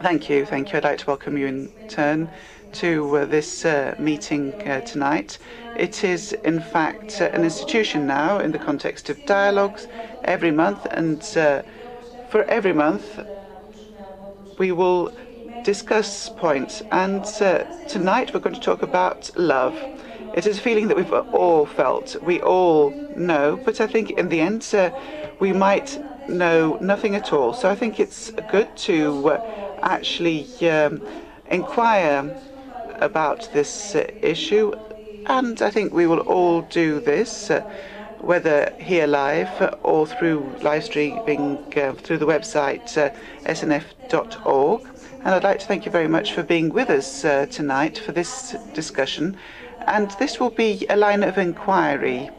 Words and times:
Thank 0.00 0.30
you. 0.30 0.46
Thank 0.46 0.72
you. 0.72 0.78
I'd 0.78 0.84
like 0.84 0.98
to 0.98 1.06
welcome 1.06 1.36
you 1.36 1.46
in 1.46 1.72
turn 1.88 2.30
to 2.72 3.16
uh, 3.16 3.24
this 3.24 3.64
uh, 3.64 3.94
meeting 3.98 4.52
uh, 4.62 4.80
tonight. 4.82 5.38
It 5.76 6.04
is, 6.04 6.32
in 6.32 6.60
fact, 6.60 7.20
uh, 7.20 7.24
an 7.32 7.44
institution 7.44 8.06
now 8.06 8.38
in 8.38 8.52
the 8.52 8.58
context 8.58 9.10
of 9.10 9.24
dialogues 9.26 9.88
every 10.24 10.50
month, 10.50 10.86
and 10.90 11.20
uh, 11.36 11.62
for 12.30 12.44
every 12.44 12.72
month 12.72 13.18
we 14.58 14.72
will 14.72 15.12
discuss 15.64 16.28
points. 16.28 16.82
And 16.92 17.24
uh, 17.40 17.64
tonight 17.86 18.32
we're 18.32 18.40
going 18.40 18.54
to 18.54 18.60
talk 18.60 18.82
about 18.82 19.30
love. 19.36 19.74
It 20.34 20.46
is 20.46 20.58
a 20.58 20.60
feeling 20.60 20.88
that 20.88 20.96
we've 20.96 21.12
all 21.12 21.66
felt, 21.66 22.16
we 22.22 22.40
all 22.40 22.90
know, 23.16 23.60
but 23.64 23.80
I 23.80 23.86
think 23.86 24.10
in 24.10 24.28
the 24.28 24.40
end 24.40 24.72
we 25.40 25.52
might 25.52 25.98
know 26.28 26.76
nothing 26.80 27.14
at 27.16 27.32
all. 27.32 27.52
So 27.54 27.70
I 27.70 27.74
think 27.74 27.98
it's 27.98 28.30
good 28.50 28.76
to 28.76 29.40
actually 29.82 30.46
um, 30.68 31.02
inquire 31.50 32.36
about 33.00 33.48
this 33.52 33.94
uh, 33.94 34.06
issue, 34.22 34.72
and 35.26 35.60
I 35.62 35.70
think 35.70 35.92
we 35.92 36.06
will 36.06 36.20
all 36.20 36.62
do 36.62 37.00
this, 37.00 37.50
uh, 37.50 37.60
whether 38.20 38.72
here 38.78 39.06
live 39.06 39.76
or 39.82 40.06
through 40.06 40.56
live 40.62 40.84
streaming 40.84 41.58
uh, 41.76 41.92
through 41.92 42.18
the 42.18 42.26
website 42.26 42.96
uh, 42.96 43.14
snf.org. 43.44 44.82
And 45.20 45.28
I'd 45.34 45.44
like 45.44 45.58
to 45.60 45.66
thank 45.66 45.84
you 45.84 45.92
very 45.92 46.08
much 46.08 46.32
for 46.32 46.42
being 46.42 46.70
with 46.70 46.90
us 46.90 47.24
uh, 47.24 47.46
tonight 47.46 47.98
for 47.98 48.12
this 48.12 48.56
discussion. 48.72 49.36
And 49.86 50.10
this 50.12 50.40
will 50.40 50.50
be 50.50 50.86
a 50.88 50.96
line 50.96 51.22
of 51.22 51.38
inquiry. 51.38 52.30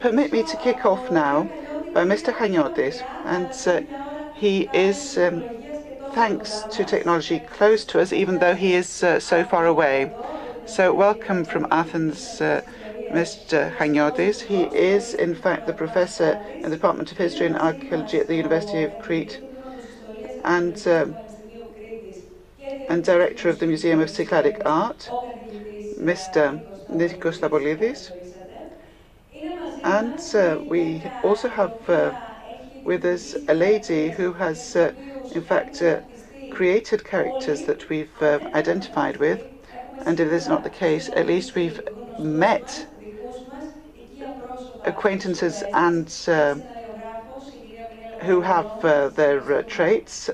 Permit 0.00 0.32
me 0.32 0.42
to 0.44 0.56
kick 0.58 0.84
off 0.84 1.10
now 1.10 1.44
by 1.92 2.04
Mr. 2.04 2.32
Chaniotis, 2.32 3.02
and 3.24 3.50
uh, 3.66 4.32
he 4.34 4.68
is. 4.72 5.18
Um, 5.18 5.65
thanks 6.16 6.64
to 6.70 6.82
technology 6.82 7.38
close 7.38 7.84
to 7.84 8.00
us, 8.00 8.10
even 8.10 8.38
though 8.38 8.54
he 8.54 8.72
is 8.72 9.02
uh, 9.02 9.20
so 9.20 9.44
far 9.44 9.66
away. 9.66 10.10
So, 10.64 10.94
welcome 10.94 11.44
from 11.44 11.66
Athens, 11.70 12.40
uh, 12.40 12.62
Mr. 13.12 13.70
Chaniotis. 13.76 14.40
He 14.44 14.62
is, 14.62 15.12
in 15.12 15.34
fact, 15.34 15.66
the 15.66 15.74
professor 15.74 16.38
in 16.62 16.70
the 16.70 16.76
Department 16.76 17.12
of 17.12 17.18
History 17.18 17.46
and 17.46 17.58
Archaeology 17.58 18.18
at 18.18 18.28
the 18.28 18.34
University 18.34 18.82
of 18.82 18.98
Crete 18.98 19.40
and, 20.42 20.82
uh, 20.88 21.08
and 22.88 23.04
director 23.04 23.50
of 23.50 23.58
the 23.58 23.66
Museum 23.66 24.00
of 24.00 24.08
Cycladic 24.08 24.62
Art, 24.64 25.12
Mr. 26.00 26.62
Nikos 26.90 27.40
Stampolidis. 27.40 28.12
And 29.84 30.18
uh, 30.34 30.62
we 30.66 31.12
also 31.20 31.50
have 31.50 31.74
uh, 31.90 32.12
with 32.84 33.04
us 33.04 33.36
a 33.48 33.52
lady 33.54 34.08
who 34.12 34.32
has 34.32 34.74
uh, 34.76 34.92
in 35.30 35.42
fact, 35.42 35.82
uh, 35.82 36.00
created 36.50 37.04
characters 37.04 37.62
that 37.62 37.88
we've 37.88 38.22
uh, 38.22 38.40
identified 38.54 39.16
with. 39.18 39.44
And 40.04 40.18
if 40.20 40.30
this 40.30 40.44
is 40.44 40.48
not 40.48 40.62
the 40.62 40.70
case, 40.70 41.10
at 41.14 41.26
least 41.26 41.54
we've 41.54 41.80
met 42.18 42.86
acquaintances 44.84 45.62
and 45.72 46.08
uh, 46.28 46.56
who 48.20 48.40
have 48.40 48.68
uh, 48.82 49.08
their 49.08 49.40
uh, 49.52 49.62
traits. 49.66 50.30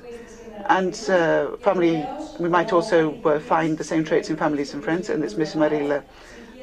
And 0.69 0.93
uh, 1.09 1.57
family, 1.57 2.09
we 2.39 2.47
might 2.49 2.71
also 2.71 3.13
find 3.41 3.77
the 3.77 3.83
same 3.83 4.03
traits 4.03 4.29
in 4.29 4.37
families 4.37 4.73
and 4.73 4.83
friends. 4.83 5.09
And 5.09 5.23
it's 5.23 5.37
Miss 5.37 5.55
Mirella 5.55 6.03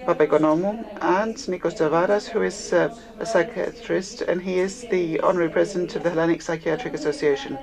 Papaoikonomou 0.06 0.86
and 1.02 1.36
Nikos 1.36 1.74
Tzavaras, 1.76 2.28
who 2.28 2.42
is 2.42 2.72
a 2.72 2.92
psychiatrist, 3.22 4.22
and 4.22 4.40
he 4.40 4.58
is 4.58 4.84
the 4.84 5.20
honorary 5.20 5.50
president 5.50 5.94
of 5.96 6.02
the 6.02 6.10
Hellenic 6.10 6.40
Psychiatric 6.40 6.94
Association. 6.94 7.58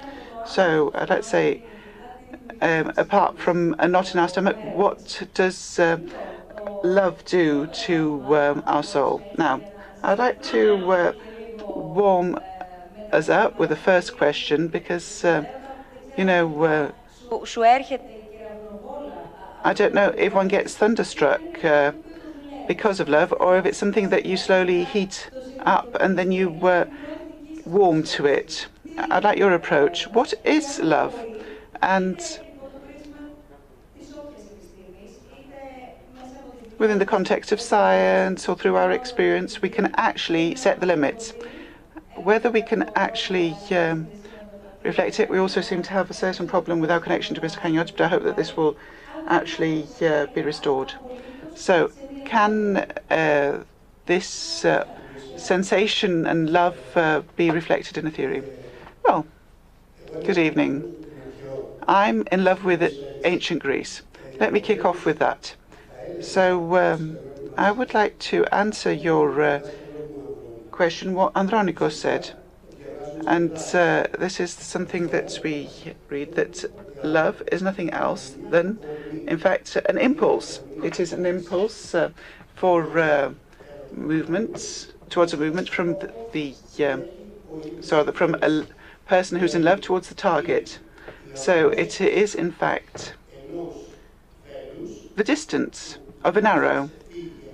So 0.48 0.92
I'd 0.96 1.10
like 1.10 1.22
to 1.22 1.28
say, 1.28 1.62
um, 2.62 2.94
apart 2.98 3.38
from 3.38 3.76
a 3.80 3.88
knot 3.88 4.14
in 4.14 4.20
our 4.20 4.30
stomach, 4.30 4.58
what 4.62 5.24
does 5.34 5.78
uh, 5.78 6.00
love 6.84 7.24
do 7.26 7.68
to 7.68 8.36
um, 8.38 8.64
our 8.66 8.84
soul? 8.84 9.24
Now, 9.38 9.62
I'd 10.04 10.20
like 10.20 10.42
to 10.44 10.92
uh, 10.92 11.14
warm 11.68 12.40
us 13.12 13.30
up 13.30 13.60
with 13.60 13.70
the 13.70 13.76
first 13.76 14.16
question 14.16 14.70
because, 14.70 15.24
uh, 15.26 15.46
you 16.16 16.26
know, 16.26 16.64
uh, 16.64 16.92
I 19.64 19.74
don't 19.74 19.94
know 19.94 20.14
if 20.18 20.34
one 20.34 20.48
gets 20.48 20.76
thunderstruck 20.76 21.64
uh, 21.64 21.92
because 22.68 23.00
of 23.00 23.10
love 23.10 23.34
or 23.40 23.58
if 23.58 23.66
it's 23.66 23.78
something 23.78 24.10
that 24.10 24.26
you 24.26 24.38
slowly 24.38 24.84
heat 24.84 25.30
up 25.60 25.96
and 26.00 26.18
then 26.18 26.32
you 26.32 26.50
uh, 26.68 26.86
warm 27.66 28.04
to 28.04 28.26
it. 28.26 28.68
I'd 28.98 29.24
like 29.24 29.38
your 29.38 29.54
approach. 29.54 30.08
What 30.08 30.34
is 30.44 30.80
love? 30.80 31.16
And 31.82 32.20
within 36.78 37.00
the 37.00 37.06
context 37.06 37.52
of 37.52 37.62
science 37.62 38.50
or 38.50 38.56
through 38.56 38.76
our 38.76 38.92
experience, 38.92 39.62
we 39.62 39.70
can 39.70 39.94
actually 39.96 40.56
set 40.56 40.80
the 40.80 40.86
limits. 40.86 41.34
Whether 42.16 42.50
we 42.50 42.62
can 42.62 42.92
actually 42.96 43.56
um, 43.72 44.08
reflect 44.84 45.20
it, 45.20 45.30
we 45.30 45.38
also 45.38 45.62
seem 45.62 45.84
to 45.84 45.92
have 45.92 46.10
a 46.10 46.14
certain 46.14 46.48
problem 46.48 46.80
with 46.80 46.90
our 46.90 47.00
connection 47.00 47.36
to 47.36 47.42
Mr. 47.42 47.58
Kanyot, 47.58 47.92
but 47.96 48.02
I 48.02 48.08
hope 48.08 48.24
that 48.24 48.36
this 48.36 48.58
will 48.58 48.76
actually 49.28 49.86
uh, 50.02 50.26
be 50.28 50.42
restored. 50.42 50.94
So, 51.56 51.92
can 52.26 52.78
uh, 53.10 53.64
this 54.06 54.66
uh, 54.66 54.88
sensation 55.38 56.26
and 56.26 56.50
love 56.50 56.78
uh, 56.96 57.22
be 57.36 57.52
reflected 57.52 57.98
in 57.98 58.08
a 58.08 58.12
theory? 58.12 58.44
Well, 59.08 59.26
good 60.26 60.38
evening. 60.38 60.84
I'm 61.88 62.26
in 62.32 62.44
love 62.44 62.66
with 62.66 62.94
ancient 63.24 63.64
Greece. 63.64 64.02
Let 64.40 64.52
me 64.52 64.60
kick 64.60 64.84
off 64.84 65.06
with 65.06 65.20
that. 65.20 65.56
So, 66.20 66.76
um, 66.78 67.20
I 67.58 67.72
would 67.72 67.94
like 67.94 68.20
to 68.32 68.46
answer 68.54 68.92
your 68.92 69.42
uh, 69.42 69.62
question, 70.72 71.14
what 71.14 71.34
Andronikos 71.34 71.94
said. 71.94 72.32
And 73.26 73.58
uh, 73.74 74.08
this 74.20 74.40
is 74.40 74.52
something 74.54 75.08
that 75.10 75.40
we 75.44 75.70
read 76.10 76.34
that 76.34 76.66
love 77.04 77.44
is 77.52 77.62
nothing 77.62 77.92
else 77.92 78.38
than, 78.50 78.80
in 79.28 79.38
fact, 79.38 79.76
an 79.90 79.98
impulse. 79.98 80.62
It 80.82 81.00
is 81.00 81.14
an 81.14 81.26
impulse 81.26 81.96
uh, 81.96 82.12
for 82.56 83.00
uh, 83.00 83.32
movements, 83.92 84.94
towards 85.10 85.34
a 85.34 85.38
movement 85.38 85.70
from 85.70 85.96
the, 85.96 86.14
the 86.32 86.56
um, 86.86 87.06
so 87.82 88.12
from 88.12 88.36
a 88.42 88.66
person 89.08 89.40
who's 89.40 89.56
in 89.56 89.64
love 89.64 89.82
towards 89.82 90.10
the 90.10 90.16
target. 90.16 90.80
So 91.34 91.70
it 91.70 92.02
is, 92.02 92.36
in 92.36 92.52
fact, 92.52 93.14
the 95.16 95.24
distance 95.24 95.98
of 96.24 96.38
an 96.38 96.46
arrow 96.46 96.90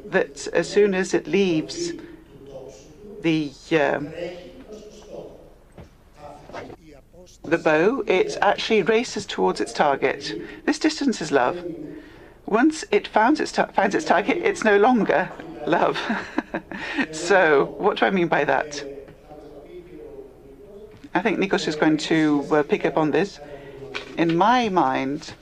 that 0.06 0.48
as 0.48 0.70
soon 0.70 0.94
as 0.94 1.14
it 1.14 1.28
leaves 1.28 1.94
the 3.22 3.52
uh, 3.72 4.00
the 7.44 7.58
bow, 7.58 8.04
it 8.08 8.38
actually 8.42 8.82
races 8.84 9.26
towards 9.26 9.60
its 9.60 9.74
target. 9.74 10.34
This 10.66 10.80
distance 10.80 11.22
is 11.22 11.32
love. 11.32 11.64
Once 12.46 12.86
it 12.92 13.08
finds 13.08 13.40
its, 13.40 13.52
finds 13.52 13.96
its 13.96 14.06
target, 14.06 14.38
it's 14.38 14.64
no 14.64 14.78
longer 14.78 15.30
love. 15.66 16.00
so, 17.12 17.66
what 17.78 17.98
do 17.98 18.06
I 18.06 18.12
mean 18.12 18.28
by 18.28 18.46
that? 18.46 18.84
I 21.16 21.22
think 21.22 21.38
Nikos 21.40 21.68
is 21.68 21.76
going 21.76 21.98
to 21.98 22.46
uh, 22.52 22.64
pick 22.64 22.86
up 22.86 22.98
on 22.98 23.12
this. 23.12 23.40
In 24.18 24.36
my 24.36 24.70
mind, 24.70 25.34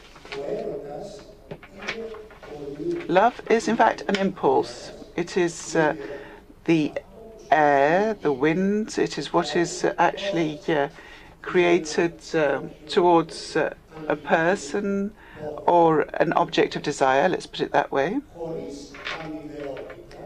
love 3.07 3.41
is 3.49 3.67
in 3.67 3.77
fact 3.77 4.03
an 4.07 4.17
impulse. 4.17 4.91
It 5.15 5.37
is 5.37 5.75
uh, 5.75 5.95
the 6.65 6.93
air, 7.51 8.15
the 8.15 8.33
wind, 8.33 8.97
it 8.97 9.17
is 9.17 9.31
what 9.31 9.55
is 9.55 9.85
actually 9.97 10.59
uh, 10.67 10.89
created 11.41 12.19
uh, 12.35 12.61
towards 12.87 13.55
uh, 13.55 13.73
a 14.07 14.15
person 14.15 15.13
or 15.67 16.01
an 16.15 16.33
object 16.33 16.75
of 16.75 16.81
desire, 16.81 17.29
let's 17.29 17.45
put 17.45 17.61
it 17.61 17.71
that 17.71 17.91
way, 17.91 18.19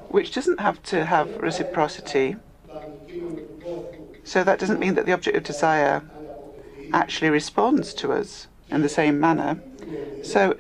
which 0.10 0.34
doesn't 0.34 0.60
have 0.60 0.82
to 0.84 1.06
have 1.06 1.38
reciprocity. 1.38 2.36
So 4.26 4.44
that 4.44 4.60
doesn't 4.60 4.80
mean 4.80 4.96
that 4.96 5.06
the 5.06 5.14
object 5.14 5.38
of 5.38 5.44
desire 5.44 6.04
actually 6.92 7.30
responds 7.30 7.94
to 7.94 8.12
us 8.12 8.48
in 8.70 8.82
the 8.82 8.90
same 8.90 9.20
manner. 9.20 9.62
So, 10.24 10.58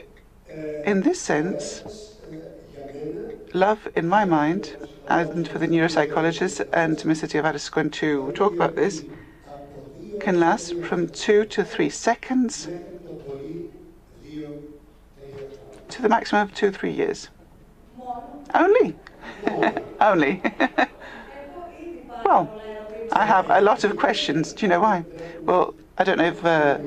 in 0.85 1.01
this 1.01 1.19
sense, 1.19 1.83
love, 3.53 3.87
in 3.95 4.07
my 4.07 4.23
mind, 4.23 4.77
and 5.07 5.47
for 5.47 5.57
the 5.57 5.67
neuropsychologist, 5.67 6.67
and 6.71 6.97
Mr. 6.97 7.27
Tzavaras 7.27 7.55
is 7.55 7.69
going 7.69 7.89
to 7.89 8.31
talk 8.33 8.53
about 8.53 8.75
this, 8.75 9.03
can 10.19 10.39
last 10.39 10.75
from 10.83 11.07
two 11.09 11.43
to 11.45 11.63
three 11.65 11.89
seconds 11.89 12.69
to 15.89 16.01
the 16.01 16.09
maximum 16.09 16.43
of 16.43 16.53
two, 16.53 16.71
three 16.71 16.91
years. 16.91 17.29
Only. 18.53 18.95
Only. 19.99 20.41
well, 22.25 22.61
I 23.11 23.25
have 23.25 23.49
a 23.49 23.61
lot 23.61 23.83
of 23.83 23.95
questions. 23.95 24.53
Do 24.53 24.65
you 24.65 24.69
know 24.69 24.81
why? 24.81 25.05
Well, 25.45 25.73
I 25.97 26.03
don't 26.03 26.17
know 26.17 26.25
if 26.27 26.43
uh, 26.45 26.79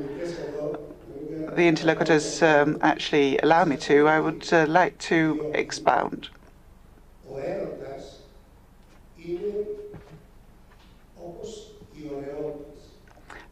the 1.53 1.69
interlocutors 1.69 2.43
um, 2.43 2.79
actually 2.81 3.39
allow 3.39 3.65
me 3.65 3.77
to. 3.77 4.07
I 4.09 4.21
would 4.21 4.47
uh, 4.53 4.67
like 4.67 4.97
to 4.99 5.45
expound. 5.53 6.29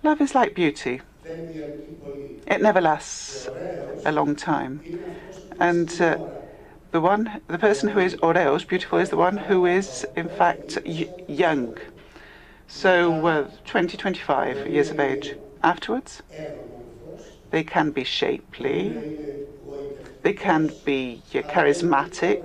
Love 0.03 0.21
is 0.23 0.35
like 0.35 0.55
beauty. 0.55 1.03
It 2.47 2.61
never 2.61 2.81
lasts 2.81 3.49
a 4.05 4.12
long 4.12 4.37
time. 4.37 4.83
And 5.59 5.91
uh, 6.01 6.19
the 6.93 7.01
one, 7.01 7.43
the 7.49 7.59
person 7.59 7.91
who 7.91 8.01
is 8.01 8.17
Oreos 8.17 8.67
beautiful 8.67 8.99
is 8.99 9.11
the 9.11 9.17
one 9.17 9.37
who 9.39 9.67
is, 9.67 10.07
in 10.17 10.29
fact, 10.29 10.79
young. 11.29 11.77
So 12.69 13.27
uh, 13.27 13.49
20, 13.65 13.97
25 13.97 14.67
years 14.67 14.93
of 14.93 15.01
age 15.01 15.35
afterwards, 15.65 16.23
they 17.51 17.65
can 17.65 17.91
be 17.91 18.05
shapely, 18.05 19.05
they 20.23 20.33
can 20.33 20.75
be 20.85 21.23
uh, 21.35 21.39
charismatic, 21.43 22.43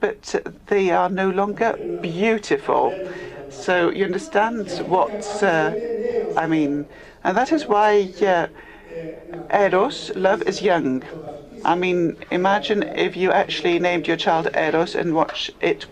but 0.00 0.34
uh, 0.34 0.50
they 0.66 0.90
are 0.90 1.08
no 1.10 1.28
longer 1.30 1.78
beautiful. 2.00 2.98
So 3.48 3.90
you 3.90 4.04
understand 4.04 4.70
what 4.86 5.38
uh, 5.42 5.74
I 6.36 6.46
mean. 6.46 6.88
And 7.24 7.36
that 7.36 7.52
is 7.52 7.66
why 7.68 8.12
Eros, 9.52 10.10
love 10.14 10.42
is 10.46 10.62
young. 10.62 11.02
I 11.62 11.74
mean, 11.74 12.16
imagine 12.30 12.84
if 12.94 13.16
you 13.16 13.30
actually 13.32 13.78
named 13.78 14.08
your 14.08 14.16
child 14.16 14.48
Eros 14.54 14.94
and 14.94 15.14
watch 15.14 15.50
it 15.60 15.86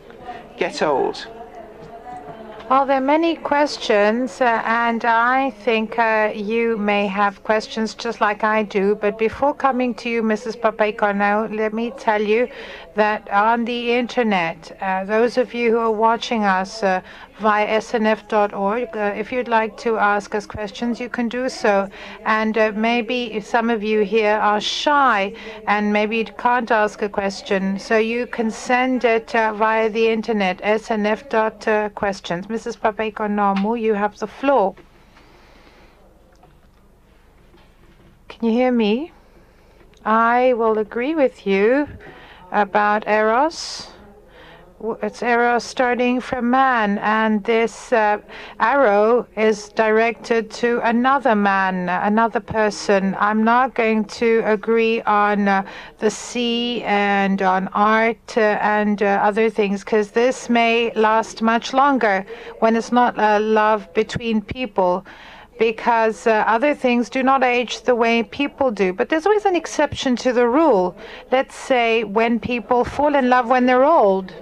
get 0.56 0.80
old. 0.82 1.26
Well, 2.68 2.84
there 2.84 2.96
are 2.96 3.00
many 3.00 3.36
questions, 3.36 4.40
uh, 4.40 4.60
and 4.64 5.04
I 5.04 5.50
think 5.50 6.00
uh, 6.00 6.32
you 6.34 6.76
may 6.76 7.06
have 7.06 7.44
questions 7.44 7.94
just 7.94 8.20
like 8.20 8.42
I 8.42 8.64
do. 8.64 8.96
But 8.96 9.18
before 9.18 9.54
coming 9.54 9.94
to 9.94 10.10
you, 10.10 10.20
Mrs. 10.20 10.56
Papaoikonomou, 10.60 11.56
let 11.56 11.72
me 11.72 11.92
tell 11.92 12.20
you 12.20 12.48
that 12.96 13.30
on 13.30 13.66
the 13.66 13.92
internet, 13.92 14.76
uh, 14.80 15.04
those 15.04 15.38
of 15.38 15.54
you 15.54 15.70
who 15.70 15.78
are 15.78 15.92
watching 15.92 16.42
us 16.42 16.82
uh, 16.82 17.02
via 17.38 17.66
snf.org, 17.80 18.96
uh, 18.96 19.12
if 19.14 19.30
you'd 19.30 19.48
like 19.48 19.76
to 19.76 19.98
ask 19.98 20.34
us 20.34 20.46
questions, 20.46 20.98
you 20.98 21.08
can 21.08 21.28
do 21.28 21.48
so. 21.48 21.88
And 22.24 22.56
uh, 22.56 22.72
maybe 22.74 23.40
some 23.40 23.68
of 23.68 23.82
you 23.82 24.00
here 24.00 24.36
are 24.36 24.60
shy 24.60 25.34
and 25.66 25.92
maybe 25.92 26.16
you 26.18 26.24
can't 26.24 26.70
ask 26.70 27.02
a 27.02 27.08
question, 27.08 27.78
so 27.78 27.98
you 27.98 28.26
can 28.26 28.50
send 28.50 29.04
it 29.04 29.34
uh, 29.34 29.52
via 29.52 29.90
the 29.90 30.08
internet, 30.08 30.58
snf.questions. 30.58 32.46
Mrs. 32.46 32.78
Papaoikonomou, 32.78 33.80
you 33.80 33.94
have 33.94 34.18
the 34.18 34.26
floor. 34.26 34.74
Can 38.28 38.48
you 38.48 38.52
hear 38.52 38.72
me? 38.72 39.12
I 40.04 40.52
will 40.52 40.78
agree 40.78 41.14
with 41.14 41.46
you 41.46 41.88
about 42.52 43.06
Eros. 43.08 43.88
It's 45.02 45.22
arrow 45.22 45.58
starting 45.58 46.20
from 46.20 46.50
man, 46.50 46.98
and 46.98 47.42
this 47.44 47.94
uh, 47.94 48.18
arrow 48.60 49.26
is 49.34 49.70
directed 49.70 50.50
to 50.62 50.80
another 50.84 51.34
man, 51.34 51.88
another 51.88 52.40
person. 52.40 53.16
I'm 53.18 53.42
not 53.42 53.74
going 53.74 54.04
to 54.20 54.42
agree 54.44 55.00
on 55.02 55.48
uh, 55.48 55.66
the 55.98 56.10
sea 56.10 56.82
and 56.82 57.40
on 57.40 57.68
art 57.68 58.36
uh, 58.36 58.58
and 58.60 59.02
uh, 59.02 59.20
other 59.22 59.48
things 59.48 59.82
because 59.82 60.10
this 60.10 60.50
may 60.50 60.92
last 60.94 61.40
much 61.40 61.72
longer 61.72 62.26
when 62.58 62.76
it's 62.76 62.92
not 62.92 63.14
a 63.18 63.38
love 63.38 63.92
between 63.94 64.42
people 64.42 65.06
because 65.58 66.26
uh, 66.26 66.44
other 66.46 66.74
things 66.74 67.08
do 67.08 67.22
not 67.22 67.42
age 67.42 67.82
the 67.82 67.94
way 67.94 68.22
people 68.22 68.70
do. 68.70 68.92
But 68.92 69.08
there's 69.08 69.26
always 69.26 69.44
an 69.44 69.56
exception 69.56 70.16
to 70.16 70.32
the 70.32 70.46
rule. 70.46 70.96
Let's 71.32 71.54
say 71.54 72.04
when 72.04 72.38
people 72.40 72.84
fall 72.84 73.14
in 73.14 73.28
love 73.28 73.48
when 73.48 73.66
they're 73.66 73.84
old. 73.84 74.34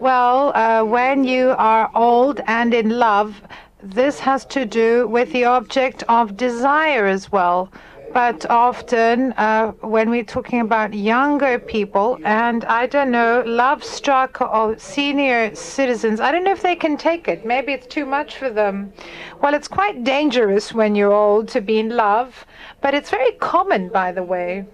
Well, 0.00 0.52
uh, 0.54 0.84
when 0.84 1.24
you 1.24 1.54
are 1.58 1.90
old 1.94 2.40
and 2.46 2.72
in 2.72 2.98
love, 2.98 3.42
this 3.82 4.18
has 4.20 4.44
to 4.46 4.64
do 4.64 5.06
with 5.08 5.32
the 5.32 5.44
object 5.44 6.04
of 6.08 6.36
desire 6.36 7.06
as 7.06 7.32
well. 7.32 7.70
But 8.12 8.44
often, 8.50 9.32
uh, 9.32 9.70
when 9.80 10.10
we're 10.10 10.24
talking 10.24 10.60
about 10.60 10.92
younger 10.92 11.58
people, 11.58 12.18
and 12.24 12.64
I 12.64 12.86
don't 12.86 13.12
know, 13.12 13.44
love 13.46 13.84
struck 13.84 14.40
or 14.40 14.76
senior 14.78 15.54
citizens, 15.54 16.18
I 16.18 16.32
don't 16.32 16.42
know 16.42 16.52
if 16.52 16.62
they 16.62 16.74
can 16.74 16.96
take 16.96 17.28
it. 17.28 17.46
Maybe 17.46 17.72
it's 17.72 17.86
too 17.86 18.06
much 18.06 18.36
for 18.36 18.50
them. 18.50 18.92
Well, 19.40 19.54
it's 19.54 19.68
quite 19.68 20.02
dangerous 20.02 20.74
when 20.74 20.96
you're 20.96 21.12
old 21.12 21.48
to 21.48 21.60
be 21.60 21.78
in 21.78 21.90
love, 21.90 22.44
but 22.80 22.94
it's 22.94 23.10
very 23.10 23.32
common, 23.32 23.88
by 23.90 24.10
the 24.10 24.24
way. 24.24 24.66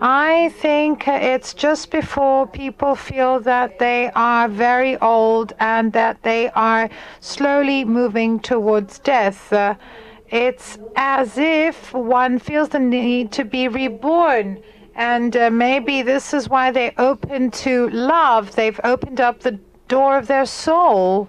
I 0.00 0.50
think 0.60 1.08
it's 1.08 1.54
just 1.54 1.90
before 1.90 2.46
people 2.46 2.94
feel 2.96 3.40
that 3.40 3.78
they 3.78 4.10
are 4.14 4.48
very 4.48 4.98
old 4.98 5.54
and 5.58 5.92
that 5.92 6.22
they 6.22 6.50
are 6.50 6.90
slowly 7.20 7.84
moving 7.84 8.40
towards 8.40 8.98
death. 8.98 9.52
Uh, 9.52 9.74
it's 10.30 10.78
as 10.96 11.38
if 11.38 11.92
one 11.92 12.38
feels 12.38 12.70
the 12.70 12.78
need 12.78 13.32
to 13.32 13.44
be 13.44 13.68
reborn. 13.68 14.62
And 14.94 15.36
uh, 15.36 15.50
maybe 15.50 16.02
this 16.02 16.32
is 16.32 16.48
why 16.48 16.70
they 16.70 16.92
open 16.96 17.50
to 17.52 17.88
love. 17.90 18.54
They've 18.56 18.80
opened 18.82 19.20
up 19.20 19.40
the 19.40 19.58
door 19.88 20.18
of 20.18 20.26
their 20.26 20.46
soul 20.46 21.28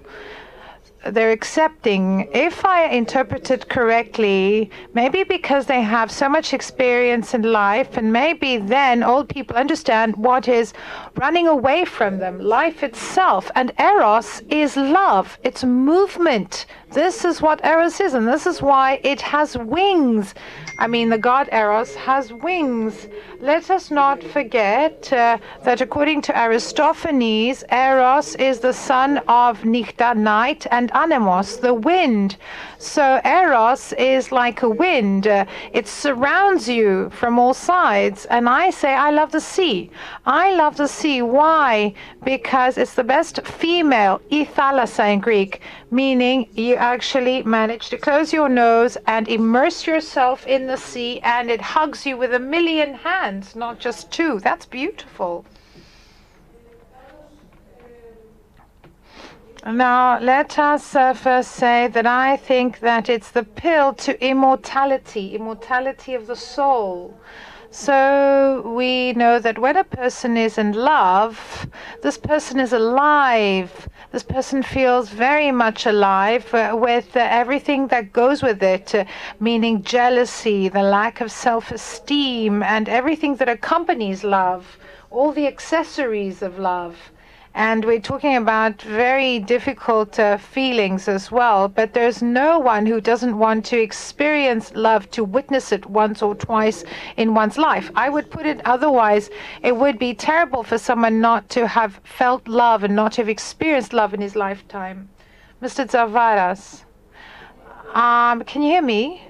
they're 1.11 1.31
accepting. 1.31 2.27
If 2.33 2.65
I 2.65 2.85
interpret 2.85 3.51
it 3.51 3.69
correctly, 3.69 4.69
maybe 4.93 5.23
because 5.23 5.65
they 5.65 5.81
have 5.81 6.11
so 6.11 6.27
much 6.27 6.53
experience 6.53 7.33
in 7.33 7.43
life, 7.43 7.97
and 7.97 8.11
maybe 8.11 8.57
then 8.57 9.03
old 9.03 9.29
people 9.29 9.55
understand 9.55 10.15
what 10.17 10.47
is 10.47 10.73
running 11.15 11.47
away 11.47 11.85
from 11.85 12.17
them, 12.17 12.39
life 12.39 12.83
itself. 12.83 13.49
And 13.55 13.71
Eros 13.79 14.41
is 14.49 14.75
love, 14.75 15.37
it's 15.43 15.63
movement. 15.63 16.65
This 16.91 17.25
is 17.25 17.41
what 17.41 17.63
Eros 17.65 17.99
is, 17.99 18.13
and 18.13 18.25
this 18.25 18.47
is 18.47 18.61
why 18.61 19.01
it 19.03 19.19
has 19.19 19.57
wings. 19.57 20.33
I 20.79 20.87
mean, 20.87 21.09
the 21.09 21.17
god 21.17 21.49
Eros 21.51 21.93
has 21.95 22.31
wings. 22.31 23.09
Let 23.41 23.69
us 23.69 23.91
not 23.91 24.23
forget 24.23 25.11
uh, 25.11 25.37
that 25.63 25.81
according 25.81 26.21
to 26.23 26.39
Aristophanes, 26.39 27.65
Eros 27.69 28.35
is 28.35 28.59
the 28.59 28.71
son 28.71 29.17
of 29.27 29.63
Nichta, 29.63 30.15
night, 30.15 30.65
and 30.71 30.89
Anemos, 30.93 31.59
the 31.59 31.73
wind. 31.73 32.37
So 32.79 33.19
Eros 33.25 33.91
is 33.93 34.31
like 34.31 34.61
a 34.61 34.69
wind. 34.69 35.25
Uh, 35.25 35.45
it 35.73 35.87
surrounds 35.87 36.69
you 36.69 37.09
from 37.09 37.39
all 37.39 37.55
sides. 37.55 38.25
And 38.25 38.47
I 38.47 38.69
say, 38.69 38.93
I 38.93 39.09
love 39.09 39.31
the 39.31 39.41
sea. 39.41 39.89
I 40.25 40.51
love 40.53 40.77
the 40.77 40.87
sea. 40.87 41.23
Why? 41.23 41.95
Because 42.23 42.77
it's 42.77 42.93
the 42.93 43.03
best 43.03 43.41
female, 43.47 44.21
thalassa 44.29 45.11
in 45.11 45.19
Greek, 45.19 45.61
meaning 45.89 46.47
you 46.53 46.75
actually 46.75 47.41
manage 47.43 47.89
to 47.89 47.97
close 47.97 48.31
your 48.31 48.49
nose 48.49 48.95
and 49.07 49.27
immerse 49.27 49.87
yourself 49.87 50.45
in 50.45 50.67
the 50.67 50.77
sea, 50.77 51.19
and 51.21 51.49
it 51.49 51.61
hugs 51.61 52.05
you 52.05 52.15
with 52.15 52.33
a 52.33 52.39
million 52.39 52.93
hands, 52.93 53.55
not 53.55 53.79
just 53.79 54.11
two. 54.11 54.39
That's 54.39 54.65
beautiful. 54.65 55.45
Now, 59.65 60.19
let 60.19 60.59
us 60.59 60.95
uh, 60.95 61.13
first 61.13 61.51
say 61.51 61.87
that 61.87 62.05
I 62.05 62.37
think 62.37 62.79
that 62.79 63.09
it's 63.09 63.31
the 63.31 63.43
pill 63.43 63.93
to 63.95 64.23
immortality, 64.23 65.35
immortality 65.35 66.13
of 66.13 66.27
the 66.27 66.35
soul. 66.35 67.19
So 67.71 68.61
we 68.75 69.13
know 69.13 69.39
that 69.39 69.59
when 69.59 69.75
a 69.75 69.83
person 69.83 70.37
is 70.37 70.57
in 70.57 70.71
love, 70.71 71.67
this 72.01 72.17
person 72.17 72.59
is 72.59 72.71
alive. 72.71 73.89
This 74.11 74.23
person 74.23 74.63
feels 74.63 75.09
very 75.09 75.51
much 75.51 75.85
alive 75.85 76.53
uh, 76.53 76.77
with 76.79 77.17
uh, 77.17 77.19
everything 77.19 77.87
that 77.87 78.13
goes 78.13 78.41
with 78.41 78.63
it, 78.63 78.95
uh, 78.95 79.05
meaning 79.39 79.83
jealousy, 79.83 80.69
the 80.69 80.83
lack 80.83 81.19
of 81.19 81.31
self 81.31 81.71
esteem, 81.71 82.63
and 82.63 82.87
everything 82.87 83.35
that 83.37 83.49
accompanies 83.49 84.23
love, 84.23 84.77
all 85.11 85.31
the 85.31 85.47
accessories 85.47 86.41
of 86.41 86.57
love. 86.57 87.11
And 87.57 87.85
we're 87.85 87.99
talking 87.99 88.35
about 88.35 88.83
very 88.83 89.39
difficult 89.39 90.19
uh, 90.19 90.37
feelings 90.37 91.07
as 91.07 91.31
well. 91.31 91.67
But 91.67 91.95
there's 91.95 92.21
no 92.21 92.59
one 92.59 92.85
who 92.85 93.01
doesn't 93.01 93.35
want 93.35 93.65
to 93.65 93.81
experience 93.81 94.71
love, 94.75 95.09
to 95.11 95.23
witness 95.23 95.71
it 95.71 95.87
once 95.87 96.21
or 96.21 96.35
twice 96.35 96.83
in 97.17 97.33
one's 97.33 97.57
life. 97.57 97.89
I 97.95 98.09
would 98.09 98.29
put 98.29 98.45
it 98.45 98.61
otherwise. 98.63 99.31
It 99.63 99.75
would 99.75 99.97
be 99.97 100.13
terrible 100.13 100.61
for 100.61 100.77
someone 100.77 101.19
not 101.19 101.49
to 101.49 101.65
have 101.65 101.99
felt 102.03 102.47
love 102.47 102.83
and 102.83 102.95
not 102.95 103.13
to 103.13 103.21
have 103.21 103.29
experienced 103.29 103.91
love 103.91 104.13
in 104.13 104.21
his 104.21 104.35
lifetime. 104.35 105.09
Mr. 105.59 105.83
Tzavaras, 105.83 106.83
um, 107.95 108.43
can 108.43 108.61
you 108.61 108.69
hear 108.69 108.83
me? 108.83 109.26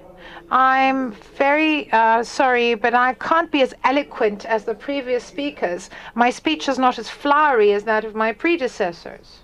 I'm 0.50 1.12
very 1.38 1.92
uh, 1.92 2.24
sorry, 2.24 2.75
but 2.75 2.94
I 2.94 3.13
can't 3.16 3.51
be 3.51 3.62
as 3.62 3.74
eloquent 3.84 4.46
as 4.46 4.63
the 4.63 4.75
previous 4.75 5.24
speakers. 5.24 5.89
My 6.16 6.30
speech 6.30 6.70
is 6.70 6.80
not 6.80 6.98
as 6.98 7.10
flowery 7.10 7.74
as 7.74 7.84
that 7.84 8.06
of 8.06 8.16
my 8.16 8.32
predecessors. 8.32 9.39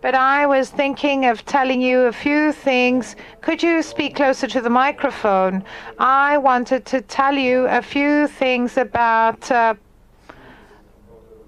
but 0.00 0.14
I 0.14 0.44
was 0.46 0.68
thinking 0.68 1.24
of 1.24 1.46
telling 1.46 1.80
you 1.80 2.02
a 2.02 2.12
few 2.12 2.52
things. 2.52 3.16
Could 3.40 3.62
you 3.62 3.82
speak 3.82 4.16
closer 4.16 4.46
to 4.48 4.60
the 4.60 4.68
microphone? 4.68 5.64
I 5.98 6.36
wanted 6.36 6.84
to 6.86 7.00
tell 7.00 7.34
you 7.34 7.66
a 7.68 7.80
few 7.80 8.28
things 8.28 8.76
about 8.76 9.50
uh, 9.50 9.74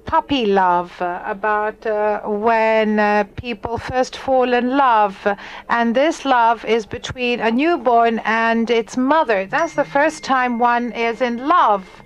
puppy 0.06 0.46
love, 0.46 1.02
uh, 1.02 1.20
about 1.24 1.84
uh, 1.86 2.20
when 2.22 2.98
uh, 2.98 3.24
people 3.36 3.76
first 3.76 4.16
fall 4.16 4.52
in 4.54 4.76
love. 4.76 5.26
And 5.68 5.94
this 5.94 6.24
love 6.24 6.64
is 6.64 6.86
between 6.86 7.40
a 7.40 7.50
newborn 7.50 8.20
and 8.24 8.70
its 8.70 8.96
mother. 8.96 9.46
That's 9.46 9.74
the 9.74 9.84
first 9.84 10.24
time 10.24 10.58
one 10.58 10.92
is 10.92 11.20
in 11.20 11.48
love. 11.48 12.02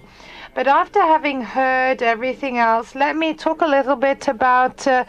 But 0.55 0.67
after 0.67 1.01
having 1.01 1.43
heard 1.43 2.03
everything 2.03 2.59
else, 2.59 2.95
let 2.95 3.15
me 3.17 3.35
talk 3.35 3.61
a 3.61 3.67
little 3.67 3.97
bit 3.97 4.27
about 4.27 4.87
uh, 4.87 5.05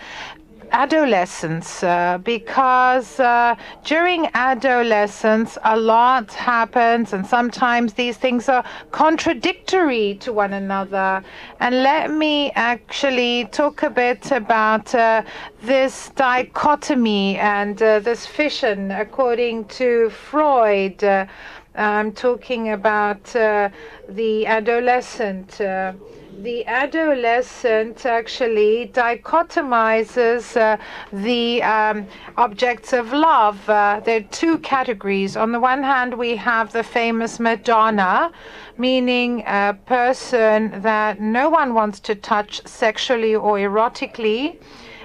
adolescence 0.71 1.83
uh, 1.83 2.17
because 2.23 3.19
uh, 3.19 3.55
during 3.83 4.27
adolescence 4.33 5.57
a 5.63 5.77
lot 5.77 6.31
happens 6.33 7.13
and 7.13 7.25
sometimes 7.25 7.93
these 7.93 8.17
things 8.17 8.49
are 8.49 8.63
contradictory 8.91 10.15
to 10.21 10.33
one 10.33 10.53
another. 10.53 11.23
And 11.59 11.83
let 11.83 12.11
me 12.11 12.51
actually 12.51 13.45
talk 13.51 13.83
a 13.83 13.89
bit 13.89 14.31
about 14.31 14.93
uh, 14.95 15.23
this 15.61 16.09
dichotomy 16.15 17.37
and 17.37 17.81
uh, 17.81 17.99
this 17.99 18.25
fission. 18.25 18.91
According 18.91 19.65
to 19.65 20.09
freud 20.09 21.03
uh, 21.03 21.25
i'm 21.75 22.11
talking 22.11 22.71
about 22.71 23.35
uh, 23.35 23.69
the 24.09 24.45
adolescent 24.45 25.61
the 26.43 26.65
adolescent 26.65 28.03
actually 28.05 28.89
dichotomizes 28.93 30.57
uh, 30.57 30.77
the 31.13 31.62
um, 31.62 32.07
objects 32.36 32.93
of 32.93 33.13
love. 33.13 33.69
Uh, 33.69 34.01
there 34.03 34.17
are 34.17 34.27
two 34.31 34.57
categories. 34.60 35.38
On 35.38 35.51
the 35.51 35.60
one 35.60 35.83
hand, 35.83 36.15
we 36.15 36.36
have 36.36 36.71
the 36.71 36.81
famous 36.81 37.39
Madonna, 37.39 38.31
meaning 38.77 39.43
a 39.45 39.77
person 39.86 40.81
that 40.81 41.21
no 41.21 41.48
one 41.48 41.75
wants 41.75 42.00
to 42.00 42.15
touch 42.15 42.65
sexually 42.65 43.36
or 43.36 43.57
erotically. 43.57 44.60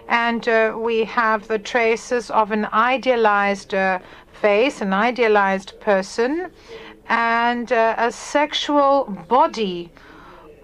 And 0.08 0.48
uh, 0.48 0.74
we 0.78 1.04
have 1.04 1.48
the 1.48 1.58
traces 1.58 2.30
of 2.30 2.50
an 2.50 2.66
idealized 2.72 3.74
uh, 3.74 3.98
face, 4.40 4.80
an 4.80 4.94
idealized 4.94 5.78
person, 5.80 6.50
and 7.08 7.70
uh, 7.72 7.94
a 7.98 8.10
sexual 8.10 9.04
body 9.28 9.90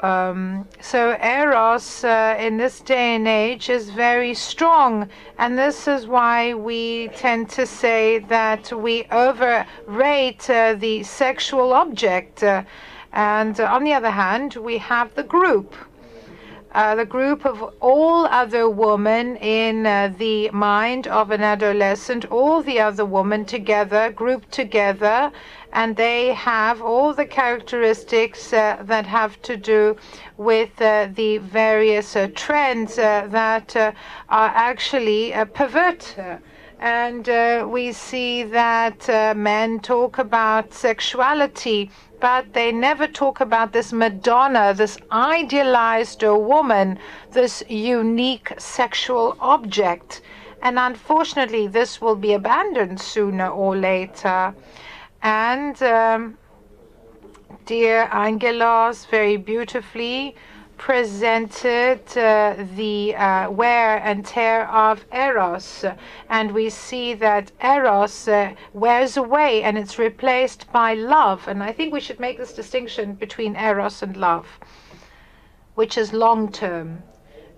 um, 0.03 0.67
so 0.81 1.17
Eros 1.23 2.03
uh, 2.03 2.37
in 2.37 2.57
this 2.57 2.81
day 2.81 3.15
and 3.15 3.29
age 3.29 3.71
is 3.71 3.89
very 3.91 4.35
strong, 4.35 5.09
and 5.39 5.57
this 5.57 5.87
is 5.87 6.09
why 6.09 6.55
we 6.55 7.09
tend 7.15 7.49
to 7.51 7.65
say 7.67 8.19
that 8.19 8.73
we 8.73 9.05
overrate 9.13 10.51
uh, 10.51 10.75
the 10.75 11.05
sexual 11.05 11.73
object. 11.73 12.43
Uh, 12.43 12.65
and 13.13 13.61
on 13.61 13.85
the 13.85 13.93
other 13.93 14.11
hand, 14.11 14.55
we 14.55 14.79
have 14.79 15.15
the 15.15 15.23
group. 15.23 15.75
Uh, 16.75 16.95
the 16.95 17.05
group 17.05 17.45
of 17.45 17.63
all 17.81 18.25
other 18.25 18.69
women 18.69 19.37
in 19.37 19.85
uh, 19.85 20.11
the 20.17 20.49
mind 20.51 21.07
of 21.07 21.31
an 21.31 21.43
adolescent, 21.43 22.25
all 22.25 22.63
the 22.63 22.81
other 22.81 23.05
women 23.05 23.45
together, 23.45 24.11
grouped 24.11 24.51
together, 24.51 25.31
and 25.73 25.97
they 25.97 26.35
have 26.35 26.83
all 26.83 27.15
the 27.15 27.27
characteristics 27.27 28.53
uh, 28.53 28.83
that 28.83 29.07
have 29.07 29.41
to 29.43 29.57
do 29.57 29.97
with 30.37 30.81
uh, 30.81 31.09
the 31.15 31.39
various 31.39 32.15
uh, 32.15 32.29
trends 32.35 32.99
uh, 32.99 33.27
that 33.31 33.77
are 33.77 34.53
actually 34.55 35.33
pervert 35.55 36.15
and 36.83 37.29
uh, 37.29 37.65
we 37.71 37.93
see 37.93 38.43
that 38.43 39.09
uh, 39.09 39.35
men 39.37 39.79
talk 39.79 40.19
about 40.19 40.75
sexuality, 40.75 41.89
but 42.19 42.53
they 42.55 42.73
never 42.73 43.07
talk 43.07 43.41
about 43.41 43.73
this 43.73 43.93
Madonna, 43.93 44.75
this 44.75 44.99
idealized 45.13 46.25
woman, 46.25 46.99
this 47.31 47.63
unique 47.69 48.53
sexual 48.59 49.37
object. 49.39 50.23
And 50.61 50.77
unfortunately, 50.77 51.69
this 51.69 52.01
will 52.01 52.17
be 52.17 52.33
abandoned 52.33 53.01
sooner 53.01 53.49
or 53.49 53.77
later. 53.77 54.53
And 55.23 55.81
um, 55.83 56.37
dear 57.65 58.09
Angelos, 58.13 59.05
very 59.05 59.37
beautifully 59.37 60.35
presented 60.77 62.01
uh, 62.19 62.57
the 62.75 63.15
uh, 63.15 63.49
wear 63.49 63.99
and 63.99 64.27
tear 64.27 64.67
of 64.67 65.05
Eros. 65.13 65.85
And 66.29 66.51
we 66.51 66.69
see 66.71 67.15
that 67.15 67.53
Eros 67.63 68.27
uh, 68.27 68.55
wears 68.73 69.17
away 69.17 69.63
and 69.63 69.79
it's 69.79 69.97
replaced 69.97 70.73
by 70.73 70.95
love. 70.95 71.47
And 71.47 71.63
I 71.63 71.71
think 71.71 71.93
we 71.93 72.01
should 72.01 72.19
make 72.19 72.37
this 72.37 72.53
distinction 72.53 73.15
between 73.15 73.55
Eros 73.55 74.03
and 74.03 74.17
love, 74.17 74.59
which 75.77 75.97
is 75.97 76.13
long 76.13 76.51
term. 76.51 77.05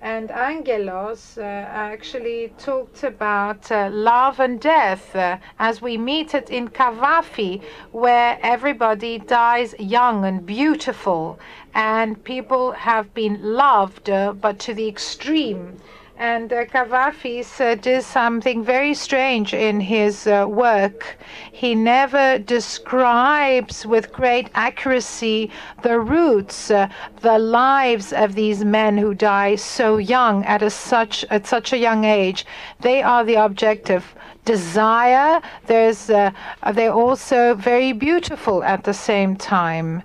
And 0.04 0.30
Angelos 0.30 1.38
uh, 1.38 1.40
actually 1.40 2.52
talked 2.58 3.04
about 3.04 3.72
uh, 3.72 3.88
love 3.90 4.38
and 4.38 4.60
death 4.60 5.16
uh, 5.16 5.38
as 5.58 5.80
we 5.80 5.96
meet 5.96 6.34
it 6.34 6.50
in 6.50 6.68
Cavafy, 6.68 7.62
where 7.90 8.38
everybody 8.42 9.16
dies 9.16 9.74
young 9.78 10.26
and 10.26 10.44
beautiful, 10.44 11.38
and 11.72 12.22
people 12.22 12.72
have 12.72 13.14
been 13.14 13.40
loved, 13.42 14.10
uh, 14.10 14.34
but 14.34 14.58
to 14.58 14.74
the 14.74 14.86
extreme. 14.86 15.78
And 16.16 16.52
uh, 16.52 16.64
Kavafis 16.66 17.60
uh, 17.60 17.74
did 17.74 18.04
something 18.04 18.62
very 18.62 18.94
strange 18.94 19.52
in 19.52 19.80
his 19.80 20.28
uh, 20.28 20.46
work. 20.48 21.18
He 21.50 21.74
never 21.74 22.38
describes 22.38 23.84
with 23.84 24.12
great 24.12 24.48
accuracy 24.54 25.50
the 25.82 25.98
roots, 25.98 26.70
uh, 26.70 26.88
the 27.20 27.38
lives 27.38 28.12
of 28.12 28.36
these 28.36 28.64
men 28.64 28.96
who 28.96 29.12
die 29.12 29.56
so 29.56 29.96
young 29.96 30.44
at 30.44 30.62
a 30.62 30.70
such 30.70 31.24
at 31.30 31.48
such 31.48 31.72
a 31.72 31.78
young 31.78 32.04
age. 32.04 32.46
They 32.80 33.02
are 33.02 33.24
the 33.24 33.38
object 33.38 33.90
of 33.90 34.14
desire. 34.44 35.40
There's 35.66 36.10
uh, 36.10 36.30
they're 36.74 36.92
also 36.92 37.54
very 37.54 37.92
beautiful 37.92 38.62
at 38.62 38.84
the 38.84 38.94
same 38.94 39.34
time 39.34 40.04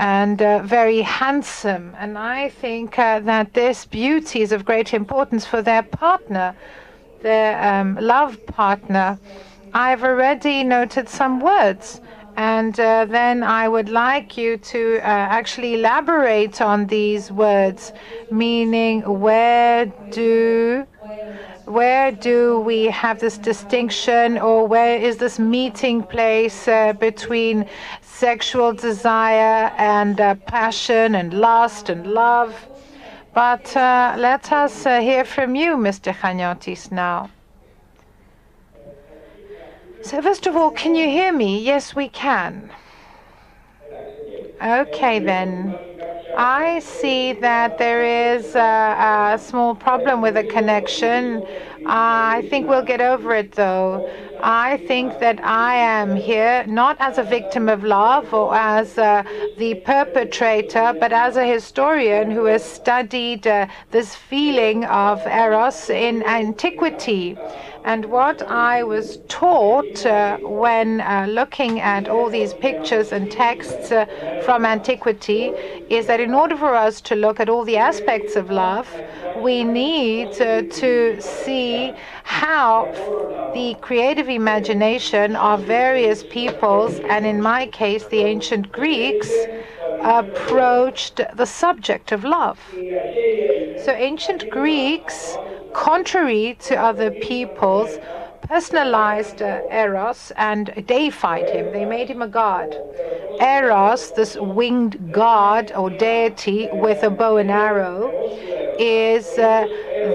and 0.00 0.40
uh, 0.40 0.62
very 0.62 1.02
handsome. 1.02 1.94
And 1.98 2.16
I 2.16 2.48
think 2.48 2.98
uh, 2.98 3.20
that 3.20 3.52
this 3.52 3.84
beauty 3.84 4.40
is 4.40 4.50
of 4.50 4.64
great 4.64 4.94
importance 4.94 5.44
for 5.44 5.60
their 5.60 5.82
partner, 5.82 6.56
their 7.20 7.62
um, 7.62 7.98
love 8.00 8.44
partner. 8.46 9.18
I've 9.74 10.02
already 10.02 10.64
noted 10.64 11.10
some 11.10 11.38
words. 11.38 12.00
And 12.36 12.80
uh, 12.80 13.04
then 13.04 13.42
I 13.42 13.68
would 13.68 13.90
like 13.90 14.38
you 14.38 14.56
to 14.56 15.00
uh, 15.00 15.02
actually 15.04 15.74
elaborate 15.74 16.62
on 16.62 16.86
these 16.86 17.30
words, 17.30 17.92
meaning 18.30 19.02
where 19.20 19.92
do 20.08 20.86
where 21.70 22.10
do 22.10 22.60
we 22.60 22.86
have 22.86 23.20
this 23.20 23.38
distinction 23.38 24.38
or 24.38 24.66
where 24.66 24.98
is 24.98 25.16
this 25.18 25.38
meeting 25.38 26.02
place 26.02 26.66
uh, 26.66 26.92
between 26.94 27.64
sexual 28.02 28.72
desire 28.72 29.72
and 29.78 30.20
uh, 30.20 30.34
passion 30.46 31.14
and 31.14 31.32
lust 31.32 31.88
and 31.88 32.06
love. 32.06 32.54
But 33.32 33.76
uh, 33.76 34.16
let 34.18 34.50
us 34.52 34.84
uh, 34.84 35.00
hear 35.00 35.24
from 35.24 35.54
you, 35.54 35.76
Mr. 35.76 36.12
Chaniotis, 36.12 36.90
now. 36.90 37.30
So, 40.02 40.20
first 40.20 40.46
of 40.46 40.56
all, 40.56 40.70
can 40.70 40.94
you 40.94 41.06
hear 41.08 41.32
me? 41.32 41.62
Yes, 41.62 41.94
we 41.94 42.08
can. 42.08 42.70
Okay, 44.60 45.20
then. 45.20 45.78
I 46.36 46.78
see 46.80 47.32
that 47.34 47.76
there 47.78 48.34
is 48.34 48.54
a, 48.54 49.32
a 49.34 49.38
small 49.38 49.74
problem 49.74 50.22
with 50.22 50.34
the 50.34 50.44
connection. 50.44 51.42
Uh, 51.84 52.38
I 52.38 52.44
think 52.48 52.68
we'll 52.68 52.82
get 52.82 53.00
over 53.00 53.34
it, 53.34 53.52
though. 53.52 54.04
I 54.42 54.78
think 54.88 55.18
that 55.20 55.44
I 55.44 55.74
am 55.74 56.16
here 56.16 56.64
not 56.66 56.96
as 57.00 57.18
a 57.18 57.22
victim 57.22 57.68
of 57.68 57.84
love 57.84 58.32
or 58.32 58.54
as 58.54 58.98
uh, 58.98 59.22
the 59.58 59.74
perpetrator, 59.74 60.94
but 60.98 61.12
as 61.12 61.36
a 61.36 61.46
historian 61.46 62.30
who 62.30 62.44
has 62.44 62.64
studied 62.64 63.46
uh, 63.46 63.66
this 63.90 64.14
feeling 64.14 64.84
of 64.84 65.26
eros 65.26 65.90
in 65.90 66.22
antiquity. 66.24 67.36
And 67.84 68.04
what 68.06 68.42
I 68.42 68.82
was 68.82 69.20
taught 69.28 70.04
uh, 70.04 70.36
when 70.38 71.00
uh, 71.00 71.26
looking 71.28 71.80
at 71.80 72.08
all 72.08 72.28
these 72.28 72.52
pictures 72.52 73.12
and 73.12 73.30
texts 73.32 73.90
uh, 73.90 74.04
from 74.44 74.66
antiquity 74.66 75.52
is 75.88 76.06
that 76.06 76.20
in 76.20 76.34
order 76.34 76.56
for 76.56 76.74
us 76.74 77.00
to 77.02 77.14
look 77.14 77.40
at 77.40 77.48
all 77.48 77.64
the 77.64 77.78
aspects 77.78 78.36
of 78.36 78.50
love, 78.50 78.86
we 79.38 79.64
need 79.64 80.28
uh, 80.42 80.62
to 80.62 81.20
see 81.22 81.94
how 82.30 82.86
the 83.54 83.74
creative 83.80 84.28
imagination 84.28 85.34
of 85.34 85.64
various 85.64 86.22
peoples, 86.22 87.00
and 87.00 87.26
in 87.26 87.42
my 87.42 87.66
case, 87.66 88.06
the 88.06 88.20
ancient 88.20 88.70
Greeks, 88.70 89.30
approached 90.00 91.20
the 91.34 91.44
subject 91.44 92.12
of 92.12 92.22
love. 92.22 92.58
So, 93.84 93.92
ancient 94.10 94.48
Greeks 94.48 95.36
contrary 95.72 96.56
to 96.60 96.76
other 96.76 97.10
people's, 97.10 97.98
personalized 98.42 99.42
uh, 99.42 99.60
Eros 99.70 100.32
and 100.36 100.72
deified 100.86 101.48
him. 101.50 101.72
They 101.72 101.84
made 101.84 102.08
him 102.08 102.22
a 102.22 102.28
god. 102.28 102.74
Eros, 103.40 104.12
this 104.12 104.36
winged 104.36 105.12
god 105.12 105.72
or 105.76 105.90
deity 105.90 106.68
with 106.72 107.02
a 107.02 107.10
bow 107.10 107.36
and 107.36 107.50
arrow, 107.50 108.10
is 108.78 109.26
uh, 109.38 109.66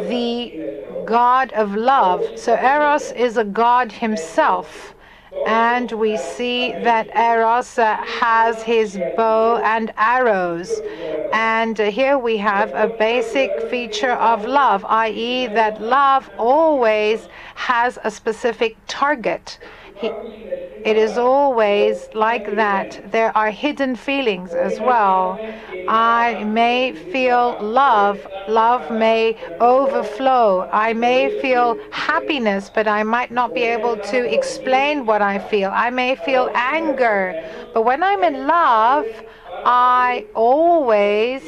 the 0.10 0.65
god 1.06 1.52
of 1.54 1.76
love. 1.76 2.24
So 2.36 2.56
Eros 2.56 3.12
is 3.12 3.38
a 3.38 3.44
god 3.44 3.92
himself. 3.92 4.96
And 5.46 5.92
we 5.92 6.18
see 6.18 6.72
that 6.84 7.08
Eros 7.16 7.78
uh, 7.78 7.98
has 7.98 8.64
his 8.64 8.98
bow 9.16 9.58
and 9.58 9.92
arrows. 9.98 10.82
And 11.32 11.80
uh, 11.80 11.92
here 11.92 12.18
we 12.18 12.38
have 12.38 12.74
a 12.74 12.88
basic 12.88 13.62
feature 13.62 14.14
of 14.14 14.46
love, 14.46 14.84
i.e., 14.86 15.48
that 15.48 15.82
love 15.82 16.32
always 16.38 17.28
has 17.56 18.00
a 18.04 18.10
specific 18.10 18.76
target. 18.88 19.60
It 20.02 20.98
is 20.98 21.18
always 21.18 22.10
like 22.14 22.56
that. 22.56 23.12
There 23.12 23.36
are 23.36 23.50
hidden 23.50 23.96
feelings 23.96 24.54
as 24.54 24.80
well. 24.80 25.40
I 25.88 26.44
may 26.44 26.94
feel 26.94 27.58
love, 27.60 28.26
love 28.48 28.92
may 28.92 29.36
overflow. 29.60 30.70
I 30.72 30.94
may 30.94 31.42
feel 31.42 31.80
happiness, 31.92 32.70
but 32.74 32.88
I 32.88 33.02
might 33.02 33.32
not 33.32 33.56
be 33.56 33.64
able 33.64 33.98
to 33.98 34.32
explain 34.32 35.06
what 35.08 35.22
I 35.24 35.40
feel. 35.40 35.72
I 35.74 35.90
may 35.90 36.16
feel 36.16 36.52
anger, 36.54 37.34
but 37.74 37.84
when 37.84 38.04
I'm 38.04 38.24
in 38.24 38.46
love, 38.46 39.08
I 39.66 40.26
always 40.36 41.42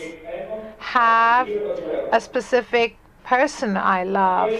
have 0.79 1.47
a 2.11 2.19
specific 2.19 2.97
person 3.27 3.75
I 3.75 4.05
love. 4.05 4.51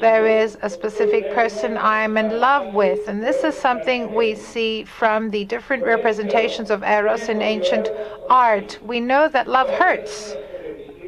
There 0.00 0.24
is 0.24 0.56
a 0.62 0.70
specific 0.70 1.34
person 1.34 1.76
I'm 1.76 2.16
in 2.16 2.38
love 2.38 2.72
with. 2.72 3.08
And 3.08 3.20
this 3.20 3.42
is 3.42 3.56
something 3.56 4.14
we 4.14 4.36
see 4.36 4.84
from 4.84 5.30
the 5.30 5.44
different 5.44 5.82
representations 5.82 6.70
of 6.70 6.84
Eros 6.84 7.28
in 7.28 7.42
ancient 7.42 7.90
art. 8.30 8.78
We 8.82 9.00
know 9.00 9.28
that 9.28 9.48
love 9.48 9.68
hurts. 9.68 10.36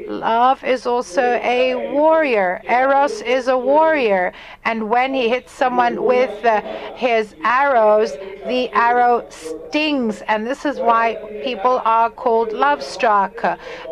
Love 0.09 0.64
is 0.64 0.87
also 0.87 1.23
a 1.44 1.76
warrior. 1.92 2.61
Eros 2.68 3.20
is 3.20 3.47
a 3.47 3.56
warrior. 3.56 4.32
And 4.64 4.90
when 4.90 5.14
he 5.14 5.28
hits 5.28 5.52
someone 5.52 6.02
with 6.02 6.44
uh, 6.44 6.61
his 6.97 7.37
arrows, 7.44 8.12
the 8.49 8.68
arrow 8.70 9.25
stings. 9.28 10.23
And 10.23 10.44
this 10.44 10.64
is 10.64 10.80
why 10.80 11.14
people 11.44 11.80
are 11.85 12.11
called 12.11 12.52
love 12.52 12.82
struck. 12.82 13.44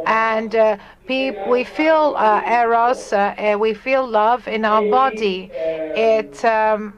And 0.07 0.57
uh, 0.57 0.79
we 1.09 1.65
feel 1.65 2.15
uh, 2.17 2.43
eros, 2.47 3.13
uh, 3.13 3.57
we 3.59 3.75
feel 3.75 4.07
love 4.07 4.47
in 4.47 4.65
our 4.65 4.83
body. 4.83 5.51
It 5.95 6.45
um, 6.45 6.95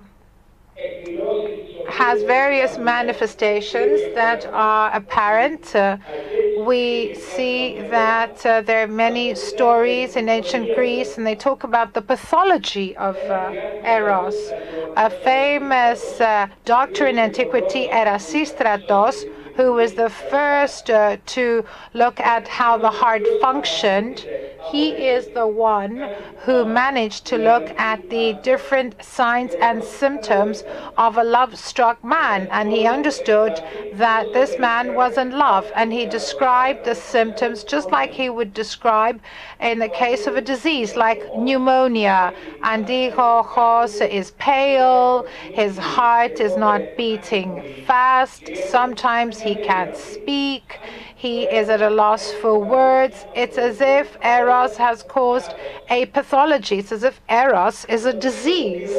has 1.84 2.22
various 2.22 2.78
manifestations 2.78 4.08
that 4.14 4.46
are 4.52 4.90
apparent. 4.94 5.74
Uh, 5.74 5.96
we 6.54 7.14
see 7.14 7.80
that 7.82 8.44
uh, 8.44 8.60
there 8.62 8.82
are 8.82 8.88
many 8.88 9.34
stories 9.34 10.16
in 10.16 10.28
ancient 10.28 10.70
Greece, 10.70 11.16
and 11.16 11.26
they 11.26 11.34
talk 11.36 11.64
about 11.64 11.94
the 11.94 12.02
pathology 12.02 12.96
of 12.96 13.30
uh, 13.30 13.54
eros. 13.84 14.54
A 14.96 15.08
famous 15.08 16.20
uh, 16.20 16.48
doctor 16.64 17.06
in 17.06 17.18
antiquity, 17.18 17.88
Erasistratos, 17.88 19.26
who 19.60 19.74
was 19.74 19.92
the 19.94 20.08
first 20.08 20.88
uh, 20.90 21.18
to 21.26 21.64
look 21.92 22.18
at 22.20 22.48
how 22.48 22.78
the 22.78 22.90
heart 22.90 23.22
functioned, 23.42 24.26
he 24.70 24.90
is 24.90 25.28
the 25.28 25.46
one 25.46 26.08
who 26.44 26.64
managed 26.64 27.26
to 27.26 27.36
look 27.36 27.68
at 27.78 28.08
the 28.08 28.32
different 28.42 29.02
signs 29.02 29.52
and 29.60 29.82
symptoms 29.84 30.64
of 30.96 31.18
a 31.18 31.24
love 31.24 31.58
struck 31.58 32.02
man. 32.02 32.48
And 32.50 32.72
he 32.72 32.86
understood 32.86 33.62
that 33.94 34.32
this 34.32 34.58
man 34.58 34.94
was 34.94 35.18
in 35.18 35.30
love. 35.32 35.70
And 35.74 35.92
he 35.92 36.06
described 36.06 36.84
the 36.84 36.94
symptoms 36.94 37.64
just 37.64 37.90
like 37.90 38.12
he 38.12 38.30
would 38.30 38.54
describe 38.54 39.20
in 39.60 39.78
the 39.78 39.88
case 39.88 40.26
of 40.26 40.36
a 40.36 40.40
disease 40.40 40.96
like 40.96 41.22
pneumonia. 41.36 42.32
Antiochos 42.62 44.00
is 44.00 44.32
pale, 44.32 45.26
his 45.52 45.76
heart 45.78 46.40
is 46.40 46.56
not 46.56 46.80
beating 46.96 47.84
fast, 47.86 48.50
sometimes 48.68 49.40
he 49.40 49.54
can't 49.54 49.96
speak. 49.96 50.78
He 51.14 51.42
is 51.44 51.68
at 51.68 51.82
a 51.82 51.90
loss 51.90 52.32
for 52.32 52.58
words. 52.58 53.26
It's 53.34 53.58
as 53.58 53.82
if 53.82 54.16
Eros 54.24 54.78
has 54.78 55.02
caused 55.02 55.52
a 55.90 56.06
pathology. 56.06 56.78
It's 56.78 56.92
as 56.92 57.02
if 57.02 57.20
Eros 57.28 57.84
is 57.90 58.06
a 58.06 58.12
disease. 58.14 58.90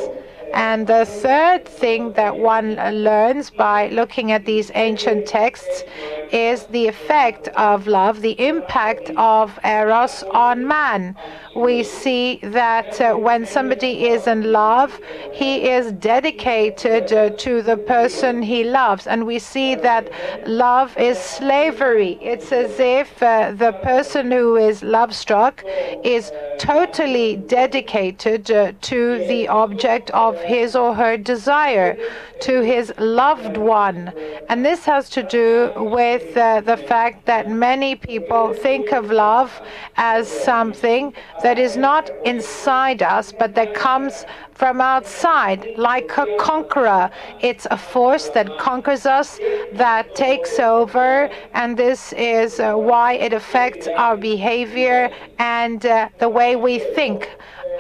And 0.53 0.87
the 0.87 1.05
third 1.05 1.65
thing 1.65 2.13
that 2.13 2.37
one 2.37 2.75
learns 2.75 3.49
by 3.49 3.89
looking 3.89 4.31
at 4.31 4.45
these 4.45 4.71
ancient 4.75 5.25
texts 5.25 5.83
is 6.31 6.65
the 6.67 6.87
effect 6.87 7.47
of 7.49 7.87
love, 7.87 8.21
the 8.21 8.39
impact 8.39 9.11
of 9.17 9.57
Eros 9.63 10.23
on 10.23 10.67
man. 10.67 11.15
We 11.55 11.83
see 11.83 12.39
that 12.43 13.01
uh, 13.01 13.15
when 13.15 13.45
somebody 13.45 14.07
is 14.07 14.25
in 14.25 14.53
love, 14.53 14.97
he 15.33 15.69
is 15.69 15.91
dedicated 15.91 17.11
uh, 17.11 17.31
to 17.31 17.61
the 17.61 17.75
person 17.75 18.41
he 18.41 18.63
loves. 18.63 19.05
And 19.05 19.25
we 19.25 19.37
see 19.37 19.75
that 19.75 20.09
love 20.47 20.97
is 20.97 21.17
slavery. 21.17 22.17
It's 22.21 22.51
as 22.53 22.79
if 22.79 23.21
uh, 23.21 23.51
the 23.51 23.73
person 23.73 24.31
who 24.31 24.55
is 24.55 24.81
love 24.81 25.13
struck 25.13 25.61
is 26.03 26.31
totally 26.57 27.35
dedicated 27.35 28.49
uh, 28.49 28.71
to 28.81 29.17
the 29.27 29.47
object 29.47 30.09
of 30.11 30.39
his 30.41 30.75
or 30.75 30.95
her 30.95 31.17
desire, 31.17 31.97
to 32.41 32.61
his 32.61 32.93
loved 32.97 33.57
one. 33.57 34.13
And 34.47 34.65
this 34.65 34.85
has 34.85 35.09
to 35.11 35.23
do 35.23 35.73
with 35.75 36.37
uh, 36.37 36.61
the 36.61 36.77
fact 36.77 37.25
that 37.25 37.49
many 37.49 37.95
people 37.95 38.53
think 38.53 38.93
of 38.93 39.11
love 39.11 39.61
as 39.97 40.27
something 40.29 41.13
that 41.43 41.58
is 41.58 41.77
not 41.77 42.10
inside 42.25 43.01
us, 43.01 43.32
but 43.32 43.56
that 43.56 43.73
comes 43.73 44.25
from 44.54 44.80
outside, 44.80 45.73
like 45.77 46.17
a 46.17 46.27
conqueror. 46.38 47.10
It's 47.41 47.65
a 47.71 47.77
force 47.77 48.30
that 48.30 48.58
conquers 48.60 49.06
us, 49.06 49.39
that 49.73 50.15
takes 50.15 50.60
over, 50.60 51.30
and 51.54 51.75
this 51.75 52.13
is 52.13 52.60
uh, 52.60 52.75
why 52.75 53.13
it 53.13 53.34
affects 53.34 53.88
our 53.88 54.15
behavior 54.15 55.10
and 55.39 55.86
uh, 55.86 56.10
the 56.19 56.30
way 56.30 56.56
we 56.56 56.80
think. 56.80 57.30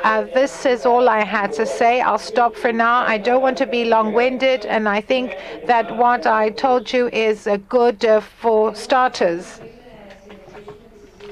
Uh, 0.03 0.23
this 0.33 0.65
is 0.65 0.85
all 0.85 1.07
I 1.07 1.23
had 1.23 1.53
to 1.53 1.65
say. 1.65 2.01
I'll 2.01 2.17
stop 2.17 2.55
for 2.55 2.73
now. 2.73 3.05
I 3.05 3.19
don't 3.19 3.41
want 3.41 3.57
to 3.59 3.67
be 3.67 3.85
long 3.85 4.13
winded, 4.13 4.65
and 4.65 4.89
I 4.89 5.01
think 5.01 5.37
that 5.67 5.95
what 5.95 6.25
I 6.25 6.49
told 6.49 6.91
you 6.91 7.09
is 7.09 7.45
uh, 7.45 7.57
good 7.69 8.03
uh, 8.03 8.21
for 8.21 8.73
starters. 8.73 9.61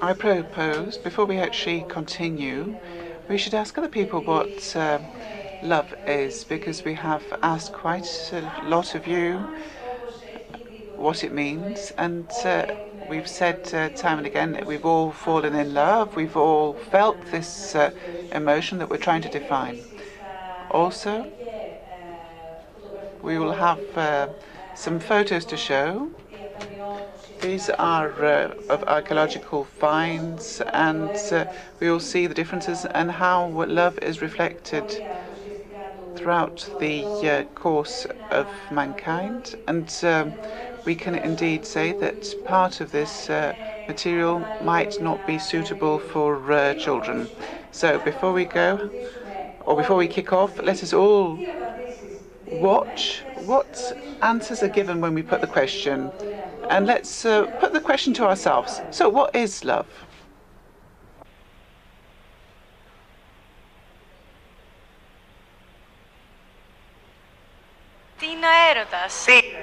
I 0.01 0.13
propose, 0.13 0.97
before 0.97 1.25
we 1.25 1.37
actually 1.39 1.81
continue, 1.83 2.77
we 3.27 3.37
should 3.37 3.53
ask 3.53 3.77
other 3.77 3.89
people 3.89 4.21
what 4.21 4.73
uh, 4.75 4.99
love 5.61 5.93
is, 6.07 6.45
because 6.45 6.85
we 6.85 6.93
have 6.95 7.23
asked 7.43 7.73
quite 7.73 8.31
a 8.33 8.49
lot 8.61 8.95
of 8.95 9.05
you 9.07 9.49
what 10.95 11.23
it 11.23 11.33
means, 11.33 11.91
and 11.97 12.31
uh, 12.45 12.65
we've 13.07 13.27
said 13.27 13.59
uh, 13.73 13.89
time 13.89 14.17
and 14.19 14.27
again 14.27 14.53
that 14.53 14.65
we've 14.65 14.85
all 14.85 15.11
fallen 15.11 15.53
in 15.55 15.73
love, 15.73 16.15
we've 16.15 16.37
all 16.37 16.73
felt 16.73 17.19
this 17.31 17.75
uh, 17.75 17.91
emotion 18.31 18.77
that 18.77 18.89
we're 18.89 18.97
trying 18.97 19.21
to 19.21 19.29
define. 19.29 19.83
Also, 20.71 21.27
we 23.21 23.37
will 23.37 23.53
have 23.53 23.81
uh, 23.97 24.27
some 24.73 24.99
photos 24.99 25.43
to 25.45 25.57
show 25.57 26.09
these 27.41 27.69
are 27.69 28.25
uh, 28.25 28.53
of 28.69 28.83
archaeological 28.83 29.65
finds, 29.65 30.61
and 30.73 31.11
uh, 31.31 31.45
we 31.79 31.89
will 31.89 31.99
see 31.99 32.27
the 32.27 32.33
differences 32.33 32.85
and 32.85 33.11
how 33.11 33.47
love 33.47 33.97
is 33.99 34.21
reflected 34.21 34.99
throughout 36.15 36.69
the 36.79 37.07
uh, 37.23 37.43
course 37.55 38.05
of 38.29 38.49
mankind. 38.69 39.55
And 39.67 39.93
um, 40.03 40.35
we 40.85 40.95
can 40.95 41.15
indeed 41.15 41.65
say 41.65 41.93
that 41.93 42.35
part 42.43 42.81
of 42.81 42.91
this 42.91 43.29
uh, 43.29 43.55
material 43.87 44.49
might 44.59 44.99
not 44.99 45.25
be 45.25 45.39
suitable 45.39 45.99
for 45.99 46.51
uh, 46.51 46.73
children. 46.75 47.29
So 47.71 47.99
before 47.99 48.33
we 48.33 48.45
go, 48.45 48.91
or 49.61 49.75
before 49.77 49.97
we 49.97 50.07
kick 50.07 50.33
off, 50.33 50.59
let 50.59 50.83
us 50.83 50.93
all 50.93 51.43
watch 52.51 53.23
what 53.35 53.91
answers 54.21 54.63
are 54.63 54.67
given 54.69 55.01
when 55.01 55.13
we 55.13 55.23
put 55.23 55.41
the 55.41 55.47
question. 55.47 56.11
And 56.69 56.85
let's 56.85 57.25
uh, 57.25 57.47
put 57.59 57.73
the 57.73 57.81
question 57.81 58.13
to 58.13 58.25
ourselves. 58.25 58.81
So, 58.91 59.09
what 59.09 59.35
is 59.35 59.65
love? 59.65 59.87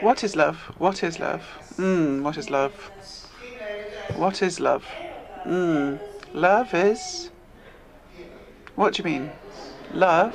What 0.00 0.24
is 0.24 0.36
love? 0.36 0.56
What 0.78 1.02
is 1.02 1.18
love? 1.20 1.42
Mm, 1.78 2.22
what 2.22 2.36
is 2.36 2.50
love? 2.50 2.90
What 4.14 4.42
is 4.42 4.60
love? 4.60 4.84
Mm, 5.46 5.98
love 6.34 6.74
is 6.74 7.30
What 8.74 8.94
do 8.94 9.02
you 9.02 9.04
mean? 9.10 9.30
Love? 9.92 10.34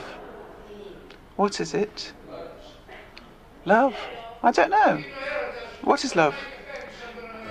What 1.35 1.59
is 1.59 1.73
it? 1.73 2.11
Love? 3.65 3.95
I 4.41 4.51
don't 4.51 4.71
know. 4.71 5.03
What 5.83 6.03
is 6.03 6.15
love? 6.15 6.35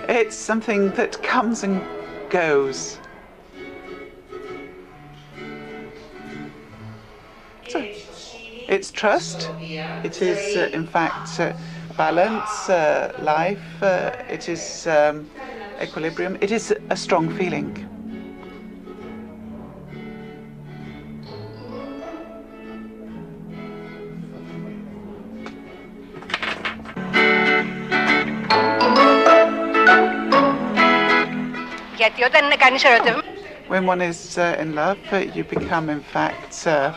It's 0.07 0.35
something 0.35 0.91
that 0.91 1.21
comes 1.23 1.63
and 1.63 1.87
goes. 2.29 2.99
So, 7.67 7.87
it's 8.67 8.91
trust. 8.91 9.53
It 10.03 10.21
is, 10.21 10.55
uh, 10.55 10.69
in 10.73 10.87
fact, 10.87 11.39
uh, 11.39 11.53
balance, 11.95 12.69
uh, 12.69 13.13
life. 13.17 13.81
Uh, 13.81 14.11
it 14.29 14.49
is 14.49 14.87
um, 14.87 15.31
equilibrium. 15.81 16.37
It 16.41 16.51
is 16.51 16.73
a 16.89 16.97
strong 16.97 17.29
feeling. 17.29 17.77
Γιατί 32.00 32.22
όταν 32.24 32.44
είναι 32.44 32.54
κανείς 32.54 32.84
ερωτευμένος 32.84 33.24
When 33.68 33.84
one 33.84 34.00
is 34.00 34.38
uh, 34.38 34.62
in 34.62 34.76
love, 34.76 35.00
uh, 35.10 35.16
you 35.34 35.42
become, 35.42 35.90
in 35.90 36.00
fact, 36.00 36.54
uh, 36.66 36.92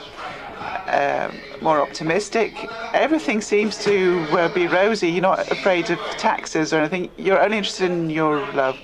uh, 1.00 1.32
more 1.62 1.80
optimistic. 1.82 2.52
Everything 2.94 3.42
seems 3.42 3.74
to 3.80 3.96
uh, 4.32 4.48
be 4.50 4.68
rosy. 4.68 5.10
You're 5.10 5.30
not 5.34 5.52
afraid 5.52 5.90
of 5.90 6.00
taxes 6.30 6.72
or 6.74 6.78
anything. 6.78 7.10
You're 7.18 7.42
only 7.46 7.58
interested 7.58 7.90
in 7.90 8.12
your 8.12 8.36
love. 8.54 8.78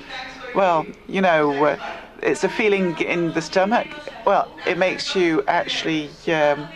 Well, 0.56 0.88
you 1.08 1.22
know, 1.22 1.65
uh, 1.65 1.78
it's 2.24 2.44
a 2.44 2.50
feeling 2.50 2.98
in 3.00 3.34
the 3.34 3.41
stomach. 3.41 3.88
Well, 4.26 4.46
it 4.65 4.78
makes 4.78 5.15
you 5.15 5.44
actually 5.48 6.10
um, 6.28 6.68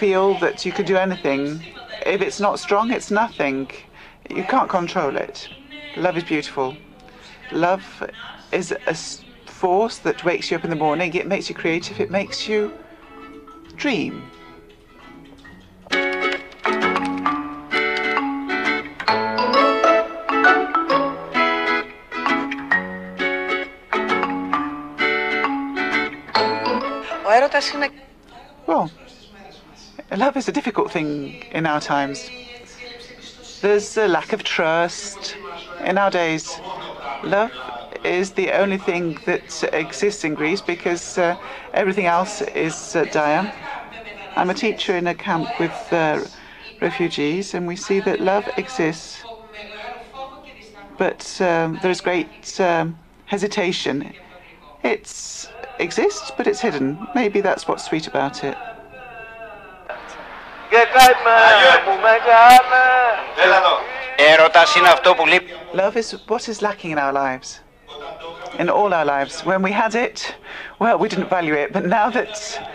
feel 0.00 0.34
that 0.44 0.66
you 0.66 0.72
could 0.72 0.86
do 0.86 0.96
anything. 0.96 1.42
If 2.04 2.20
it's 2.20 2.40
not 2.40 2.58
strong, 2.58 2.90
it's 2.90 3.10
nothing. 3.10 3.70
You 4.28 4.44
can't 4.44 4.68
control 4.68 5.16
it. 5.16 5.48
Love 5.96 6.16
is 6.16 6.24
beautiful. 6.24 6.76
Love 7.50 7.84
is 8.55 8.71
a 8.87 8.95
force 9.51 9.97
that 9.99 10.23
wakes 10.23 10.49
you 10.49 10.57
up 10.57 10.63
in 10.63 10.69
the 10.69 10.75
morning. 10.77 11.13
It 11.13 11.27
makes 11.27 11.49
you 11.49 11.55
creative. 11.55 11.99
It 11.99 12.09
makes 12.09 12.47
you 12.47 12.71
dream. 13.75 14.31
Well, 28.67 28.89
love 30.15 30.37
is 30.37 30.47
a 30.47 30.51
difficult 30.51 30.91
thing 30.91 31.43
in 31.51 31.65
our 31.65 31.81
times. 31.81 32.29
There's 33.61 33.97
a 33.97 34.07
lack 34.07 34.31
of 34.33 34.43
trust. 34.43 35.35
In 35.83 35.97
our 35.97 36.09
days, 36.09 36.59
love 37.23 37.51
is 38.05 38.31
the 38.31 38.51
only 38.51 38.77
thing 38.77 39.17
that 39.25 39.63
exists 39.73 40.23
in 40.23 40.35
Greece 40.35 40.61
because 40.61 41.17
uh, 41.17 41.37
everything 41.73 42.05
else 42.05 42.41
is 42.41 42.95
uh, 42.95 43.05
dire. 43.05 43.51
I'm 44.35 44.49
a 44.49 44.53
teacher 44.53 44.95
in 44.95 45.07
a 45.07 45.15
camp 45.15 45.49
with 45.59 45.77
uh, 45.91 46.23
refugees, 46.81 47.53
and 47.53 47.67
we 47.67 47.75
see 47.75 47.99
that 48.01 48.19
love 48.19 48.47
exists, 48.57 49.23
but 50.97 51.41
um, 51.41 51.79
there 51.81 51.91
is 51.91 52.01
great 52.01 52.59
um, 52.59 52.97
hesitation. 53.25 54.13
It 54.83 55.49
exists, 55.79 56.31
but 56.37 56.47
it's 56.47 56.61
hidden. 56.61 57.07
Maybe 57.15 57.41
that's 57.41 57.67
what's 57.67 57.85
sweet 57.85 58.07
about 58.07 58.43
it. 58.43 58.57
Love 65.73 65.97
is 65.97 66.11
what 66.27 66.49
is 66.49 66.61
lacking 66.61 66.91
in 66.91 66.97
our 66.97 67.13
lives. 67.13 67.59
In 68.59 68.69
all 68.69 68.93
our 68.93 69.05
lives. 69.05 69.41
When 69.43 69.61
we 69.61 69.71
had 69.71 69.95
it, 69.95 70.35
well, 70.79 70.97
we 70.97 71.09
didn't 71.09 71.29
value 71.29 71.53
it. 71.53 71.73
But 71.73 71.85
now 71.85 72.09
that 72.09 72.71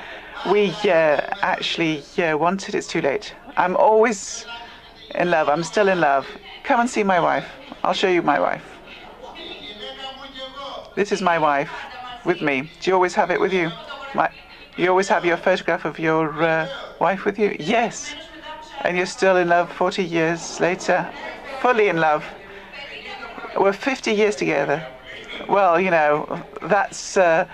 we 0.51 0.71
uh, 0.85 1.21
actually 1.43 2.03
uh, 2.19 2.37
want 2.37 2.69
it, 2.69 2.75
it's 2.75 2.87
too 2.87 3.01
late. 3.01 3.35
I'm 3.57 3.77
always 3.77 4.47
in 5.15 5.31
love. 5.31 5.49
I'm 5.49 5.63
still 5.63 5.89
in 5.89 6.01
love. 6.01 6.27
Come 6.65 6.81
and 6.81 6.91
see 6.91 7.03
my 7.03 7.21
wife. 7.21 7.49
I'll 7.83 7.95
show 7.95 8.09
you 8.09 8.23
my 8.23 8.39
wife. 8.39 8.65
This 10.95 11.13
is 11.13 11.23
my 11.23 11.39
wife 11.39 11.71
with 12.25 12.43
me. 12.43 12.71
Do 12.81 12.91
you 12.91 12.95
always 12.95 13.15
have 13.15 13.31
it 13.31 13.41
with 13.41 13.53
you? 13.53 13.73
My, 14.15 14.31
you 14.77 14.89
always 14.91 15.09
have 15.09 15.25
your 15.25 15.37
photograph 15.37 15.85
of 15.85 15.99
your 15.99 16.43
uh, 16.43 16.69
wife 17.01 17.25
with 17.25 17.39
you? 17.39 17.57
Yes. 17.59 18.15
And 18.83 18.97
you're 18.97 19.07
still 19.07 19.37
in 19.37 19.49
love 19.49 19.73
40 19.73 20.05
years 20.05 20.61
later? 20.61 21.11
Fully 21.61 21.89
in 21.89 21.99
love. 21.99 22.25
We're 23.59 23.73
50 23.73 24.13
years 24.13 24.37
together. 24.37 24.87
Well, 25.48 25.81
you 25.81 25.90
know, 25.90 26.42
that's 26.62 27.16
uh, 27.16 27.46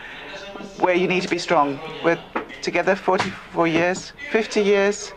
where 0.79 0.95
you 0.95 1.09
need 1.09 1.23
to 1.23 1.29
be 1.29 1.39
strong. 1.39 1.81
We're 2.03 2.19
together 2.63 2.97
44 2.97 3.67
years, 3.69 4.13
50 4.31 4.63
years. 4.63 5.13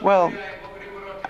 Well, 0.00 0.32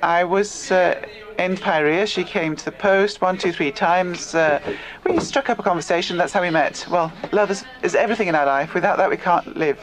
I 0.03 0.25
was 0.25 0.71
uh, 0.71 1.01
in 1.39 1.57
Paris. 1.57 2.11
She 2.11 2.25
came 2.25 2.57
to 2.57 2.65
the 2.65 2.73
post 2.73 3.21
one, 3.21 3.39
two, 3.39 3.53
three 3.53 3.71
times. 3.71 4.35
Uh, 4.35 4.61
we 5.05 5.21
struck 5.21 5.49
up 5.51 5.59
a 5.59 5.63
conversation. 5.63 6.17
That's 6.17 6.33
how 6.33 6.43
we 6.43 6.51
met. 6.51 6.85
Well, 6.91 7.13
love 7.33 7.51
is, 7.51 7.65
is 7.83 7.95
everything 7.95 8.29
in 8.29 8.35
our 8.35 8.47
life. 8.47 8.75
Without 8.75 8.97
that, 8.99 9.11
we 9.11 9.17
can't 9.17 9.57
live. 9.57 9.79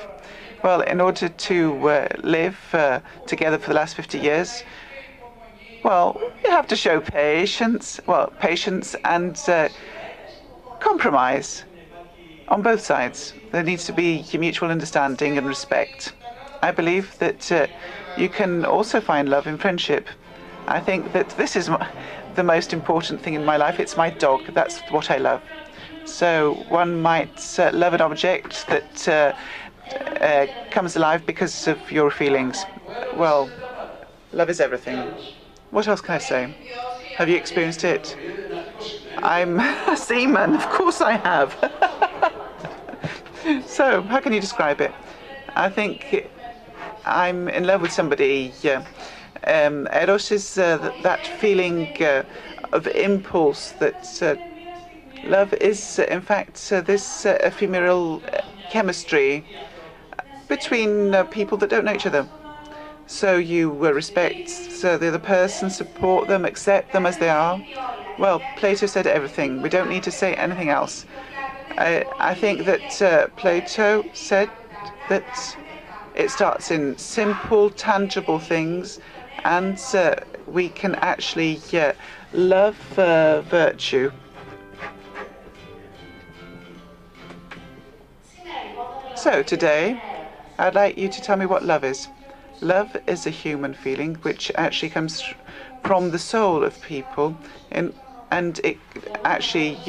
Well, 0.64 0.82
in 0.82 1.00
order 1.00 1.30
to 1.30 1.90
uh, 1.90 2.08
live 2.24 2.60
uh, 2.74 3.00
together 3.28 3.58
for 3.58 3.70
the 3.70 3.76
last 3.76 3.96
50 3.96 4.20
years, 4.20 4.64
well, 5.84 6.20
you 6.44 6.52
have 6.52 6.68
to 6.68 6.76
show 6.76 7.00
patience. 7.00 8.02
Well, 8.06 8.34
patience 8.40 8.96
and 9.06 9.42
uh, 9.48 9.70
compromise 10.80 11.64
on 12.48 12.62
both 12.62 12.82
sides. 12.82 13.34
There 13.52 13.64
needs 13.64 13.86
to 13.86 13.94
be 13.94 14.26
mutual 14.38 14.70
understanding 14.72 15.38
and 15.38 15.48
respect. 15.48 16.14
I 16.62 16.72
believe 16.72 17.18
that 17.20 17.52
uh, 17.52 17.68
you 18.18 18.30
can 18.30 18.66
also 18.66 19.00
find 19.00 19.30
love 19.30 19.48
in 19.48 19.58
friendship. 19.58 20.08
I 20.68 20.80
think 20.80 21.14
that 21.14 21.30
this 21.32 21.56
is 21.56 21.70
m- 21.70 21.84
the 22.36 22.44
most 22.44 22.74
important 22.74 23.22
thing 23.22 23.34
in 23.34 23.46
my 23.46 23.58
life. 23.58 23.80
It's 23.80 23.98
my 23.98 24.10
dog. 24.10 24.42
That's 24.54 24.80
what 24.92 25.10
I 25.12 25.18
love. 25.18 25.42
So 26.06 26.66
one 26.70 27.02
might 27.02 27.60
uh, 27.60 27.72
love 27.74 27.94
an 27.94 28.02
object 28.02 28.68
that 28.68 29.08
uh, 29.08 29.34
uh, 30.22 30.48
comes 30.70 30.96
alive 30.96 31.26
because 31.26 31.68
of 31.68 31.92
your 31.92 32.12
feelings. 32.12 32.66
Well, 33.14 33.52
love 34.34 34.50
is 34.50 34.60
everything. 34.60 35.12
What 35.72 35.88
else 35.88 36.02
can 36.02 36.16
I 36.16 36.20
say? 36.20 36.50
Have 37.14 37.30
you 37.30 37.36
experienced 37.36 37.84
it? 37.84 38.18
I'm 39.24 39.60
a 39.88 39.98
seaman. 39.98 40.56
Of 40.56 40.70
course 40.70 41.02
I 41.02 41.14
have. 41.18 41.56
so, 43.66 44.02
how 44.04 44.20
can 44.20 44.34
you 44.34 44.40
describe 44.42 44.82
it? 44.82 44.94
I 45.56 45.70
think 45.70 46.30
I'm 47.06 47.48
in 47.50 47.66
love 47.66 47.82
with 47.82 47.92
somebody. 47.92 48.54
Um, 49.46 49.88
Eros 49.94 50.32
is 50.32 50.58
uh, 50.58 50.78
th- 50.78 50.94
that 51.02 51.26
feeling 51.26 51.90
uh, 52.02 52.24
of 52.72 52.88
impulse 52.88 53.72
that 53.74 54.22
uh, 54.22 54.36
love 55.24 55.54
is, 55.54 56.00
in 56.00 56.22
fact, 56.22 56.72
uh, 56.72 56.82
this 56.82 57.26
uh, 57.26 57.38
ephemeral 57.42 58.22
uh, 58.34 58.42
chemistry 58.70 59.44
between 60.48 61.14
people 61.26 61.58
that 61.58 61.70
don't 61.70 61.86
know 61.86 61.94
each 61.94 62.06
other. 62.06 62.28
So 63.06 63.38
you 63.38 63.72
respect 63.72 64.82
the 64.82 65.08
other 65.08 65.20
person, 65.20 65.70
support 65.70 66.28
them, 66.28 66.46
accept 66.46 66.92
them 66.92 67.06
as 67.06 67.18
they 67.18 67.30
are. 67.30 67.62
Well, 68.20 68.42
Plato 68.58 68.86
said 68.86 69.08
everything. 69.08 69.62
We 69.62 69.70
don't 69.70 69.90
need 69.90 70.04
to 70.04 70.12
say 70.12 70.34
anything 70.34 70.68
else. 70.68 71.06
I, 71.78 72.06
I 72.20 72.36
think 72.36 72.66
that 72.66 73.02
uh, 73.02 73.28
Plato 73.38 74.04
said 74.12 74.50
that 75.08 75.58
it 76.16 76.30
starts 76.30 76.70
in 76.70 76.98
simple, 76.98 77.70
tangible 77.70 78.38
things, 78.38 79.00
and 79.46 79.80
uh, 79.94 80.16
we 80.48 80.68
can 80.68 80.96
actually 80.96 81.62
uh, 81.72 81.94
love 82.34 83.00
uh, 83.00 83.40
virtue. 83.44 84.12
So 89.16 89.44
today, 89.44 89.98
I'd 90.58 90.76
like 90.76 90.98
you 90.98 91.08
to 91.08 91.22
tell 91.22 91.38
me 91.38 91.46
what 91.46 91.64
love 91.64 91.86
is. 91.86 92.10
Love 92.60 92.98
is 93.08 93.26
a 93.26 93.30
human 93.30 93.74
feeling 93.74 94.16
which 94.24 94.52
actually 94.56 94.90
comes 94.90 95.24
from 95.84 96.12
the 96.12 96.20
soul 96.20 96.66
of 96.66 96.82
people, 96.82 97.38
and 97.72 97.94
and 98.32 98.60
it 98.64 98.78
actually 99.26 99.80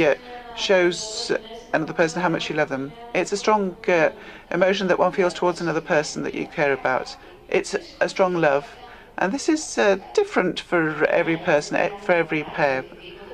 shows 0.54 1.32
another 1.72 1.92
person 1.92 2.22
how 2.22 2.28
much 2.28 2.48
you 2.50 2.56
love 2.56 2.68
them. 2.68 2.92
It's 3.14 3.32
a 3.32 3.36
strong 3.36 3.76
uh, 3.88 4.10
emotion 4.50 4.88
that 4.88 4.98
one 4.98 5.12
feels 5.12 5.34
towards 5.34 5.60
another 5.60 5.80
person 5.80 6.22
that 6.24 6.34
you 6.34 6.46
care 6.46 6.72
about. 6.72 7.16
It's 7.48 7.76
a 8.00 8.08
strong 8.08 8.34
love, 8.34 8.78
and 9.18 9.32
this 9.32 9.48
is 9.48 9.78
uh, 9.78 9.98
different 10.12 10.60
for 10.60 11.04
every 11.06 11.36
person, 11.36 11.76
eh, 11.76 11.90
for 11.96 12.12
every 12.12 12.44
pair, 12.44 12.84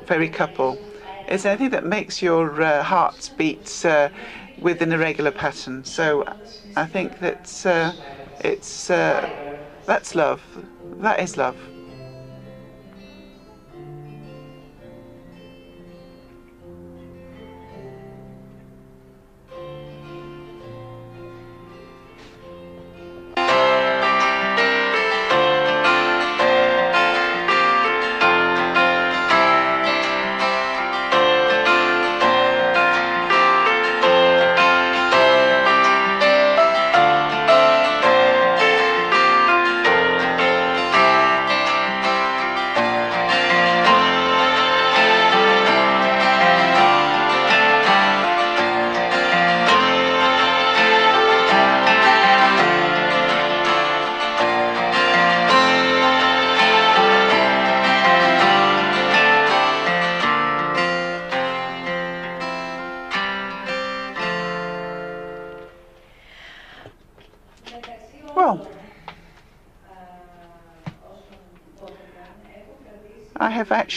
for 0.05 0.15
every 0.15 0.29
couple. 0.29 0.79
It's 1.27 1.45
anything 1.45 1.71
that 1.71 1.85
makes 1.85 2.23
your 2.23 2.63
uh, 2.63 2.83
heart 2.83 3.31
beat 3.37 3.85
uh, 3.85 4.11
with 4.57 4.81
an 4.81 4.93
irregular 4.93 5.33
pattern. 5.33 5.85
So 5.85 6.25
I 6.77 6.87
think 6.87 7.19
that 7.19 7.67
uh, 7.67 7.93
it's 8.41 8.91
uh, 8.91 9.29
that's 9.87 10.15
love. 10.15 10.43
That 10.99 11.21
is 11.21 11.37
love. 11.37 11.57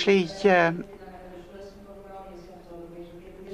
Actually 0.10 0.50
um, 0.52 0.84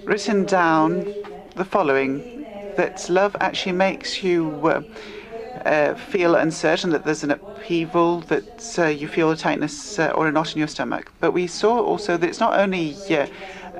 written 0.05 0.45
down 0.45 1.07
the 1.55 1.65
following 1.65 2.45
that 2.75 3.09
love 3.09 3.35
actually 3.39 3.71
makes 3.71 4.23
you 4.23 4.61
uh, 4.67 4.81
uh, 5.65 5.93
feel 5.95 6.35
uncertain, 6.35 6.89
that 6.91 7.03
there's 7.03 7.23
an 7.23 7.31
upheaval, 7.31 8.21
that 8.21 8.75
uh, 8.77 8.85
you 8.87 9.07
feel 9.07 9.31
a 9.31 9.37
tightness 9.37 9.99
uh, 9.99 10.11
or 10.15 10.27
a 10.27 10.31
knot 10.31 10.53
in 10.53 10.59
your 10.59 10.67
stomach. 10.67 11.11
But 11.19 11.31
we 11.31 11.47
saw 11.47 11.79
also 11.79 12.17
that 12.17 12.27
it's 12.27 12.39
not 12.39 12.57
only 12.59 12.95
uh, 13.09 13.27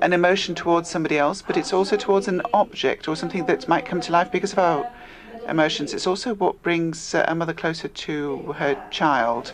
an 0.01 0.13
emotion 0.13 0.55
towards 0.55 0.89
somebody 0.89 1.17
else, 1.17 1.41
but 1.41 1.57
it's 1.57 1.73
also 1.73 1.97
towards 1.97 2.27
an 2.27 2.41
object 2.53 3.07
or 3.07 3.15
something 3.15 3.45
that 3.45 3.67
might 3.67 3.85
come 3.85 4.01
to 4.01 4.11
life 4.11 4.31
because 4.31 4.53
of 4.53 4.59
our 4.59 4.85
emotions. 5.47 5.93
It's 5.93 6.07
also 6.07 6.33
what 6.33 6.61
brings 6.63 7.13
uh, 7.13 7.25
a 7.27 7.35
mother 7.35 7.53
closer 7.53 7.87
to 7.87 8.53
her 8.57 8.77
child. 8.89 9.53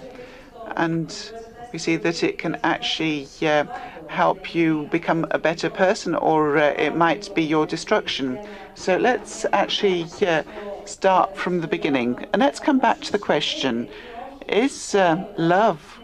And 0.76 1.32
we 1.72 1.80
see 1.80 1.96
that 1.98 2.24
it 2.24 2.38
can 2.38 2.58
actually 2.64 3.28
uh, 3.42 3.66
help 4.08 4.54
you 4.54 4.88
become 4.92 5.26
a 5.32 5.40
better 5.40 5.70
person, 5.70 6.16
or 6.16 6.58
uh, 6.58 6.74
it 6.78 6.96
might 6.96 7.34
be 7.34 7.44
your 7.44 7.66
destruction. 7.66 8.40
So 8.76 8.98
let's 8.98 9.46
actually 9.54 10.06
uh, 10.26 10.44
start 10.86 11.36
from 11.38 11.62
the 11.62 11.68
beginning. 11.68 12.26
And 12.34 12.42
let's 12.42 12.60
come 12.60 12.80
back 12.80 13.02
to 13.02 13.12
the 13.12 13.20
question 13.20 13.90
Is 14.48 14.96
uh, 14.96 15.24
love 15.38 16.00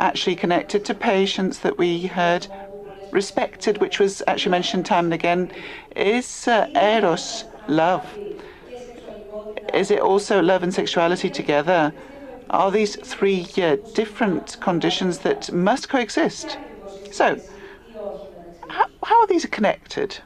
actually 0.00 0.36
connected 0.36 0.84
to 0.84 0.94
patience 0.94 1.58
that 1.60 1.78
we 1.78 2.06
heard? 2.06 2.46
Respected, 3.10 3.78
which 3.78 3.98
was 3.98 4.22
actually 4.26 4.50
mentioned 4.52 4.86
time 4.86 5.06
and 5.06 5.14
again. 5.14 5.50
Is 5.96 6.46
uh, 6.48 6.68
Eros 6.74 7.44
love? 7.66 8.18
Is 9.72 9.90
it 9.90 10.00
also 10.00 10.42
love 10.42 10.62
and 10.62 10.74
sexuality 10.74 11.30
together? 11.30 11.94
are 12.50 12.70
these 12.70 12.96
three 12.96 13.46
uh, 13.58 13.76
different 13.94 14.56
conditions 14.60 15.18
that 15.18 15.52
must 15.52 15.88
coexist. 15.88 16.58
So, 17.10 17.40
how, 18.68 18.86
how 19.02 19.20
are 19.20 19.26
these 19.26 19.46
connected? 19.46 20.18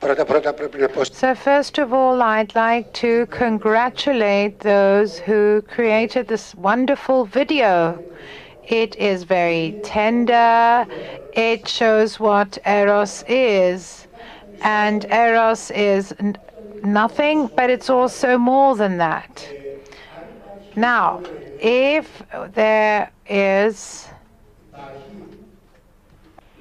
So, 0.00 1.34
first 1.34 1.78
of 1.78 1.92
all, 1.94 2.20
I'd 2.20 2.54
like 2.54 2.92
to 2.94 3.26
congratulate 3.26 4.60
those 4.60 5.18
who 5.18 5.62
created 5.62 6.28
this 6.28 6.54
wonderful 6.54 7.24
video. 7.24 8.02
It 8.68 8.96
is 8.96 9.24
very 9.24 9.80
tender, 9.82 10.86
it 11.32 11.66
shows 11.68 12.20
what 12.20 12.58
Eros 12.66 13.24
is. 13.28 14.06
And 14.60 15.04
Eros 15.06 15.70
is 15.70 16.14
nothing, 16.82 17.50
but 17.56 17.70
it's 17.70 17.88
also 17.88 18.36
more 18.38 18.76
than 18.76 18.98
that. 18.98 19.46
Now, 20.75 21.21
if 21.59 22.07
there 22.53 23.11
is 23.27 24.05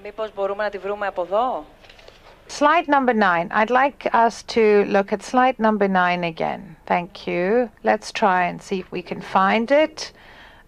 Μήπως 0.03 0.35
μπορούμε 0.35 0.63
να 0.63 0.71
τη 0.71 0.79
βρούμε 0.79 1.07
από 1.07 1.23
εδώ. 1.23 1.65
Slide 2.49 2.87
number 2.87 3.13
nine. 3.13 3.49
I'd 3.51 3.71
like 3.71 4.09
us 4.13 4.43
to 4.55 4.85
look 4.87 5.13
at 5.13 5.23
slide 5.23 5.59
number 5.59 5.87
nine 5.87 6.25
again. 6.25 6.77
Thank 6.87 7.27
you. 7.27 7.71
Let's 7.85 8.11
try 8.11 8.45
and 8.51 8.63
see 8.63 8.79
if 8.79 8.91
we 8.91 9.03
can 9.03 9.21
find 9.21 9.71
it. 9.71 10.13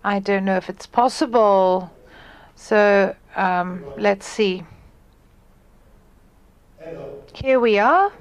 I 0.04 0.18
don't 0.18 0.44
know 0.44 0.59
if 0.62 0.68
it's 0.68 0.87
possible. 0.87 1.90
So 2.54 3.14
um, 3.35 3.68
let's 3.96 4.26
see. 4.26 4.64
Here 7.33 7.59
we 7.59 7.78
are. 7.78 8.12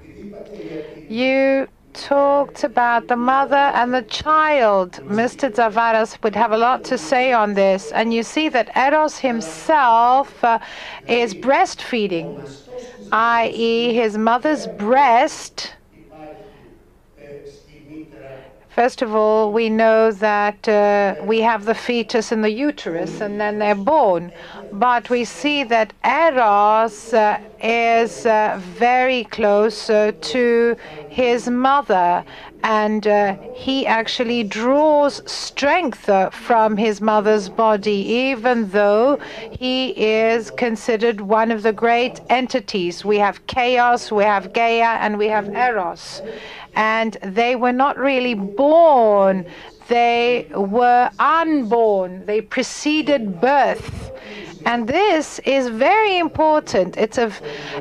You 1.10 1.68
talked 1.95 2.65
about 2.65 3.09
the 3.09 3.17
mother 3.17 3.57
and 3.57 3.95
the 3.95 4.03
child. 4.03 4.93
Mr. 5.05 5.51
Tzavaras 5.51 6.23
would 6.23 6.35
have 6.35 6.53
a 6.53 6.59
lot 6.59 6.85
to 6.85 6.99
say 6.99 7.33
on 7.33 7.55
this. 7.55 7.93
And 7.93 8.13
you 8.13 8.23
see 8.23 8.49
that 8.51 8.77
Eros 8.77 9.19
himself 9.19 10.45
uh, 10.45 10.59
is 11.09 11.35
breastfeeding, 11.35 12.29
i.e., 13.13 13.95
his 13.95 14.19
mother's 14.19 14.67
breast. 14.67 15.75
First 18.75 19.03
of 19.03 19.15
all, 19.15 19.53
we 19.53 19.69
know 19.69 20.11
that 20.11 20.69
uh, 20.69 21.15
we 21.23 21.43
have 21.43 21.65
the 21.65 21.77
fetus 21.77 22.33
in 22.33 22.43
the 22.43 22.51
uterus 22.51 23.21
and 23.21 23.41
then 23.41 23.61
they're 23.61 23.77
born. 23.77 24.33
But 24.73 25.11
we 25.11 25.25
see 25.25 25.63
that 25.63 25.93
Eros 26.05 27.15
uh, 27.15 27.39
is 27.63 28.27
uh, 28.27 28.61
very 28.77 29.25
close 29.25 29.87
to 29.87 30.77
his 31.09 31.49
mother 31.49 32.25
and 32.65 33.07
uh, 33.07 33.37
he 33.55 33.87
actually 33.87 34.43
draws 34.43 35.23
strength 35.31 36.09
uh, 36.09 36.31
from 36.31 36.79
his 36.79 37.01
mother's 37.01 37.49
body, 37.51 37.93
even 37.93 38.71
though 38.71 39.19
he 39.51 39.91
is 39.91 40.51
considered 40.51 41.21
one 41.21 41.51
of 41.51 41.63
the 41.63 41.75
great 41.75 42.21
entities. 42.31 43.05
We 43.05 43.19
have 43.19 43.47
chaos, 43.47 44.11
we 44.11 44.25
have 44.25 44.55
Gaia, 44.55 44.99
and 44.99 45.19
we 45.19 45.29
have 45.29 45.49
Eros. 45.51 46.23
And 46.77 47.17
they 47.23 47.57
were 47.57 47.73
not 47.73 47.99
really 47.99 48.35
born, 48.35 49.47
they 49.89 50.49
were 50.55 51.11
unborn, 51.19 52.25
they 52.27 52.41
preceded 52.41 53.41
birth. 53.41 54.13
And 54.67 54.89
this 54.89 55.41
is 55.41 55.69
very 55.69 56.17
important. 56.17 56.97
It's 56.97 57.19
of 57.19 57.39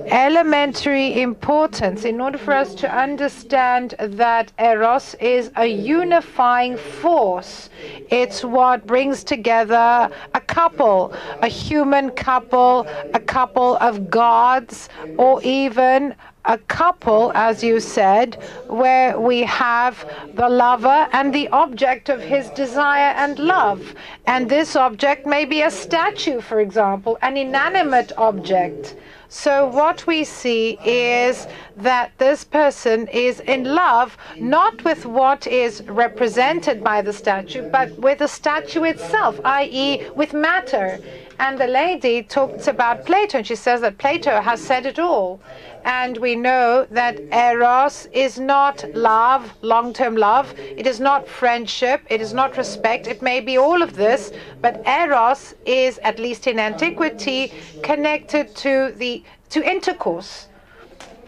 elementary 0.08 1.22
importance 1.22 2.04
in 2.04 2.20
order 2.20 2.38
for 2.38 2.54
us 2.54 2.76
to 2.76 2.94
understand 2.94 3.96
that 4.00 4.52
Eros 4.60 5.14
is 5.16 5.50
a 5.56 5.66
unifying 5.66 6.76
force. 6.76 7.70
It's 8.10 8.44
what 8.44 8.86
brings 8.86 9.24
together 9.24 10.10
a 10.34 10.42
couple, 10.42 11.14
a 11.42 11.48
human 11.48 12.10
couple, 12.12 12.86
a 13.14 13.20
couple 13.20 13.78
of 13.78 14.10
gods, 14.10 14.90
or 15.18 15.42
even 15.44 16.16
a 16.46 16.58
couple, 16.58 17.32
as 17.36 17.64
you 17.64 17.80
said, 17.80 18.36
where 18.68 19.20
we 19.20 19.42
have 19.44 20.06
the 20.34 20.50
lover 20.50 21.08
and 21.14 21.34
the 21.34 21.48
object 21.50 22.10
of 22.10 22.20
his 22.22 22.50
desire 22.50 23.14
and 23.16 23.40
love. 23.40 23.96
And 24.26 24.50
this 24.50 24.76
object 24.76 25.26
may 25.26 25.46
be 25.46 25.62
a 25.62 25.72
statue, 25.72 26.42
for 26.42 26.60
example, 26.60 27.18
an 27.22 27.38
inanimate 27.38 28.12
object. 28.18 28.96
So, 29.30 29.66
what 29.68 30.06
we 30.06 30.26
see 30.26 30.78
is 30.86 31.48
that 31.78 32.12
this 32.20 32.44
person 32.44 33.08
is 33.08 33.40
in 33.40 33.64
love 33.64 34.16
not 34.38 34.84
with 34.84 35.08
what 35.08 35.48
is 35.48 35.82
represented 35.88 36.84
by 36.84 37.02
the 37.02 37.14
statue, 37.14 37.68
but 37.68 37.98
with 37.98 38.20
the 38.20 38.28
statue 38.28 38.84
itself, 38.84 39.40
i.e., 39.44 40.08
with 40.16 40.34
matter. 40.34 41.00
And 41.40 41.58
the 41.58 41.66
lady 41.66 42.22
talks 42.22 42.68
about 42.68 43.08
Plato, 43.08 43.40
and 43.40 43.48
she 43.48 43.56
says 43.56 43.82
that 43.82 43.98
Plato 43.98 44.40
has 44.40 44.62
said 44.62 44.86
it 44.86 45.00
all. 45.00 45.42
And 45.84 46.18
we 46.18 46.36
know 46.36 46.88
that 46.92 47.20
Eros 47.32 48.08
is 48.14 48.40
not 48.40 48.86
love, 48.94 49.54
long 49.62 49.94
term 49.94 50.16
love. 50.16 50.54
It 50.58 50.88
is 50.88 51.00
not 51.00 51.28
friendship. 51.28 52.02
It 52.10 52.22
is 52.22 52.34
not 52.34 52.58
respect. 52.58 53.08
It 53.08 53.22
may 53.22 53.42
be 53.42 53.58
all 53.58 53.82
of 53.82 53.96
this, 53.96 54.32
but 54.62 54.82
Eros 54.88 55.54
is, 55.66 56.00
at 56.00 56.20
least 56.20 56.48
in 56.48 56.60
antiquity, 56.60 57.52
connected 57.82 58.56
to 58.58 58.94
the 58.98 59.24
to 59.50 59.62
intercourse, 59.70 60.48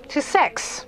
to 0.07 0.21
sex. 0.21 0.85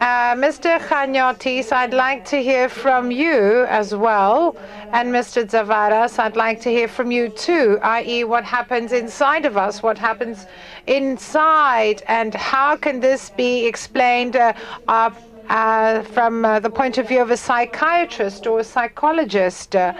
Uh, 0.00 0.34
Mr. 0.34 0.78
Chaniotis, 0.78 1.72
I'd 1.72 1.92
like 1.92 2.24
to 2.26 2.42
hear 2.42 2.68
from 2.68 3.10
you 3.10 3.64
as 3.68 3.94
well. 3.94 4.56
And 4.92 5.12
Mr. 5.12 5.44
Tzavaras, 5.44 6.18
I'd 6.18 6.36
like 6.36 6.60
to 6.62 6.70
hear 6.70 6.88
from 6.88 7.10
you 7.10 7.28
too, 7.28 7.78
i.e., 7.82 8.24
what 8.24 8.44
happens 8.44 8.92
inside 8.92 9.44
of 9.44 9.56
us, 9.56 9.82
what 9.82 9.98
happens 9.98 10.46
inside, 10.86 12.02
and 12.08 12.34
how 12.34 12.76
can 12.76 13.00
this 13.00 13.30
be 13.30 13.66
explained 13.66 14.36
uh, 14.36 14.52
uh, 14.88 15.10
uh, 15.50 16.02
from 16.02 16.44
uh, 16.44 16.60
the 16.60 16.70
point 16.70 16.96
of 16.96 17.08
view 17.08 17.20
of 17.20 17.30
a 17.30 17.36
psychiatrist 17.36 18.46
or 18.46 18.60
a 18.60 18.64
psychologist. 18.64 19.74
Uh, 19.74 19.92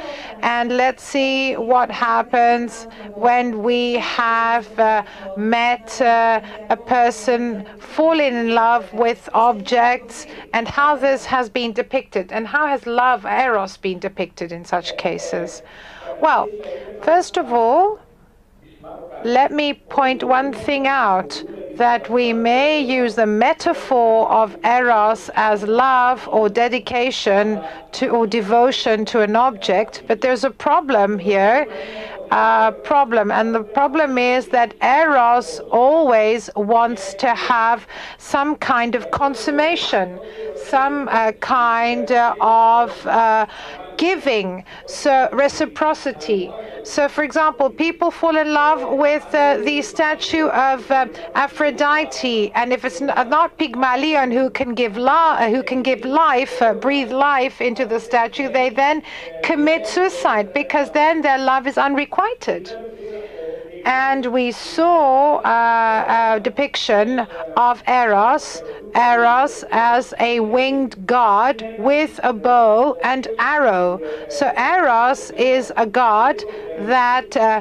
and 0.43 0.77
let's 0.77 1.03
see 1.03 1.57
what 1.57 1.91
happens 1.91 2.87
when 3.15 3.63
we 3.63 3.95
have 3.95 4.67
uh, 4.79 5.03
met 5.37 6.01
uh, 6.01 6.41
a 6.71 6.77
person 6.77 7.67
falling 7.79 8.35
in 8.35 8.55
love 8.55 8.91
with 8.95 9.29
objects 9.35 10.27
and 10.55 10.69
how 10.69 10.95
this 10.97 11.25
has 11.25 11.51
been 11.51 11.73
depicted 11.73 12.31
and 12.31 12.47
how 12.47 12.67
has 12.69 12.87
love, 12.87 13.25
eros, 13.27 13.77
been 13.77 13.99
depicted 13.99 14.53
in 14.53 14.65
such 14.65 14.97
cases. 14.97 15.63
Well, 16.21 16.49
first 17.03 17.37
of 17.37 17.53
all, 17.53 17.99
let 19.25 19.53
me 19.53 19.75
point 19.75 20.25
one 20.25 20.53
thing 20.53 20.87
out 20.87 21.43
that 21.77 22.11
we 22.11 22.33
may 22.33 22.81
use 22.81 23.15
the 23.15 23.27
metaphor 23.27 24.29
of 24.31 24.57
eros 24.65 25.31
as 25.35 25.63
love 25.63 26.27
or 26.29 26.49
dedication 26.49 27.63
to 27.93 28.09
or 28.09 28.27
devotion 28.27 29.05
to 29.07 29.21
an 29.21 29.37
object, 29.37 30.03
but 30.07 30.21
there's 30.21 30.45
a 30.45 30.51
problem 30.51 31.19
here. 31.19 31.67
Uh, 32.31 32.71
problem, 32.71 33.33
and 33.33 33.53
the 33.53 33.63
problem 33.63 34.17
is 34.17 34.47
that 34.47 34.73
eros 34.81 35.59
always 35.73 36.49
wants 36.55 37.13
to 37.15 37.35
have 37.35 37.89
some 38.19 38.55
kind 38.55 38.95
of 38.95 39.11
consummation, 39.11 40.17
some 40.55 41.09
uh, 41.11 41.33
kind 41.41 42.13
of 42.13 43.05
uh, 43.09 43.47
giving, 43.97 44.65
so 44.87 45.29
reciprocity. 45.33 46.51
So, 46.83 47.09
for 47.09 47.25
example, 47.25 47.71
people 47.71 48.11
fall 48.11 48.37
in 48.37 48.53
love 48.53 48.99
with 48.99 49.35
uh, 49.35 49.59
the 49.59 49.83
statue 49.83 50.47
of 50.47 50.91
uh, 50.91 51.07
Aphrodite, 51.35 52.53
and 52.53 52.73
if 52.73 52.85
it's 52.85 53.01
not 53.01 53.59
Pygmalion 53.59 54.31
who 54.31 54.51
can 54.51 54.75
give 54.75 54.97
la- 54.97 55.49
who 55.49 55.63
can 55.63 55.83
give 55.83 56.05
life, 56.05 56.63
uh, 56.63 56.75
breathe 56.75 57.13
life 57.13 57.61
into 57.61 57.85
the 57.85 58.01
statue, 58.01 58.49
they 58.49 58.71
then 58.71 59.03
commit 59.43 59.87
suicide 59.87 60.53
because 60.53 60.91
then 60.91 61.21
their 61.21 61.39
love 61.39 61.67
is 61.67 61.77
unrequited. 61.77 62.73
And 63.85 64.27
we 64.27 64.53
saw 64.53 65.37
uh, 65.37 66.35
a 66.37 66.41
depiction 66.41 67.21
of 67.57 67.83
Eros, 67.89 68.63
Eros 68.95 69.65
as 69.71 70.15
a 70.21 70.41
winged 70.41 71.07
god 71.07 71.65
with 71.79 72.19
a 72.23 72.33
bow 72.33 72.97
and 73.03 73.29
arrow. 73.39 74.01
So 74.29 74.53
Eros 74.57 75.31
is 75.31 75.73
a 75.77 75.87
god 75.87 76.43
that 76.81 77.37
uh, 77.37 77.61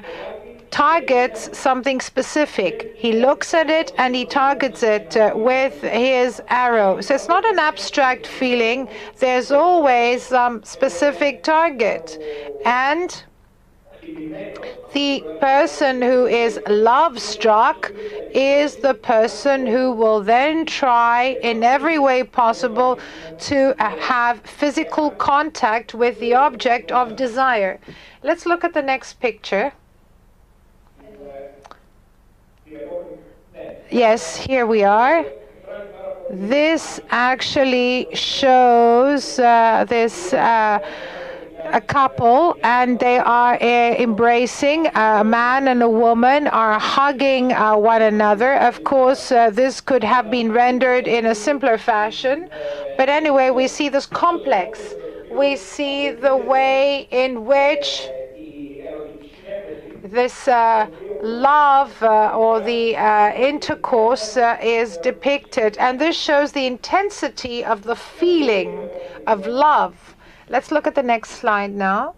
targets 0.71 1.57
something 1.57 1.99
specific. 1.99 2.93
He 2.95 3.13
looks 3.13 3.53
at 3.53 3.69
it 3.69 3.91
and 3.97 4.15
he 4.15 4.25
targets 4.25 4.83
it 4.83 5.17
uh, 5.17 5.31
with 5.35 5.81
his 5.81 6.41
arrow. 6.47 7.01
So 7.01 7.15
it's 7.15 7.27
not 7.27 7.45
an 7.45 7.59
abstract 7.59 8.27
feeling. 8.27 8.87
There's 9.17 9.51
always 9.51 10.23
some 10.23 10.63
specific 10.63 11.43
target. 11.43 12.21
And 12.65 13.23
the 14.93 15.23
person 15.39 16.01
who 16.01 16.25
is 16.25 16.59
love 16.67 17.19
struck 17.19 17.91
is 18.33 18.77
the 18.77 18.93
person 18.93 19.65
who 19.65 19.91
will 19.91 20.21
then 20.21 20.65
try 20.65 21.37
in 21.43 21.63
every 21.63 21.99
way 21.99 22.23
possible 22.23 22.99
to 23.39 23.75
have 23.77 24.41
physical 24.41 25.11
contact 25.11 25.93
with 25.93 26.19
the 26.19 26.33
object 26.33 26.91
of 26.91 27.15
desire. 27.15 27.79
Let's 28.23 28.45
look 28.45 28.63
at 28.63 28.73
the 28.73 28.81
next 28.81 29.19
picture. 29.19 29.73
Yes, 33.91 34.35
here 34.35 34.65
we 34.65 34.83
are. 34.83 35.25
This 36.31 36.99
actually 37.09 38.07
shows 38.13 39.39
uh, 39.39 39.85
this. 39.87 40.33
Uh, 40.33 40.79
a 41.65 41.81
couple 41.81 42.57
and 42.63 42.99
they 42.99 43.17
are 43.19 43.55
uh, 43.55 43.95
embracing 43.97 44.87
a 44.95 45.23
man 45.23 45.67
and 45.67 45.83
a 45.83 45.89
woman 45.89 46.47
are 46.47 46.79
hugging 46.79 47.53
uh, 47.53 47.75
one 47.75 48.01
another. 48.01 48.53
Of 48.55 48.83
course 48.83 49.31
uh, 49.31 49.49
this 49.49 49.81
could 49.81 50.03
have 50.03 50.31
been 50.31 50.51
rendered 50.51 51.07
in 51.07 51.25
a 51.25 51.35
simpler 51.35 51.77
fashion 51.77 52.49
but 52.97 53.09
anyway 53.09 53.49
we 53.49 53.67
see 53.67 53.89
this 53.89 54.05
complex. 54.05 54.93
We 55.31 55.55
see 55.55 56.11
the 56.11 56.35
way 56.35 57.07
in 57.11 57.45
which 57.45 58.07
this 60.03 60.47
uh, 60.47 60.87
love 61.21 62.01
uh, 62.01 62.35
or 62.35 62.61
the 62.61 62.95
uh, 62.95 63.33
intercourse 63.33 64.37
is 64.61 64.97
depicted, 64.97 65.77
and 65.77 65.99
this 65.99 66.15
shows 66.17 66.51
the 66.51 66.65
intensity 66.65 67.63
of 67.63 67.83
the 67.83 67.95
feeling 67.95 68.89
of 69.27 69.45
love. 69.45 70.15
Let's 70.49 70.71
look 70.71 70.87
at 70.87 70.95
the 70.95 71.03
next 71.03 71.29
slide 71.31 71.71
now. 71.75 72.15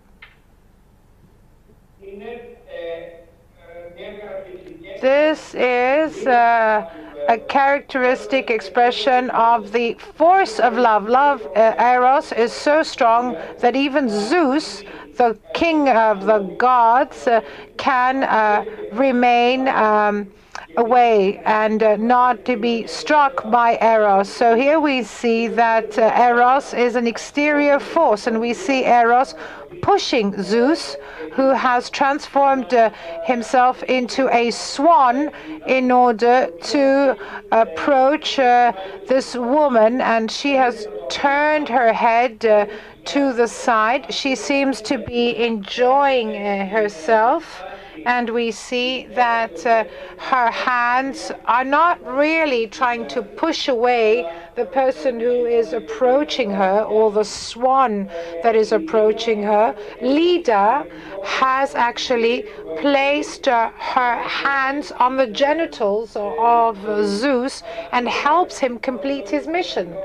This 5.02 5.54
is 5.54 6.26
uh, 6.26 6.90
a 7.28 7.38
characteristic 7.38 8.50
expression 8.50 9.30
of 9.32 9.74
the 9.74 9.96
force 10.16 10.60
of 10.60 10.78
love. 10.78 11.10
Love, 11.10 11.46
uh, 11.58 11.76
Eros, 11.78 12.32
is 12.32 12.54
so 12.54 12.84
strong 12.84 13.36
that 13.60 13.76
even 13.76 14.08
Zeus, 14.08 14.84
the 15.18 15.38
king 15.54 15.90
of 15.90 16.26
the 16.26 16.40
gods, 16.58 17.28
uh, 17.28 17.42
can 17.78 18.24
uh, 18.24 18.64
remain. 18.94 19.68
Um, 19.68 20.32
away 20.78 21.38
and 21.46 21.84
uh, 21.84 21.96
not 21.98 22.46
to 22.46 22.58
be 22.58 22.88
struck 22.88 23.50
by 23.52 23.78
Eros. 23.82 24.30
So 24.30 24.56
here 24.56 24.80
we 24.80 25.04
see 25.04 25.48
that 25.48 25.98
uh, 25.98 26.14
Eros 26.16 26.74
is 26.74 26.96
an 26.96 27.08
exterior 27.08 27.80
force, 27.80 28.28
and 28.28 28.40
we 28.40 28.54
see 28.54 28.86
Eros 28.86 29.36
pushing 29.82 30.42
Zeus, 30.42 30.96
who 31.34 31.50
has 31.50 31.90
transformed 31.90 32.74
uh, 32.74 32.92
himself 33.26 33.84
into 33.84 34.30
a 34.34 34.52
swan 34.52 35.32
in 35.68 35.92
order 35.92 36.50
to 36.62 37.18
approach 37.52 38.38
uh, 38.40 38.74
this 39.08 39.36
woman, 39.36 40.02
and 40.02 40.30
she 40.30 40.54
has 40.54 40.88
turned 41.10 41.68
her 41.68 41.92
head 41.92 42.46
uh, 42.46 42.66
to 43.06 43.34
the 43.34 43.48
side. 43.48 44.14
She 44.14 44.36
seems 44.36 44.82
to 44.84 44.98
be 44.98 45.36
enjoying 45.38 46.36
uh, 46.36 46.68
herself 46.68 47.64
and 48.06 48.30
we 48.30 48.52
see 48.52 49.06
that 49.08 49.66
uh, 49.66 49.84
her 50.18 50.52
hands 50.52 51.32
are 51.46 51.64
not 51.64 52.04
really 52.06 52.68
trying 52.68 53.08
to 53.10 53.22
push 53.22 53.68
away 53.68 54.30
the 54.56 54.66
person 54.66 55.20
who 55.20 55.46
is 55.46 55.74
approaching 55.74 56.52
her 56.52 56.82
or 56.82 57.12
the 57.12 57.24
swan 57.24 58.06
that 58.44 58.56
is 58.56 58.72
approaching 58.72 59.44
her. 59.44 59.76
Leda 60.02 60.86
has 61.24 61.76
actually 61.76 62.44
placed 62.80 63.48
uh, 63.48 63.70
her 63.70 64.16
hands 64.22 64.92
on 64.92 65.18
the 65.18 65.28
genitals 65.28 66.16
of 66.16 66.78
Zeus 67.06 67.64
and 67.92 68.08
helps 68.08 68.58
him 68.58 68.80
complete 68.80 69.30
his 69.30 69.48
mission. 69.48 69.96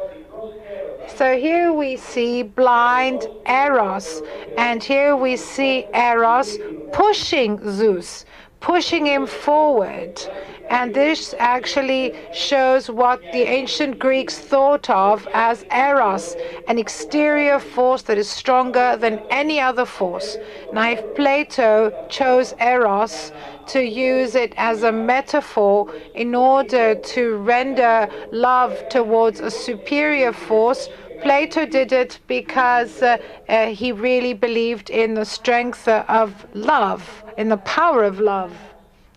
So 1.14 1.38
here 1.38 1.72
we 1.72 1.96
see 1.96 2.42
blind 2.42 3.26
Eros, 3.46 4.22
and 4.58 4.82
here 4.82 5.16
we 5.16 5.36
see 5.36 5.86
Eros 5.94 6.58
pushing 6.92 7.58
Zeus, 7.70 8.24
pushing 8.60 9.06
him 9.06 9.26
forward. 9.26 10.20
And 10.68 10.92
this 10.92 11.34
actually 11.38 12.12
shows 12.34 12.90
what 12.90 13.20
the 13.32 13.42
ancient 13.42 13.98
Greeks 14.00 14.36
thought 14.36 14.90
of 14.90 15.26
as 15.32 15.64
Eros, 15.70 16.34
an 16.66 16.76
exterior 16.76 17.60
force 17.60 18.02
that 18.02 18.18
is 18.18 18.28
stronger 18.28 18.96
than 18.96 19.20
any 19.30 19.60
other 19.60 19.84
force. 19.84 20.36
Now, 20.72 20.90
if 20.90 21.14
Plato 21.14 22.06
chose 22.08 22.52
Eros 22.60 23.30
to 23.68 23.82
use 23.82 24.34
it 24.34 24.54
as 24.56 24.82
a 24.82 24.92
metaphor 24.92 25.92
in 26.14 26.34
order 26.34 26.94
to 26.94 27.36
render 27.36 28.08
love 28.32 28.88
towards 28.88 29.40
a 29.40 29.50
superior 29.50 30.32
force, 30.32 30.88
Plato 31.22 31.64
did 31.64 31.92
it 31.92 32.18
because 32.26 33.02
uh, 33.02 33.16
uh, 33.48 33.66
he 33.66 33.90
really 33.92 34.34
believed 34.34 34.90
in 34.90 35.14
the 35.14 35.24
strength 35.24 35.88
of 35.88 36.46
love, 36.54 37.24
in 37.38 37.48
the 37.48 37.56
power 37.58 38.04
of 38.04 38.20
love. 38.20 38.52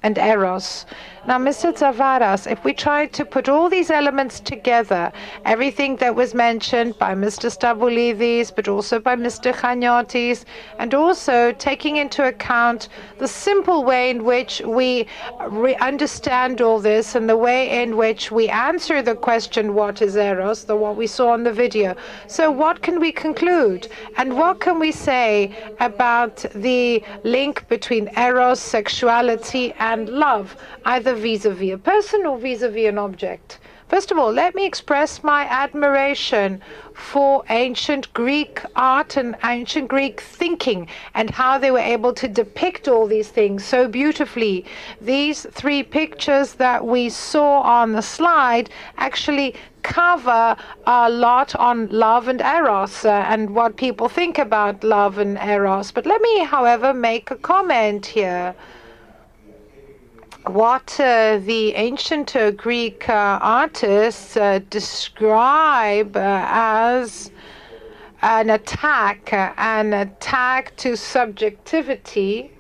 and 0.04 0.18
eros. 0.18 0.86
Now, 1.28 1.38
Mr. 1.38 1.74
Tzavaras, 1.74 2.50
if 2.50 2.64
we 2.64 2.74
try 2.74 3.06
to 3.08 3.26
put 3.26 3.50
all 3.50 3.70
these 3.70 3.92
elements 3.92 4.40
together, 4.40 5.12
everything 5.46 5.98
that 5.98 6.16
was 6.16 6.34
mentioned 6.34 6.98
by 6.98 7.14
Mr. 7.14 7.52
Stampolidis, 7.52 8.56
but 8.56 8.68
also 8.68 9.00
by 9.00 9.16
Mr. 9.16 9.54
Chaniotis, 9.54 10.46
and 10.78 10.94
also 10.94 11.52
taking 11.52 11.98
into 11.98 12.26
account 12.26 12.88
the 13.18 13.28
simple 13.28 13.84
way 13.84 14.10
in 14.10 14.24
which 14.24 14.62
we 14.66 15.08
understand 15.82 16.62
all 16.62 16.80
this 16.80 17.16
and 17.16 17.30
the 17.30 17.38
way 17.38 17.84
in 17.84 17.98
which 17.98 18.32
we 18.32 18.48
answer 18.48 19.02
the 19.02 19.16
question, 19.16 19.74
what 19.74 20.02
is 20.02 20.16
Eros, 20.16 20.64
the 20.64 20.76
what 20.76 20.96
we 20.96 21.06
saw 21.08 21.34
in 21.34 21.44
the 21.44 21.52
video. 21.52 21.96
So, 22.28 22.50
what 22.50 22.82
can 22.82 23.00
we 23.00 23.12
conclude? 23.12 23.88
And 24.18 24.38
what 24.38 24.62
can 24.62 24.80
we 24.80 24.92
say 24.92 25.56
about 25.80 26.46
the 26.56 27.04
link 27.24 27.68
between 27.68 28.10
Eros, 28.18 28.60
sexuality, 28.60 29.74
and 29.80 30.08
love, 30.10 30.56
either 30.86 31.09
vis-a-vis 31.16 31.74
a 31.74 31.78
person 31.78 32.26
or 32.26 32.38
vis-a-vis 32.38 32.90
an 32.90 32.98
object. 32.98 33.60
First 33.90 34.12
of 34.12 34.20
all, 34.20 34.32
let 34.32 34.54
me 34.54 34.68
express 34.68 35.24
my 35.24 35.46
admiration 35.46 36.62
for 36.94 37.44
ancient 37.50 38.14
Greek 38.14 38.62
art 38.76 39.18
and 39.18 39.36
ancient 39.44 39.88
Greek 39.88 40.22
thinking 40.22 40.88
and 41.16 41.32
how 41.32 41.58
they 41.58 41.72
were 41.72 41.80
able 41.80 42.14
to 42.14 42.28
depict 42.28 42.88
all 42.88 43.08
these 43.08 43.30
things 43.30 43.66
so 43.66 43.88
beautifully. 43.88 44.64
These 45.02 45.48
three 45.52 45.82
pictures 45.82 46.54
that 46.54 46.86
we 46.86 47.10
saw 47.10 47.62
on 47.62 47.94
the 47.94 48.04
slide 48.04 48.70
actually 48.98 49.56
cover 49.82 50.56
a 50.86 51.10
lot 51.10 51.56
on 51.56 51.88
love 51.88 52.28
and 52.28 52.42
eros 52.42 53.06
uh, 53.06 53.26
and 53.28 53.56
what 53.56 53.76
people 53.76 54.08
think 54.08 54.38
about 54.38 54.84
love 54.84 55.18
and 55.18 55.36
eros. 55.40 55.92
But 55.92 56.06
let 56.06 56.22
me, 56.22 56.44
however, 56.44 56.94
make 56.94 57.32
a 57.32 57.38
comment 57.38 58.06
here 58.06 58.54
what 60.48 61.00
uh, 61.00 61.38
the 61.40 61.74
ancient 61.76 62.36
uh, 62.36 62.52
Greek 62.52 63.10
uh, 63.10 63.40
artists 63.42 64.38
uh, 64.38 64.60
describe 64.70 66.16
uh, 66.16 66.46
as 66.50 67.32
an 68.22 68.50
attack, 68.50 69.32
an 69.34 69.94
attack 69.94 70.76
to 70.78 70.96
subjectivity 70.96 72.52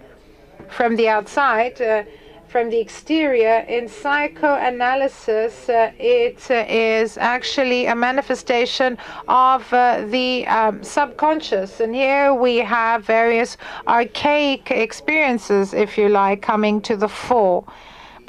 from 0.69 0.95
the 0.95 1.09
outside, 1.09 2.07
from 2.49 2.69
the 2.69 2.79
exterior. 2.79 3.59
In 3.67 3.87
psychoanalysis, 3.87 5.69
uh, 5.69 5.91
it 5.99 6.49
uh, 6.49 6.65
is 6.67 7.17
actually 7.17 7.85
a 7.85 7.95
manifestation 7.95 8.97
of 9.27 9.71
uh, 9.71 10.05
the 10.07 10.47
um, 10.47 10.83
subconscious. 10.83 11.79
And 11.79 11.93
here 11.93 12.33
we 12.33 12.57
have 12.57 13.05
various 13.05 13.57
archaic 13.87 14.71
experiences, 14.71 15.73
if 15.73 15.97
you 15.97 16.09
like, 16.09 16.41
coming 16.41 16.81
to 16.81 16.97
the 16.97 17.07
fore. 17.07 17.63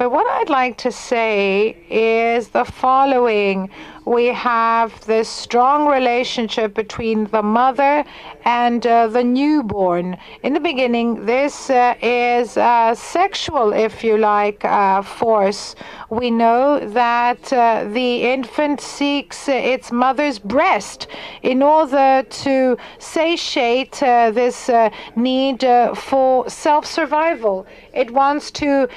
But 0.01 0.13
what 0.13 0.27
I'd 0.27 0.49
like 0.49 0.79
to 0.79 0.91
say 0.91 1.77
is 1.91 2.49
the 2.49 2.65
following. 2.65 3.69
We 4.07 4.29
have 4.29 4.99
this 5.05 5.29
strong 5.29 5.87
relationship 5.87 6.73
between 6.73 7.27
the 7.27 7.43
mother 7.43 8.07
and 8.47 8.87
uh, 8.87 9.09
the 9.09 9.23
newborn. 9.23 10.17
In 10.43 10.55
the 10.55 10.61
beginning, 10.61 11.27
this 11.27 11.69
uh, 11.69 11.97
is 12.01 12.57
a 12.57 12.95
sexual, 12.97 13.75
if 13.75 14.03
you 14.03 14.17
like, 14.17 14.65
uh, 14.65 15.03
force. 15.03 15.75
We 16.09 16.31
know 16.31 16.81
that 16.81 17.53
uh, 17.53 17.85
the 17.93 18.23
infant 18.23 18.81
seeks 18.81 19.51
its 19.51 19.93
mother's 19.93 20.39
breast 20.39 21.09
in 21.43 21.63
order 21.63 22.23
to 22.27 22.79
satiate 22.99 24.03
uh, 24.03 24.31
this 24.31 24.71
uh, 24.71 24.89
need 25.15 25.61
for 25.95 26.49
self 26.49 26.87
survival. 26.87 27.67
It 27.93 28.11
wants 28.11 28.51
to 28.53 28.89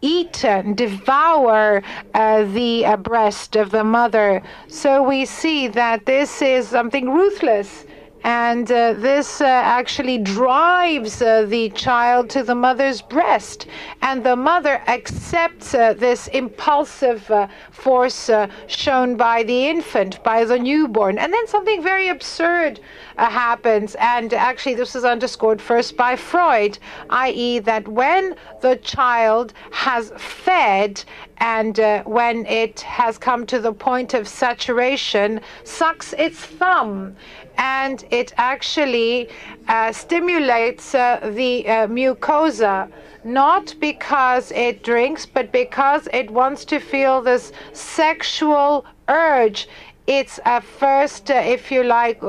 eat 0.00 0.44
and 0.44 0.76
devour 0.76 1.82
uh, 2.14 2.44
the 2.44 2.86
uh, 2.86 2.96
breast 2.96 3.56
of 3.56 3.70
the 3.70 3.84
mother. 3.84 4.42
So 4.68 5.02
we 5.02 5.24
see 5.24 5.68
that 5.68 6.06
this 6.06 6.42
is 6.42 6.68
something 6.68 7.10
ruthless. 7.10 7.84
And 8.28 8.70
uh, 8.70 8.92
this 8.92 9.40
uh, 9.40 9.46
actually 9.46 10.18
drives 10.18 11.22
uh, 11.22 11.46
the 11.46 11.70
child 11.70 12.28
to 12.30 12.42
the 12.42 12.54
mother's 12.54 13.00
breast. 13.00 13.66
And 14.02 14.22
the 14.22 14.36
mother 14.36 14.82
accepts 14.86 15.72
uh, 15.72 15.94
this 15.94 16.28
impulsive 16.28 17.30
force 17.70 18.28
shown 18.66 19.16
by 19.16 19.44
the 19.44 19.68
infant, 19.68 20.22
by 20.22 20.44
the 20.44 20.58
newborn. 20.58 21.16
And 21.16 21.32
then 21.32 21.46
something 21.46 21.82
very 21.82 22.08
absurd 22.08 22.80
happens. 23.16 23.96
And 23.98 24.34
actually, 24.34 24.74
this 24.74 24.94
is 24.94 25.04
underscored 25.04 25.62
first 25.62 25.96
by 25.96 26.14
Freud, 26.14 26.78
i.e., 27.08 27.60
that 27.60 27.88
when 27.88 28.36
the 28.60 28.76
child 28.76 29.54
has 29.70 30.12
fed 30.18 31.02
and 31.38 31.78
uh, 31.80 32.02
when 32.02 32.44
it 32.46 32.80
has 32.80 33.16
come 33.16 33.46
to 33.46 33.60
the 33.60 33.72
point 33.72 34.12
of 34.12 34.26
saturation, 34.28 35.40
sucks 35.64 36.12
its 36.14 36.38
thumb 36.38 37.16
and 37.58 38.04
it 38.10 38.32
actually 38.36 39.28
uh, 39.68 39.92
stimulates 39.92 40.94
uh, 40.94 41.30
the 41.34 41.68
uh, 41.68 41.86
mucosa, 41.88 42.90
not 43.24 43.74
because 43.80 44.52
it 44.52 44.82
drinks, 44.82 45.26
but 45.26 45.50
because 45.52 46.08
it 46.12 46.30
wants 46.30 46.64
to 46.64 46.78
feel 46.78 47.20
this 47.20 47.52
sexual 47.72 48.86
urge. 49.08 49.68
It's 50.06 50.38
a 50.46 50.60
first, 50.60 51.30
uh, 51.30 51.34
if 51.34 51.70
you 51.70 51.82
like, 51.82 52.22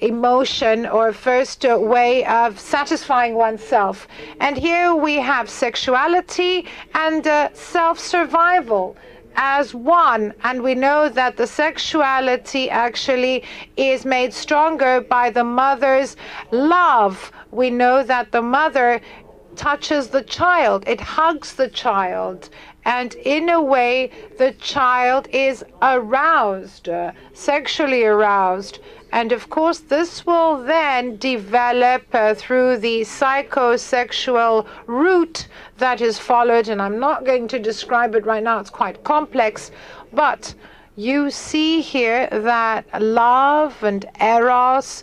emotion 0.00 0.86
or 0.86 1.12
first 1.12 1.64
uh, 1.64 1.78
way 1.78 2.24
of 2.24 2.58
satisfying 2.58 3.34
oneself. 3.34 4.08
And 4.40 4.56
here 4.56 4.94
we 4.94 5.14
have 5.16 5.48
sexuality 5.48 6.66
and 6.94 7.24
self 7.54 7.98
survival 7.98 8.96
as 9.36 9.74
one. 9.74 10.34
And 10.42 10.62
we 10.62 10.74
know 10.74 11.08
that 11.08 11.36
the 11.36 11.46
sexuality 11.46 12.70
actually 12.70 13.44
is 13.76 14.04
made 14.04 14.32
stronger 14.32 15.00
by 15.00 15.30
the 15.30 15.44
mother's 15.44 16.16
love. 16.50 17.32
We 17.50 17.70
know 17.70 18.02
that 18.02 18.32
the 18.32 18.42
mother 18.42 19.00
touches 19.56 20.08
the 20.08 20.22
child, 20.22 20.84
it 20.86 21.00
hugs 21.00 21.54
the 21.54 21.68
child. 21.68 22.48
And 22.84 23.14
in 23.14 23.50
a 23.50 23.60
way, 23.60 24.10
the 24.38 24.52
child 24.52 25.28
is 25.32 25.64
aroused, 25.82 26.88
sexually 27.34 28.04
aroused. 28.04 28.78
And 29.12 29.32
of 29.32 29.50
course, 29.50 29.80
this 29.80 30.24
will 30.24 30.62
then 30.62 31.16
develop 31.16 32.02
uh, 32.12 32.34
through 32.34 32.78
the 32.78 33.00
psychosexual 33.00 34.66
route 34.86 35.48
that 35.78 36.00
is 36.00 36.18
followed. 36.18 36.68
And 36.68 36.80
I'm 36.80 37.00
not 37.00 37.24
going 37.24 37.48
to 37.48 37.58
describe 37.58 38.14
it 38.14 38.24
right 38.24 38.42
now, 38.42 38.60
it's 38.60 38.70
quite 38.70 39.02
complex. 39.02 39.72
But 40.12 40.54
you 40.96 41.30
see 41.30 41.80
here 41.80 42.28
that 42.30 42.84
love 43.02 43.82
and 43.82 44.04
eros 44.20 45.02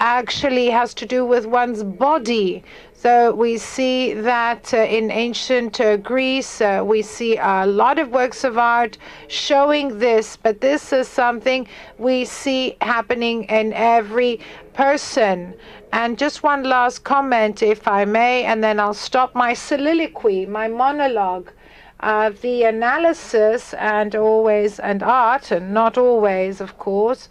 actually 0.00 0.68
has 0.68 0.94
to 0.94 1.06
do 1.06 1.24
with 1.24 1.46
one's 1.46 1.84
body. 1.84 2.64
So 3.02 3.34
we 3.34 3.58
see 3.58 4.14
that 4.14 4.72
uh, 4.72 4.76
in 4.76 5.10
ancient 5.10 5.80
uh, 5.80 5.96
Greece, 5.96 6.60
uh, 6.60 6.84
we 6.86 7.02
see 7.02 7.36
a 7.36 7.66
lot 7.66 7.98
of 7.98 8.10
works 8.10 8.44
of 8.44 8.56
art 8.56 8.96
showing 9.26 9.98
this, 9.98 10.36
but 10.36 10.60
this 10.60 10.92
is 10.92 11.08
something 11.08 11.66
we 11.98 12.24
see 12.24 12.76
happening 12.80 13.42
in 13.48 13.72
every 13.72 14.38
person. 14.72 15.52
And 15.92 16.16
just 16.16 16.44
one 16.44 16.62
last 16.62 17.02
comment, 17.02 17.60
if 17.60 17.88
I 17.88 18.04
may, 18.04 18.44
and 18.44 18.62
then 18.62 18.78
I'll 18.78 18.94
stop 18.94 19.34
my 19.34 19.52
soliloquy, 19.52 20.46
my 20.46 20.68
monologue. 20.68 21.50
Uh, 21.98 22.30
the 22.40 22.62
analysis 22.62 23.74
and 23.74 24.14
always 24.14 24.78
and 24.78 25.02
art, 25.02 25.50
and 25.50 25.74
not 25.74 25.98
always, 25.98 26.60
of 26.60 26.78
course, 26.78 27.28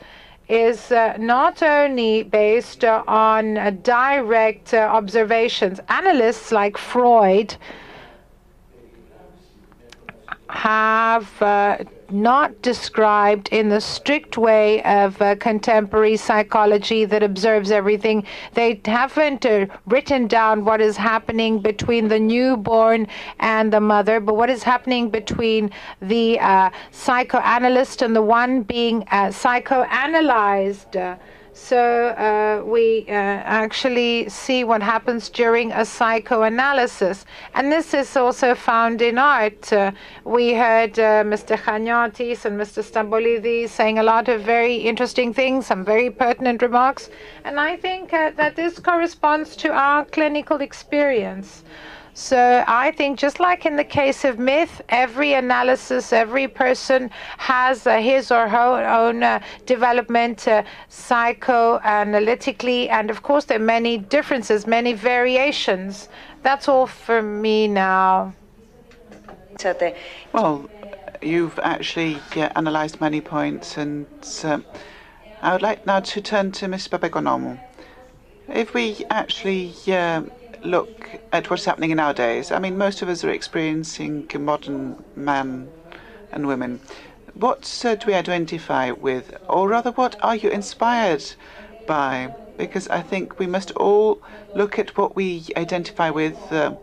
is 0.51 0.91
uh, 0.91 1.15
not 1.17 1.63
only 1.63 2.23
based 2.23 2.83
uh, 2.83 3.03
on 3.07 3.57
uh, 3.57 3.71
direct 3.83 4.73
observations. 4.73 5.79
Analysts 5.87 6.51
like 6.51 6.77
Freud 6.77 7.55
have 10.51 11.41
uh, 11.41 11.77
not 12.09 12.61
described 12.61 13.47
in 13.49 13.69
the 13.69 13.79
strict 13.79 14.37
way 14.37 14.83
of 14.83 15.19
uh, 15.21 15.35
contemporary 15.37 16.17
psychology 16.17 17.05
that 17.05 17.23
observes 17.23 17.71
everything. 17.71 18.25
They 18.53 18.81
haven't 18.85 19.45
uh, 19.45 19.67
written 19.85 20.27
down 20.27 20.65
what 20.65 20.81
is 20.81 20.97
happening 20.97 21.59
between 21.59 22.09
the 22.09 22.19
newborn 22.19 23.07
and 23.39 23.71
the 23.71 23.79
mother, 23.79 24.19
but 24.19 24.35
what 24.35 24.49
is 24.49 24.61
happening 24.61 25.09
between 25.09 25.71
the 26.01 26.39
uh, 26.39 26.69
psychoanalyst 26.91 28.01
and 28.01 28.15
the 28.15 28.21
one 28.21 28.63
being 28.63 29.03
uh, 29.03 29.27
psychoanalyzed. 29.27 31.17
So 31.63 32.07
uh, 32.07 32.63
we 32.65 33.05
uh, 33.07 33.11
actually 33.11 34.27
see 34.29 34.63
what 34.63 34.81
happens 34.81 35.29
during 35.29 35.71
a 35.71 35.85
psychoanalysis. 35.85 37.23
And 37.53 37.71
this 37.71 37.93
is 37.93 38.17
also 38.17 38.55
found 38.55 39.01
in 39.01 39.19
art. 39.19 39.71
Uh, 39.71 39.91
we 40.25 40.53
heard 40.53 40.95
Mr. 40.95 41.55
Chaniotis 41.55 42.45
and 42.45 42.59
Mr. 42.59 42.83
Stampolidis 42.83 43.69
saying 43.69 43.99
a 43.99 44.03
lot 44.03 44.27
of 44.27 44.41
very 44.41 44.75
interesting 44.75 45.33
things, 45.33 45.67
some 45.67 45.85
very 45.85 46.09
pertinent 46.09 46.63
remarks. 46.63 47.09
And 47.45 47.59
I 47.59 47.77
think 47.77 48.09
that 48.09 48.55
this 48.55 48.79
corresponds 48.79 49.55
to 49.57 49.71
our 49.71 50.03
clinical 50.05 50.57
experience. 50.61 51.63
So 52.13 52.63
I 52.67 52.91
think 52.91 53.17
just 53.17 53.39
like 53.39 53.65
in 53.65 53.77
the 53.77 53.83
case 53.83 54.25
of 54.25 54.37
myth, 54.37 54.81
every 54.89 55.33
analysis, 55.33 56.11
every 56.11 56.47
person 56.47 57.09
has 57.37 57.87
uh, 57.87 57.97
his 57.97 58.31
or 58.31 58.49
her 58.49 58.87
own 58.87 59.23
uh, 59.23 59.39
development 59.65 60.47
uh, 60.47 60.63
psychoanalytically, 60.89 62.89
and 62.89 63.09
of 63.09 63.23
course 63.23 63.45
there 63.45 63.57
are 63.57 63.63
many 63.63 63.97
differences, 63.97 64.67
many 64.67 64.93
variations. 64.93 66.09
That's 66.43 66.67
all 66.67 66.87
for 66.87 67.21
me 67.21 67.67
now. 67.67 68.33
Well, 70.33 70.69
you've 71.21 71.59
actually 71.59 72.17
yeah, 72.35 72.51
analysed 72.55 72.99
many 72.99 73.21
points, 73.21 73.77
and 73.77 74.05
um, 74.43 74.65
I 75.41 75.53
would 75.53 75.61
like 75.61 75.85
now 75.85 76.01
to 76.01 76.21
turn 76.21 76.51
to 76.53 76.67
Ms. 76.67 76.89
Papaoikonomou. 76.89 77.59
If 78.49 78.73
we 78.73 79.05
actually 79.09 79.73
look 80.63 81.19
at 81.31 81.49
what's 81.49 81.65
happening 81.65 81.95
nowadays, 81.95 82.51
I 82.51 82.59
mean, 82.59 82.77
most 82.77 83.01
of 83.01 83.09
us 83.09 83.23
are 83.23 83.29
experiencing 83.29 84.27
modern 84.39 85.03
men 85.15 85.71
and 86.31 86.47
women. 86.47 86.81
What 87.33 87.81
uh, 87.85 87.95
do 87.95 88.07
we 88.07 88.13
identify 88.13 88.91
with, 88.91 89.35
or 89.47 89.69
rather, 89.69 89.91
what 89.91 90.15
are 90.21 90.35
you 90.35 90.49
inspired 90.49 91.23
by? 91.85 92.31
Because 92.57 92.87
I 92.89 93.01
think 93.01 93.39
we 93.39 93.47
must 93.47 93.71
all 93.71 94.21
look 94.53 94.77
at 94.77 94.97
what 94.97 95.15
we 95.15 95.45
identify 95.55 96.09
with. 96.09 96.51
Uh, 96.51 96.73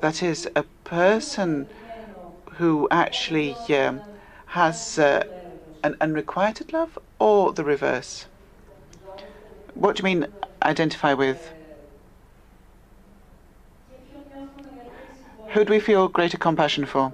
that 0.00 0.22
is, 0.22 0.48
a 0.54 0.62
person 0.84 1.66
who 2.54 2.86
actually 2.90 3.56
um, 3.70 4.02
has 4.46 4.98
uh, 4.98 5.24
an 5.82 5.96
unrequited 6.00 6.72
love, 6.72 6.98
or 7.18 7.52
the 7.52 7.64
reverse. 7.64 8.26
What 9.74 9.96
do 9.96 10.00
you 10.00 10.04
mean 10.04 10.26
identify 10.62 11.14
with? 11.14 11.52
Who 15.54 15.64
do 15.64 15.72
we 15.72 15.78
feel 15.78 16.08
greater 16.08 16.36
compassion 16.36 16.84
for? 16.84 17.12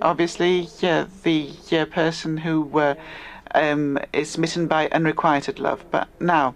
Obviously, 0.00 0.68
yeah, 0.80 1.04
the 1.22 1.50
yeah, 1.68 1.84
person 1.84 2.38
who 2.38 2.78
uh, 2.78 2.94
um, 3.54 3.98
is 4.10 4.30
smitten 4.30 4.66
by 4.66 4.88
unrequited 4.88 5.58
love. 5.58 5.84
But 5.90 6.08
now, 6.18 6.54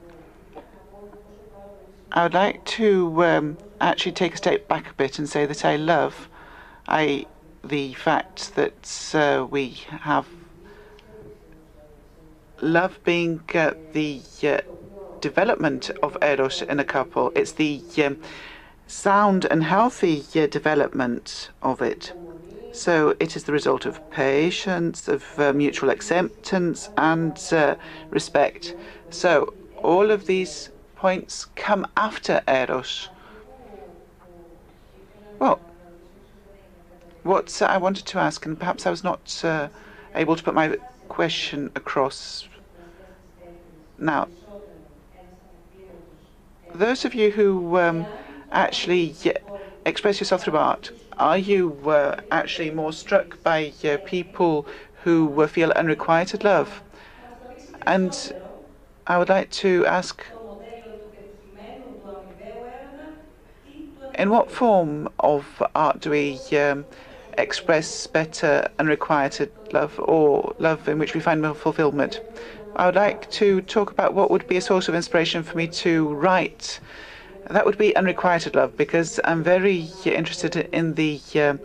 I 2.13 2.23
would 2.23 2.33
like 2.33 2.65
to 2.65 3.25
um, 3.25 3.59
actually 3.79 4.13
take 4.13 4.33
a 4.33 4.37
step 4.39 4.67
back 4.69 4.89
a 4.91 4.95
bit 4.95 5.19
and 5.19 5.29
say 5.29 5.45
that 5.45 5.67
I 5.67 5.77
love 5.77 6.31
I 6.89 7.27
the 7.63 7.93
fact 7.93 8.55
that 8.55 9.13
uh, 9.15 9.47
we 9.51 9.83
have 9.91 10.27
love 12.63 12.99
being 13.05 13.43
uh, 13.55 13.75
the 13.93 14.23
uh, 14.45 14.61
development 15.21 15.91
of 16.03 16.17
eros 16.23 16.63
in 16.63 16.81
a 16.81 16.85
couple. 16.85 17.33
It's 17.35 17.53
the 17.53 17.83
um, 17.99 18.17
sound 18.87 19.47
and 19.51 19.65
healthy 19.65 20.25
development 20.33 21.51
of 21.63 21.81
it. 21.83 22.13
So 22.73 23.15
it 23.21 23.37
is 23.37 23.45
the 23.45 23.53
result 23.53 23.85
of 23.85 24.11
patience, 24.11 25.07
of 25.07 25.25
uh, 25.39 25.53
mutual 25.53 25.91
acceptance, 25.91 26.89
and 26.97 27.39
uh, 27.53 27.75
respect. 28.11 28.75
So 29.11 29.53
all 29.77 30.11
of 30.11 30.27
these 30.27 30.71
points 30.97 31.47
come 31.57 31.87
after 31.97 32.43
eros. 32.49 33.09
Well, 35.39 35.61
what 37.25 37.61
I 37.61 37.77
wanted 37.77 38.07
to 38.07 38.19
ask, 38.19 38.47
and 38.47 38.59
perhaps 38.59 38.87
I 38.87 38.91
was 38.91 39.05
not 39.05 39.41
uh, 39.45 39.69
able 40.15 40.37
to 40.37 40.43
put 40.43 40.55
my 40.55 40.77
question 41.09 41.71
across 41.75 42.49
now. 43.99 44.29
Those 46.75 47.05
of 47.05 47.15
you 47.15 47.31
who 47.31 47.79
um, 47.79 48.07
actually 48.53 49.17
express 49.87 50.21
yourself 50.21 50.43
through 50.45 50.57
art, 50.57 50.93
are 51.19 51.39
you 51.39 51.79
uh, 51.91 52.17
actually 52.31 52.71
more 52.71 52.93
struck 52.93 53.43
by 53.43 53.73
uh, 53.85 53.99
people 54.05 54.67
who 55.05 55.41
uh, 55.43 55.47
feel 55.47 55.71
unrequited 55.73 56.45
love? 56.45 56.83
And 57.87 58.33
I 59.07 59.19
would 59.19 59.29
like 59.29 59.51
to 59.53 59.87
ask 59.87 60.25
in 64.15 64.31
what 64.31 64.51
form 64.51 65.09
of 65.21 65.63
art 65.75 66.01
do 66.01 66.11
we 66.11 66.41
um, 66.59 66.87
express 67.39 68.07
better 68.07 68.69
unrequited 68.79 69.51
love 69.73 69.99
or 70.01 70.55
love 70.59 70.87
in 70.89 70.99
which 70.99 71.15
we 71.15 71.21
find 71.21 71.41
more 71.43 71.55
fulfillment? 71.55 72.21
I 72.77 72.87
would 72.87 72.95
like 72.95 73.29
to 73.31 73.61
talk 73.63 73.91
about 73.91 74.15
what 74.15 74.31
would 74.31 74.47
be 74.47 74.57
a 74.57 74.61
source 74.61 74.89
of 74.89 74.95
inspiration 74.95 75.43
for 75.43 75.57
me 75.59 75.69
to 75.69 76.13
write. 76.15 76.81
That 77.51 77.67
would 77.67 77.79
be 77.79 77.95
unrequited 77.97 78.55
love 78.55 78.77
because 78.77 79.21
I'm 79.25 79.43
very 79.43 79.89
interested 80.05 80.57
in 80.73 80.95
the 80.95 81.21
uh, 81.35 81.57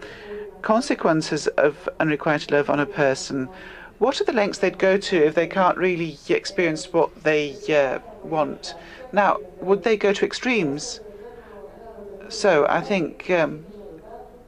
consequences 0.62 1.48
of 1.48 1.88
unrequited 2.00 2.52
love 2.52 2.70
on 2.70 2.80
a 2.80 2.86
person. 2.86 3.48
What 4.00 4.20
are 4.20 4.26
the 4.26 4.34
lengths 4.34 4.60
they'd 4.60 4.78
go 4.78 4.98
to 4.98 5.26
if 5.26 5.36
they 5.36 5.48
can't 5.48 5.78
really 5.78 6.18
experience 6.30 6.92
what 6.92 7.24
they 7.24 7.56
uh, 7.70 8.00
want? 8.24 8.76
Now, 9.12 9.40
would 9.62 9.84
they 9.84 9.98
go 9.98 10.14
to 10.14 10.26
extremes? 10.26 11.00
So 12.30 12.68
I 12.68 12.82
think 12.82 13.30
um, 13.30 13.66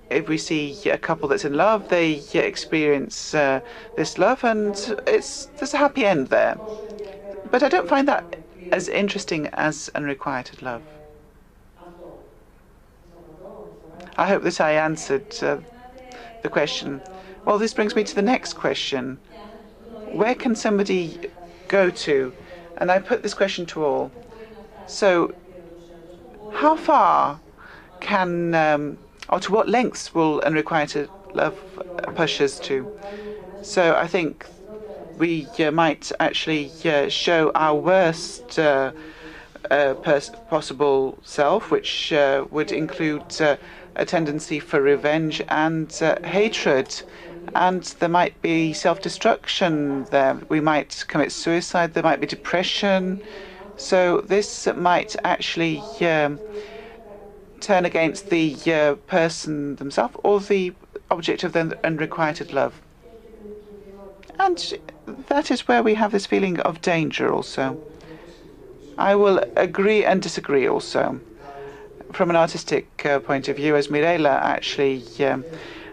if 0.10 0.28
we 0.28 0.38
see 0.38 0.78
a 0.90 0.98
couple 0.98 1.30
that's 1.30 1.46
in 1.46 1.54
love, 1.54 1.90
they 1.90 2.22
experience 2.34 3.34
uh, 3.34 3.62
this 3.96 4.18
love, 4.18 4.44
and 4.44 4.76
it's 5.08 5.46
there's 5.58 5.74
a 5.74 5.78
happy 5.78 6.06
end 6.06 6.28
there. 6.28 6.58
But 7.50 7.64
I 7.64 7.70
don't 7.70 7.88
find 7.88 8.08
that 8.08 8.36
as 8.72 8.90
interesting 8.90 9.48
as 9.54 9.90
unrequited 9.96 10.62
love. 10.62 10.84
I 14.20 14.28
hope 14.28 14.44
that 14.44 14.60
I 14.60 14.74
answered 14.74 15.34
uh, 15.42 15.60
the 16.42 16.50
question. 16.50 17.02
Well, 17.46 17.58
this 17.58 17.74
brings 17.74 17.96
me 17.96 18.04
to 18.04 18.14
the 18.14 18.22
next 18.22 18.54
question. 18.54 19.18
Where 20.12 20.36
can 20.36 20.56
somebody 20.56 21.22
go 21.70 21.90
to? 21.90 22.34
And 22.76 22.92
I 22.92 23.00
put 23.00 23.24
this 23.24 23.34
question 23.34 23.66
to 23.68 23.86
all. 23.86 24.12
So, 24.88 25.34
how 26.52 26.76
far 26.76 27.40
can 28.02 28.54
um, 28.56 28.98
or 29.30 29.40
to 29.40 29.54
what 29.54 29.70
lengths 29.70 30.14
will 30.14 30.42
unrequited 30.42 31.10
love 31.34 31.58
push 32.16 32.42
us 32.42 32.60
to? 32.60 32.92
So 33.62 33.96
I 33.96 34.08
think 34.08 34.46
we 35.18 35.48
uh, 35.60 35.72
might 35.72 36.12
actually 36.20 36.72
uh, 36.84 37.08
show 37.08 37.52
our 37.56 37.76
worst 37.76 38.60
uh, 38.60 38.92
uh 39.72 39.94
possible 40.50 41.18
self, 41.24 41.72
which 41.72 42.12
uh, 42.12 42.46
would 42.50 42.72
include 42.72 43.42
uh, 43.42 43.58
a 44.00 44.06
tendency 44.06 44.60
for 44.60 44.82
revenge 44.82 45.42
and 45.50 45.92
hatred. 46.24 47.02
And 47.56 47.84
there 48.00 48.10
might 48.10 48.40
be 48.42 48.74
self 48.74 49.02
destruction 49.02 50.06
there. 50.06 50.40
We 50.50 50.60
might 50.60 51.06
commit 51.08 51.32
suicide. 51.32 51.94
There 51.94 52.04
might 52.04 52.22
be 52.22 52.28
depression. 52.28 53.22
So 53.78 54.22
this 54.22 54.68
might 54.76 55.16
actually. 55.24 55.82
Um, 56.02 56.40
turn 57.60 57.86
against 57.86 58.30
the 58.30 58.56
uh, 58.68 58.96
person 59.08 59.76
themselves 59.76 60.16
or 60.24 60.40
the 60.40 60.74
object 61.12 61.44
of 61.44 61.54
their 61.54 61.72
unrequited 61.84 62.54
love. 62.54 62.82
And 64.40 64.80
that 65.28 65.52
is 65.52 65.68
where 65.68 65.84
we 65.84 65.96
have 65.96 66.12
this 66.12 66.26
feeling 66.26 66.60
of 66.62 66.82
danger 66.82 67.32
also. 67.32 67.82
I 68.98 69.16
will 69.16 69.44
agree 69.56 70.06
and 70.06 70.22
disagree 70.22 70.68
also. 70.68 71.20
From 72.12 72.30
an 72.30 72.36
artistic 72.36 73.06
uh, 73.06 73.20
point 73.20 73.48
of 73.48 73.56
view, 73.56 73.76
as 73.76 73.90
Mirella 73.90 74.40
actually 74.42 75.04
um, 75.20 75.46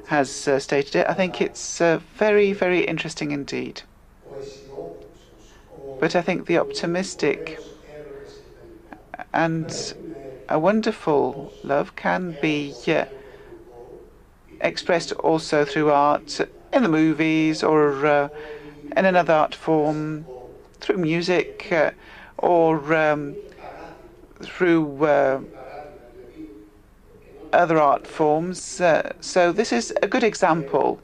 has 0.07 0.49
uh, 0.49 0.59
stated 0.59 0.97
it, 0.97 1.07
I 1.09 1.15
think 1.15 1.41
it's 1.41 1.81
uh, 1.81 2.01
very, 2.17 2.53
very 2.53 2.85
interesting 2.85 3.33
indeed. 3.33 3.83
But 6.01 6.17
I 6.17 6.23
think 6.23 6.47
the 6.47 6.59
optimistic 6.59 7.59
and 9.33 9.95
a 10.49 10.59
wonderful 10.59 11.53
love 11.63 11.97
can 11.97 12.33
be 12.41 12.75
uh, 12.89 13.05
expressed 14.61 15.13
also 15.13 15.65
through 15.65 15.91
art 15.91 16.41
in 16.73 16.83
the 16.83 16.89
movies 16.89 17.63
or 17.63 18.07
uh, 18.07 18.29
in 18.97 19.05
another 19.05 19.35
art 19.35 19.55
form, 19.55 20.27
through 20.81 20.97
music 20.99 21.69
uh, 21.71 21.91
or 22.39 22.95
um, 22.95 23.37
through 24.43 25.47
other 27.57 27.79
art 27.79 28.07
forms. 28.07 28.81
Uh, 28.81 29.13
so 29.21 29.53
this 29.53 29.73
is 29.73 29.93
a 30.03 30.09
good 30.09 30.25
example. 30.25 31.01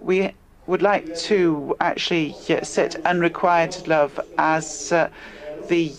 We 0.00 0.34
would 0.66 0.82
like 0.82 1.12
to 1.14 1.76
actually 1.80 2.36
set 2.62 2.96
unrequited 3.04 3.88
love 3.88 4.20
as 4.38 4.92
uh, 4.92 5.10
the 5.68 5.92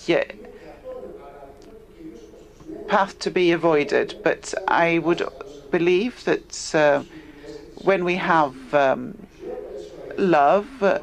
path 2.88 3.18
to 3.20 3.32
be 3.32 3.52
avoided. 3.52 4.16
But 4.24 4.54
I 4.68 5.00
would 5.00 5.22
believe 5.72 6.24
that 6.26 6.76
uh, 6.76 7.04
when 7.76 8.04
we 8.06 8.16
have 8.16 8.56
um, 8.74 9.28
love 10.18 10.68
uh, 10.82 11.00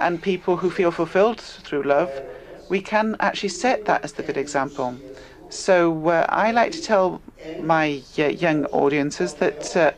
and 0.00 0.22
people 0.22 0.56
who 0.58 0.70
feel 0.70 0.90
fulfilled 0.90 1.40
through 1.40 1.82
love, 1.82 2.22
we 2.68 2.80
can 2.80 3.16
actually 3.20 3.50
set 3.50 3.84
that 3.84 4.04
as 4.04 4.12
the 4.14 4.22
good 4.22 4.36
example. 4.36 5.00
So 5.48 6.08
uh, 6.08 6.26
I 6.28 6.50
like 6.52 6.72
to 6.72 6.82
tell 6.82 7.22
my 7.58 8.02
uh, 8.18 8.24
young 8.24 8.66
audiences 8.66 9.34
that 9.34 9.76
uh, 9.76 9.92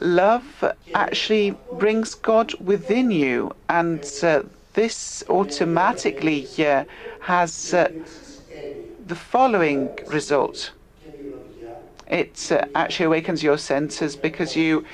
love 0.00 0.64
actually 0.94 1.56
brings 1.72 2.14
God 2.14 2.54
within 2.60 3.10
you, 3.10 3.52
and 3.68 4.04
uh, 4.22 4.42
this 4.74 5.22
automatically 5.28 6.48
uh, 6.58 6.84
has 7.20 7.74
uh, 7.74 7.90
the 9.06 9.14
following 9.14 9.90
result. 10.06 10.72
It 12.08 12.50
uh, 12.50 12.64
actually 12.74 13.06
awakens 13.06 13.42
your 13.42 13.58
senses 13.58 14.16
because 14.16 14.56
you 14.56 14.84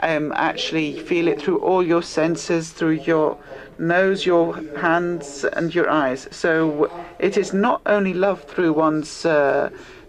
um, 0.00 0.32
actually 0.36 0.96
feel 0.96 1.28
it 1.28 1.40
through 1.40 1.58
all 1.58 1.82
your 1.82 2.02
senses, 2.02 2.70
through 2.70 3.00
your 3.06 3.38
nose, 3.78 4.26
your 4.26 4.62
hands, 4.74 5.44
and 5.54 5.74
your 5.74 5.88
eyes. 5.88 6.28
So 6.30 6.90
it 7.18 7.36
is 7.36 7.52
not 7.52 7.80
only 7.86 8.12
love 8.12 8.42
through 8.44 8.74
one's 8.74 9.24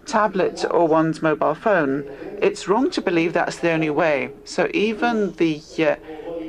tablet 0.08 0.66
or 0.72 0.88
one's 0.88 1.22
mobile 1.22 1.56
phone. 1.56 2.04
It's 2.42 2.68
wrong 2.68 2.90
to 2.92 3.02
believe 3.02 3.34
that's 3.34 3.58
the 3.58 3.72
only 3.72 3.90
way. 3.90 4.32
So 4.46 4.70
even 4.74 5.34
the 5.34 5.62
uh, 5.80 5.96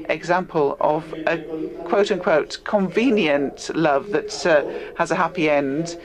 example 0.09 0.77
of 0.81 1.13
a 1.27 1.39
quote 1.85 2.11
unquote 2.11 2.59
convenient 2.65 3.71
love 3.75 4.11
that 4.13 4.47
uh, 4.47 4.65
has 4.97 5.11
a 5.11 5.17
happy 5.17 5.51
end 5.51 5.99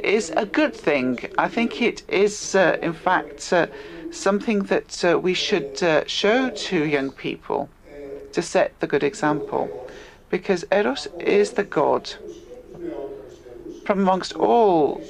is 0.00 0.30
a 0.36 0.46
good 0.46 0.74
thing. 0.74 1.18
I 1.38 1.48
think 1.48 1.80
it 1.82 2.02
is, 2.08 2.54
uh, 2.54 2.78
in 2.82 2.92
fact, 2.92 3.52
uh, 3.52 3.66
something 4.10 4.64
that 4.64 5.04
uh, 5.04 5.18
we 5.18 5.34
should 5.34 5.82
uh, 5.82 6.04
show 6.06 6.50
to 6.50 6.84
young 6.84 7.10
people 7.10 7.68
to 8.32 8.42
set 8.42 8.78
the 8.80 8.86
good 8.86 9.02
example. 9.02 9.88
Because 10.30 10.64
Eros 10.70 11.08
is 11.18 11.52
the 11.52 11.64
god 11.64 12.12
from 13.86 14.00
amongst 14.00 14.34
all 14.34 15.00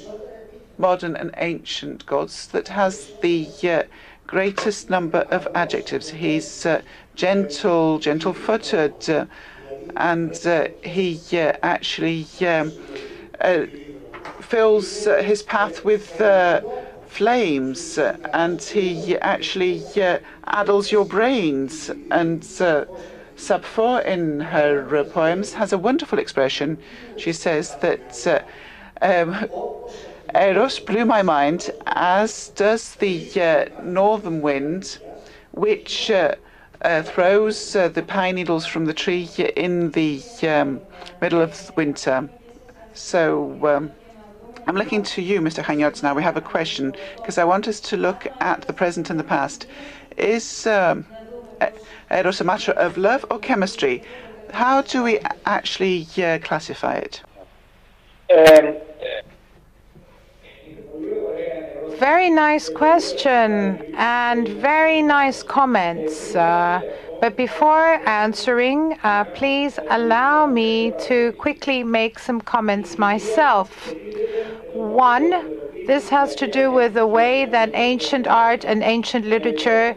modern 0.79 1.15
and 1.15 1.31
ancient 1.37 2.05
gods 2.05 2.47
that 2.47 2.69
has 2.69 3.11
the 3.21 3.47
uh, 3.63 3.83
greatest 4.25 4.89
number 4.89 5.19
of 5.29 5.47
adjectives. 5.53 6.09
He's 6.09 6.65
uh, 6.65 6.81
gentle, 7.15 7.99
gentle 7.99 8.33
footed, 8.33 9.09
uh, 9.09 9.25
and 9.95 10.35
he 10.83 11.19
actually 11.37 12.25
um, 12.41 12.71
fills 14.41 15.05
his 15.05 15.43
path 15.43 15.85
with 15.85 16.21
flames, 17.09 17.97
uh, 17.97 18.15
and 18.33 18.61
he 18.61 19.17
actually 19.17 19.83
uh, 20.01 20.19
addles 20.45 20.91
your 20.91 21.05
brains. 21.05 21.89
And 22.11 22.47
uh, 22.61 22.85
Sappho, 23.35 23.97
in 23.97 24.39
her 24.39 24.95
uh, 24.95 25.03
poems, 25.03 25.53
has 25.53 25.73
a 25.73 25.77
wonderful 25.77 26.19
expression. 26.19 26.77
She 27.17 27.33
says 27.33 27.75
that 27.77 28.27
uh, 28.27 29.05
um, 29.05 29.47
Eros 30.35 30.79
blew 30.79 31.05
my 31.05 31.21
mind, 31.21 31.71
as 31.85 32.49
does 32.49 32.95
the 32.95 33.29
uh, 33.41 33.81
northern 33.81 34.41
wind, 34.41 34.99
which 35.51 36.11
throws 37.03 37.73
the 37.73 38.05
pine 38.07 38.35
needles 38.35 38.65
from 38.65 38.85
the 38.85 38.93
tree 38.93 39.29
in 39.55 39.91
the 39.91 40.21
um, 40.43 40.81
middle 41.21 41.41
of 41.41 41.71
winter. 41.75 42.29
So. 42.93 43.67
Um, 43.67 43.91
I'm 44.67 44.75
looking 44.75 45.01
to 45.01 45.21
you, 45.23 45.41
Mr. 45.41 45.63
Chaniotis, 45.63 46.03
now. 46.03 46.13
We 46.13 46.21
have 46.21 46.37
a 46.37 46.41
question 46.41 46.95
because 47.15 47.39
I 47.39 47.43
want 47.43 47.67
us 47.67 47.79
to 47.79 47.97
look 47.97 48.27
at 48.39 48.61
the 48.61 48.73
present 48.73 49.09
and 49.09 49.19
the 49.19 49.23
past. 49.23 49.65
Is 50.15 50.67
um, 50.67 51.07
Eros 52.11 52.39
a 52.39 52.43
matter 52.43 52.73
of 52.73 52.95
love 52.95 53.25
or 53.31 53.39
chemistry? 53.39 54.03
How 54.51 54.83
do 54.83 55.01
we 55.01 55.19
actually 55.47 56.07
uh, 56.17 56.37
classify 56.39 56.97
it? 56.97 57.21
Um, 58.31 58.75
very 61.99 62.29
nice 62.29 62.69
question 62.69 63.93
and 63.95 64.47
very 64.47 65.01
nice 65.01 65.43
comments. 65.43 66.33
Uh, 66.33 66.81
but 67.19 67.35
before 67.35 67.99
answering, 68.07 68.97
uh, 69.03 69.25
please 69.25 69.77
allow 69.89 70.47
me 70.47 70.93
to 71.07 71.33
quickly 71.33 71.83
make 71.83 72.17
some 72.17 72.39
comments 72.39 72.97
myself. 72.97 73.93
One, 74.73 75.29
this 75.87 76.07
has 76.07 76.35
to 76.35 76.47
do 76.49 76.71
with 76.71 76.93
the 76.93 77.05
way 77.07 77.45
that 77.45 77.71
ancient 77.73 78.27
art 78.27 78.63
and 78.63 78.81
ancient 78.81 79.25
literature 79.25 79.95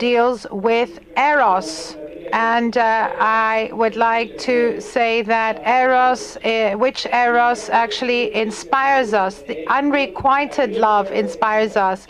deals 0.00 0.46
with 0.50 0.98
eros. 1.16 1.96
And 2.32 2.76
uh, 2.76 3.10
I 3.18 3.70
would 3.72 3.96
like 3.96 4.38
to 4.38 4.80
say 4.80 5.22
that 5.22 5.66
Eros, 5.66 6.36
uh, 6.38 6.74
which 6.76 7.06
Eros 7.06 7.68
actually 7.70 8.34
inspires 8.34 9.14
us, 9.14 9.42
the 9.42 9.66
unrequited 9.68 10.76
love 10.76 11.10
inspires 11.12 11.76
us. 11.76 12.06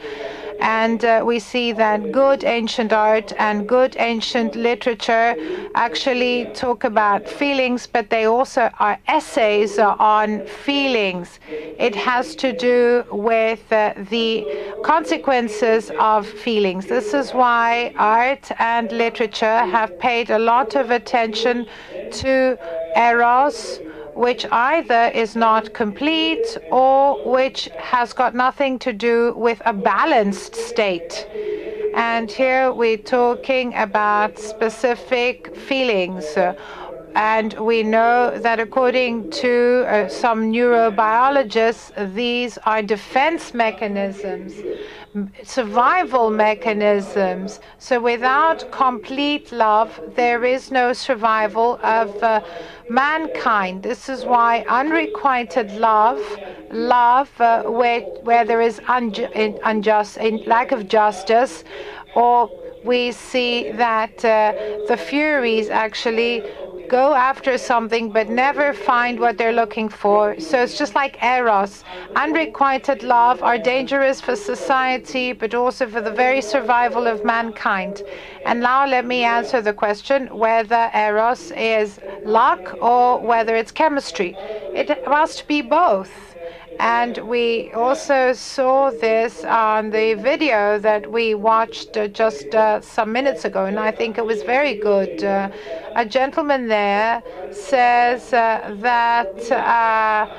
And 0.61 1.05
uh, 1.05 1.23
we 1.25 1.39
see 1.39 1.73
that 1.73 2.13
good 2.13 2.45
ancient 2.45 2.93
art 2.93 3.33
and 3.39 3.69
good 3.69 3.97
ancient 3.99 4.55
literature 4.57 5.37
actually 5.75 6.47
talk 6.55 6.85
about 6.85 7.29
feelings, 7.29 7.87
but 7.87 8.11
they 8.11 8.25
also 8.25 8.71
are 8.79 8.99
essays 9.09 9.79
on 9.79 10.47
feelings. 10.47 11.39
It 11.49 11.95
has 11.95 12.35
to 12.37 12.53
do 12.53 13.05
with 13.11 13.73
uh, 13.73 13.95
the 14.11 14.47
consequences 14.83 15.91
of 15.99 16.27
feelings. 16.27 16.87
This 16.87 17.15
is 17.15 17.33
why 17.33 17.93
art 17.97 18.51
and 18.59 18.91
literature 18.93 19.59
have 19.67 19.99
paid 19.99 20.31
a 20.31 20.39
lot 20.39 20.75
of 20.75 20.91
attention 20.91 21.67
to 22.13 22.59
eros 22.97 23.81
which 24.17 24.47
either 24.51 25.11
is 25.14 25.37
not 25.37 25.75
complete 25.75 26.47
or 26.71 27.23
which 27.31 27.69
has 27.77 28.14
got 28.14 28.35
nothing 28.35 28.79
to 28.79 28.93
do 28.93 29.35
with 29.37 29.61
a 29.67 29.73
balanced 29.75 30.57
state. 30.57 31.27
And 31.95 32.31
here 32.31 32.73
we're 32.73 32.97
talking 32.97 33.75
about 33.75 34.39
specific 34.39 35.55
feelings. 35.55 36.25
And 37.17 37.55
we 37.55 37.83
know 37.83 38.39
that 38.39 38.61
according 38.61 39.31
to 39.43 39.85
uh, 39.89 40.07
some 40.09 40.53
neurobiologists, 40.53 42.14
these 42.14 42.59
are 42.59 42.83
defense 42.83 43.55
mechanisms, 43.55 44.53
survival 45.43 46.31
mechanisms. 46.31 47.61
So 47.79 48.01
without 48.01 48.71
complete 48.71 49.51
love, 49.51 49.99
there 50.14 50.45
is 50.45 50.71
no 50.71 50.93
survival 50.93 51.81
of 51.83 52.23
uh, 52.23 52.43
mankind. 52.89 53.83
This 53.83 54.11
is 54.11 54.27
why 54.27 54.62
unrequited 54.69 55.73
love, 55.73 56.21
love 56.71 57.31
uh, 57.41 57.62
where, 57.62 58.03
where 58.25 58.45
there 58.45 58.61
is 58.61 58.79
unju- 58.81 59.59
unjust, 59.64 60.19
lack 60.47 60.71
of 60.71 60.87
justice, 60.87 61.64
or 62.14 62.51
we 62.85 63.11
see 63.11 63.71
that 63.73 64.25
uh, 64.25 64.53
the 64.87 64.97
Furies 64.97 65.71
actually 65.71 66.45
go 66.89 67.14
after 67.14 67.59
something 67.59 68.11
but 68.11 68.28
never 68.28 68.72
find 68.72 69.18
what 69.18 69.39
they're 69.39 69.53
looking 69.53 69.89
for. 69.89 70.39
So 70.41 70.62
it's 70.62 70.78
just 70.78 70.95
like 70.95 71.22
eros. 71.22 71.84
Unrequited 72.14 73.03
love 73.03 73.43
are 73.43 73.59
dangerous 73.59 74.20
for 74.20 74.37
society 74.37 75.32
but 75.32 75.55
also 75.55 75.87
for 75.87 76.01
the 76.01 76.11
very 76.11 76.41
survival 76.41 77.07
of 77.07 77.24
mankind. 77.24 78.03
And 78.45 78.61
now 78.61 78.87
let 78.87 79.05
me 79.05 79.22
answer 79.24 79.61
the 79.61 79.72
question 79.72 80.28
whether 80.37 80.91
eros 80.95 81.51
is 81.53 82.01
luck 82.24 82.76
or 82.80 83.20
whether 83.20 83.57
it's 83.57 83.72
chemistry. 83.72 84.34
It 84.74 84.89
must 85.07 85.47
be 85.49 85.62
both. 85.62 86.26
And 86.79 87.18
we 87.18 87.72
also 87.72 88.33
saw 88.33 88.91
this 88.91 89.45
on 89.45 89.91
the 89.91 90.14
video 90.14 90.79
that 90.79 91.11
we 91.11 91.35
watched 91.35 91.97
uh, 91.97 92.09
just 92.09 92.55
uh, 92.55 92.81
some 92.81 93.12
minutes 93.12 93.45
ago, 93.45 93.64
and 93.64 93.79
I 93.79 93.91
think 93.91 94.18
it 94.18 94.24
was 94.24 94.43
very 94.43 94.74
good. 94.74 95.24
Uh, 95.24 95.51
a 95.95 96.05
gentleman 96.05 96.68
there 96.68 97.22
says 97.53 98.33
uh, 98.33 98.77
that 98.81 99.51
uh, 99.51 100.31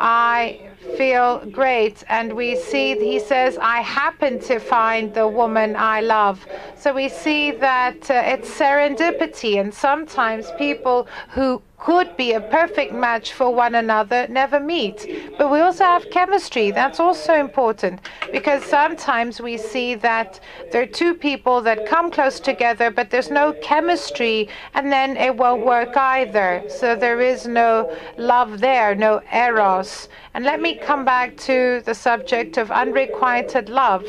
I 0.00 0.60
feel 0.96 1.44
great. 1.50 2.04
And 2.08 2.34
we 2.34 2.56
see, 2.56 2.94
he 2.98 3.18
says, 3.18 3.58
I 3.58 3.80
happen 3.80 4.38
to 4.40 4.58
find 4.58 5.12
the 5.14 5.26
woman 5.26 5.76
I 5.76 6.00
love. 6.00 6.46
So 6.76 6.92
we 6.92 7.08
see 7.08 7.50
that 7.52 8.10
uh, 8.10 8.22
it's 8.26 8.50
serendipity. 8.50 9.60
And 9.60 9.72
sometimes 9.72 10.50
people 10.58 11.08
who 11.30 11.62
could 11.84 12.16
be 12.16 12.32
a 12.32 12.40
perfect 12.40 12.94
match 12.94 13.34
for 13.34 13.54
one 13.54 13.74
another 13.74 14.26
never 14.28 14.58
meet. 14.58 15.06
But 15.36 15.50
we 15.50 15.60
also 15.60 15.84
have 15.84 16.08
chemistry. 16.10 16.70
That's 16.70 16.98
also 16.98 17.34
important 17.34 18.00
because 18.32 18.64
sometimes 18.64 19.38
we 19.38 19.58
see 19.58 19.94
that 19.96 20.40
there 20.72 20.80
are 20.82 20.86
two 20.86 21.14
people 21.14 21.60
that 21.60 21.86
come 21.86 22.10
close 22.10 22.40
together, 22.40 22.90
but 22.90 23.10
there's 23.10 23.30
no 23.30 23.52
chemistry, 23.60 24.48
and 24.72 24.90
then 24.90 25.18
it 25.18 25.36
won't 25.36 25.66
work 25.66 25.94
either. 25.94 26.62
So 26.68 26.96
there 26.96 27.20
is 27.20 27.46
no 27.46 27.94
love 28.16 28.60
there, 28.60 28.94
no 28.94 29.20
eros. 29.30 30.08
And 30.32 30.44
let 30.44 30.62
me 30.62 30.76
come 30.76 31.04
back 31.04 31.36
to 31.48 31.82
the 31.84 31.94
subject 31.94 32.56
of 32.56 32.70
unrequited 32.70 33.68
love. 33.68 34.06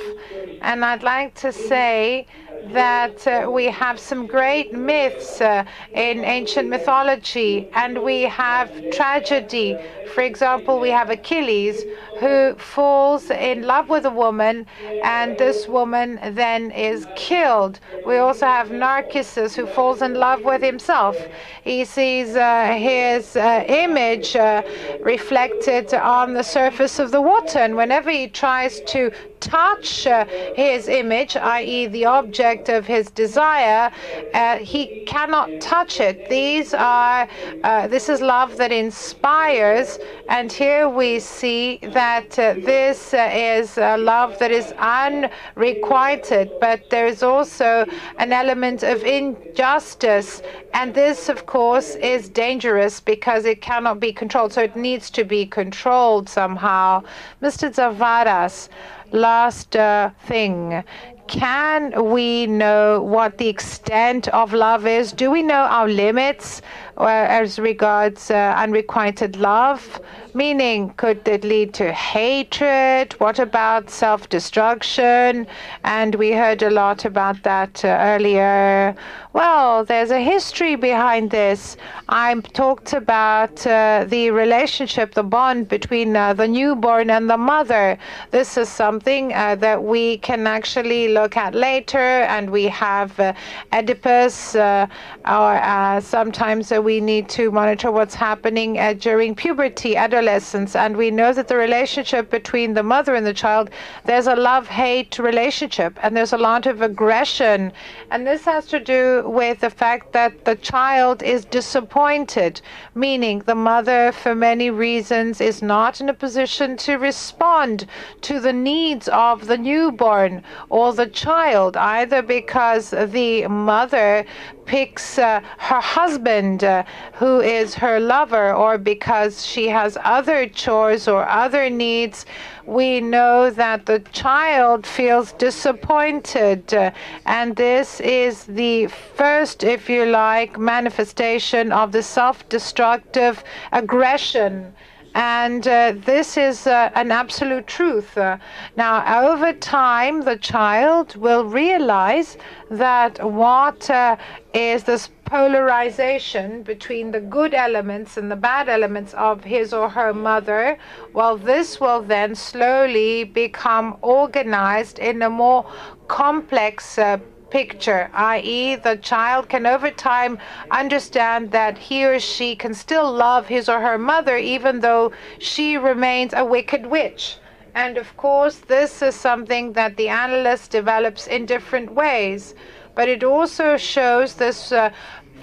And 0.61 0.85
I'd 0.85 1.03
like 1.03 1.35
to 1.35 1.51
say 1.51 2.25
that 2.71 3.27
uh, 3.27 3.49
we 3.49 3.65
have 3.65 3.99
some 3.99 4.27
great 4.27 4.73
myths 4.73 5.41
uh, 5.41 5.63
in 5.93 6.23
ancient 6.23 6.69
mythology 6.69 7.69
and 7.73 8.01
we 8.01 8.23
have 8.23 8.71
tragedy. 8.91 9.77
For 10.13 10.21
example, 10.21 10.79
we 10.79 10.89
have 10.89 11.09
Achilles 11.09 11.83
who 12.19 12.55
falls 12.55 13.29
in 13.29 13.63
love 13.63 13.89
with 13.89 14.05
a 14.05 14.09
woman 14.09 14.65
and 15.03 15.37
this 15.37 15.67
woman 15.67 16.19
then 16.31 16.71
is 16.71 17.05
killed. 17.15 17.79
We 18.05 18.17
also 18.17 18.45
have 18.45 18.71
Narcissus 18.71 19.55
who 19.55 19.67
falls 19.67 20.01
in 20.01 20.13
love 20.13 20.43
with 20.43 20.61
himself. 20.61 21.17
He 21.63 21.85
sees 21.85 22.35
uh, 22.35 22.75
his 22.77 23.35
uh, 23.35 23.65
image 23.67 24.35
uh, 24.35 24.63
reflected 25.01 25.93
on 25.93 26.33
the 26.33 26.43
surface 26.43 26.99
of 26.99 27.11
the 27.11 27.21
water 27.21 27.59
and 27.59 27.75
whenever 27.75 28.09
he 28.09 28.27
tries 28.27 28.81
to 28.81 29.11
touch 29.45 30.07
uh, 30.07 30.25
his 30.55 30.87
image, 30.87 31.37
i.e., 31.37 31.85
the 31.87 32.05
object 32.05 32.67
of 32.69 32.85
his 32.85 33.11
desire, 33.11 33.91
uh, 34.33 34.57
he 34.57 35.03
cannot 35.05 35.61
touch 35.61 35.99
it. 35.99 36.27
These 36.29 36.73
are 36.73 37.27
uh, 37.63 37.87
this 37.87 38.09
is 38.09 38.21
love 38.21 38.57
that 38.57 38.71
inspires, 38.71 39.99
and 40.29 40.51
here 40.51 40.89
we 40.89 41.19
see 41.19 41.77
that 41.93 42.31
this 42.31 43.13
is 43.13 43.77
love 43.77 44.37
that 44.39 44.51
is 44.51 44.73
unrequited, 44.79 46.51
but 46.59 46.89
there 46.89 47.07
is 47.07 47.21
also 47.21 47.85
an 48.17 48.33
element 48.33 48.81
of 48.83 49.03
injustice, 49.03 50.41
and 50.73 50.93
this, 50.93 51.29
of 51.29 51.45
course, 51.45 51.95
is 51.95 52.29
dangerous 52.29 52.99
because 52.99 53.45
it 53.45 53.61
cannot 53.61 53.99
be 53.99 54.11
controlled. 54.11 54.53
So 54.53 54.61
it 54.61 54.75
needs 54.75 55.09
to 55.11 55.23
be 55.23 55.45
controlled 55.45 56.27
somehow. 56.29 57.03
Mr. 57.41 57.71
Tzavaras 57.71 58.69
last 59.15 59.75
uh, 59.75 60.11
thing. 60.25 60.83
Can 61.27 62.11
we 62.11 62.45
know 62.45 63.01
what 63.01 63.39
the 63.39 63.47
extent 63.47 64.27
of 64.27 64.53
love 64.53 64.85
is? 64.85 65.11
Do 65.11 65.31
we 65.31 65.41
know 65.41 65.55
our 65.55 65.87
limits 65.87 66.61
uh, 66.97 67.05
as 67.07 67.57
regards 67.57 68.29
uh, 68.29 68.53
unrequited 68.57 69.37
love? 69.37 69.99
Meaning, 70.35 70.89
could 70.97 71.25
it 71.29 71.45
lead 71.45 71.73
to 71.75 71.93
hatred? 71.93 73.13
What 73.19 73.39
about 73.39 73.89
self 73.89 74.27
destruction? 74.27 75.47
And 75.85 76.13
we 76.15 76.33
heard 76.33 76.61
a 76.61 76.69
lot 76.69 77.05
about 77.05 77.41
that 77.43 77.85
uh, 77.85 77.87
earlier. 78.01 78.97
Well, 79.31 79.85
there's 79.85 80.11
a 80.11 80.19
history 80.19 80.75
behind 80.75 81.31
this. 81.31 81.77
I 82.09 82.35
talked 82.53 82.91
about 82.91 83.65
uh, 83.65 84.05
the 84.09 84.31
relationship, 84.31 85.13
the 85.13 85.23
bond 85.23 85.69
between 85.69 86.17
uh, 86.17 86.33
the 86.33 86.49
newborn 86.49 87.09
and 87.09 87.29
the 87.29 87.37
mother. 87.37 87.97
This 88.31 88.57
is 88.57 88.67
something 88.67 89.33
uh, 89.33 89.55
that 89.55 89.81
we 89.81 90.17
can 90.17 90.47
actually 90.47 91.13
look 91.13 91.37
at 91.37 91.55
later, 91.55 91.97
and 92.27 92.49
we 92.49 92.65
have 92.65 93.17
uh, 93.21 93.33
Oedipus, 93.71 94.55
uh, 94.55 94.87
or 95.25 96.01
sometimes 96.01 96.71
we 96.71 96.99
need 96.99 97.29
to 97.29 97.51
monitor 97.51 97.89
what's 97.89 98.15
happening 98.15 98.73
during 98.99 99.33
puberty, 99.33 99.95
adolescence, 99.95 100.24
and 100.27 100.97
we 100.97 101.11
know 101.11 101.33
that 101.33 101.47
the 101.47 101.55
relationship 101.55 102.29
between 102.29 102.73
the 102.73 102.83
mother 102.83 103.15
and 103.15 103.25
the 103.25 103.33
child, 103.33 103.69
there's 104.05 104.27
a 104.27 104.35
love 104.35 104.67
hate 104.67 105.19
relationship, 105.19 105.97
and 106.01 106.15
there's 106.15 106.33
a 106.33 106.37
lot 106.37 106.65
of 106.65 106.81
aggression, 106.81 107.71
and 108.11 108.25
this 108.25 108.45
has 108.45 108.65
to 108.67 108.79
do 108.79 109.23
with 109.27 109.59
the 109.59 109.69
fact 109.69 110.13
that 110.13 110.45
the 110.45 110.55
child 110.55 111.21
is 111.21 111.45
disappointed, 111.45 112.61
meaning 112.95 113.39
the 113.39 113.55
mother, 113.55 114.11
for 114.11 114.33
many 114.33 114.69
reasons, 114.69 115.41
is 115.41 115.61
not 115.61 116.01
in 116.01 116.09
a 116.09 116.13
position 116.13 116.75
to 116.77 116.95
respond 116.95 117.85
to 118.21 118.39
the 118.39 118.53
needs 118.53 119.07
of 119.09 119.47
the 119.47 119.57
newborn 119.57 120.43
or 120.69 120.93
the 120.93 121.07
child, 121.07 121.77
either 121.77 122.21
because 122.21 122.89
the 122.89 123.47
mother 123.47 124.25
picks 124.65 125.17
uh, 125.17 125.41
her 125.57 125.81
husband, 125.81 126.63
uh, 126.63 126.83
who 127.13 127.39
is 127.39 127.75
her 127.75 127.99
lover, 127.99 128.53
or 128.53 128.77
because 128.77 129.45
she 129.45 129.67
has 129.67 129.97
other 130.03 130.47
chores 130.47 131.07
or 131.07 131.27
other 131.27 131.69
needs 131.69 132.25
we 132.65 132.99
know 132.99 133.49
that 133.51 133.85
the 133.85 133.99
child 134.11 134.85
feels 134.87 135.31
disappointed. 135.33 136.73
Uh, 136.73 136.91
and 137.25 137.55
this 137.55 137.99
is 138.01 138.43
the 138.45 138.87
first, 138.87 139.63
if 139.63 139.89
you 139.89 140.05
like, 140.05 140.57
manifestation 140.57 141.71
of 141.71 141.91
the 141.91 142.01
self 142.01 142.47
destructive 142.49 143.43
aggression. 143.71 144.73
And 145.15 145.65
uh, 145.65 145.93
this 145.95 146.35
is 146.35 146.67
uh, 146.67 146.91
an 146.93 147.09
absolute 147.09 147.67
truth. 147.67 148.17
Uh, 148.17 148.37
now, 148.75 149.31
over 149.31 149.53
time, 149.53 150.23
the 150.23 150.35
child 150.35 151.15
will 151.15 151.45
realize 151.45 152.37
that 152.69 153.23
what 153.23 153.89
uh, 153.89 154.17
is 154.53 154.83
this 154.83 155.09
polarization 155.23 156.63
between 156.63 157.11
the 157.11 157.21
good 157.21 157.53
elements 157.53 158.17
and 158.17 158.29
the 158.29 158.35
bad 158.35 158.67
elements 158.67 159.13
of 159.13 159.41
his 159.45 159.73
or 159.73 159.87
her 159.87 160.13
mother, 160.13 160.77
well, 161.13 161.37
this 161.37 161.79
will 161.79 162.01
then 162.01 162.35
slowly 162.35 163.23
become 163.23 163.95
organized 164.01 164.99
in 164.99 165.21
a 165.21 165.29
more 165.29 165.65
complex 166.09 166.97
uh, 166.97 167.17
picture, 167.55 168.09
i.e., 168.13 168.75
the 168.75 168.97
child 168.97 169.47
can 169.47 169.65
over 169.65 169.89
time 169.89 170.37
understand 170.71 171.51
that 171.51 171.77
he 171.77 172.05
or 172.05 172.19
she 172.19 172.53
can 172.53 172.73
still 172.73 173.09
love 173.09 173.47
his 173.47 173.69
or 173.69 173.79
her 173.79 173.97
mother 173.97 174.35
even 174.35 174.81
though 174.81 175.13
she 175.39 175.77
remains 175.77 176.33
a 176.33 176.43
wicked 176.43 176.85
witch. 176.85 177.37
And 177.73 177.97
of 177.97 178.09
course, 178.17 178.57
this 178.57 179.01
is 179.01 179.15
something 179.15 179.71
that 179.71 179.95
the 179.95 180.09
analyst 180.09 180.71
develops 180.71 181.27
in 181.27 181.45
different 181.45 181.93
ways. 181.93 182.55
But 182.93 183.07
it 183.07 183.23
also 183.23 183.77
shows 183.77 184.35
this 184.35 184.73
uh, 184.73 184.89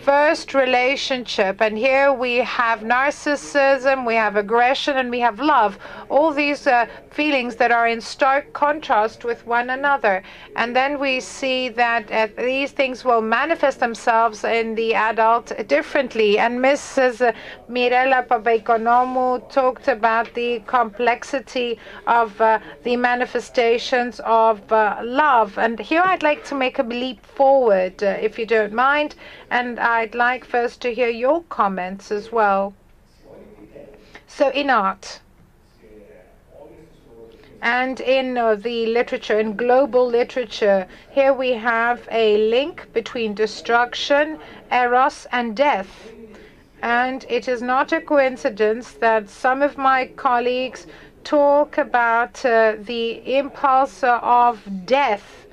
first 0.02 0.52
relationship. 0.52 1.62
And 1.62 1.78
here 1.78 2.12
we 2.12 2.36
have 2.38 2.80
narcissism, 2.80 4.06
we 4.06 4.16
have 4.16 4.36
aggression, 4.36 4.96
and 4.96 5.10
we 5.10 5.20
have 5.20 5.38
love. 5.40 5.78
All 6.08 6.30
these 6.32 6.66
uh, 6.66 6.86
feelings 7.12 7.56
that 7.56 7.70
are 7.70 7.86
in 7.86 8.00
stark 8.00 8.52
contrast 8.52 9.24
with 9.24 9.46
one 9.46 9.70
another. 9.70 10.22
And 10.56 10.74
then 10.74 10.98
we 10.98 11.20
see 11.20 11.68
that 11.68 12.10
uh, 12.10 12.28
these 12.36 12.72
things 12.72 13.04
will 13.04 13.20
manifest 13.20 13.80
themselves 13.80 14.44
in 14.44 14.74
the 14.74 14.94
adult 14.94 15.52
differently. 15.68 16.38
And 16.38 16.58
Mrs. 16.58 17.34
Mirella 17.68 18.24
Papaoikonomou 18.28 19.50
talked 19.50 19.88
about 19.88 20.32
the 20.34 20.60
complexity 20.66 21.78
of 22.06 22.40
uh, 22.40 22.58
the 22.82 22.96
manifestations 22.96 24.20
of 24.24 24.72
uh, 24.72 25.00
love. 25.02 25.58
And 25.58 25.78
here 25.78 26.02
I'd 26.04 26.22
like 26.22 26.44
to 26.44 26.54
make 26.54 26.78
a 26.78 26.82
leap 26.82 27.24
forward, 27.24 28.02
uh, 28.02 28.16
if 28.20 28.38
you 28.38 28.46
don't 28.46 28.72
mind. 28.72 29.14
And 29.50 29.78
I'd 29.78 30.14
like 30.14 30.44
first 30.44 30.80
to 30.82 30.94
hear 30.94 31.08
your 31.08 31.42
comments 31.44 32.10
as 32.10 32.32
well. 32.32 32.74
So, 34.26 34.48
in 34.48 34.70
art, 34.70 35.20
and 37.62 38.00
in 38.00 38.36
uh, 38.36 38.56
the 38.56 38.86
literature, 38.86 39.38
in 39.38 39.54
global 39.54 40.04
literature, 40.04 40.88
here 41.12 41.32
we 41.32 41.52
have 41.52 42.08
a 42.10 42.36
link 42.50 42.88
between 42.92 43.34
destruction, 43.34 44.38
eros, 44.72 45.28
and 45.30 45.56
death. 45.56 46.10
And 46.82 47.24
it 47.28 47.46
is 47.46 47.62
not 47.62 47.92
a 47.92 48.00
coincidence 48.00 48.92
that 48.94 49.28
some 49.28 49.62
of 49.62 49.78
my 49.78 50.06
colleagues 50.16 50.88
talk 51.22 51.78
about 51.78 52.44
uh, 52.44 52.74
the 52.80 53.36
impulse 53.38 54.02
of 54.02 54.60
death 54.84 55.46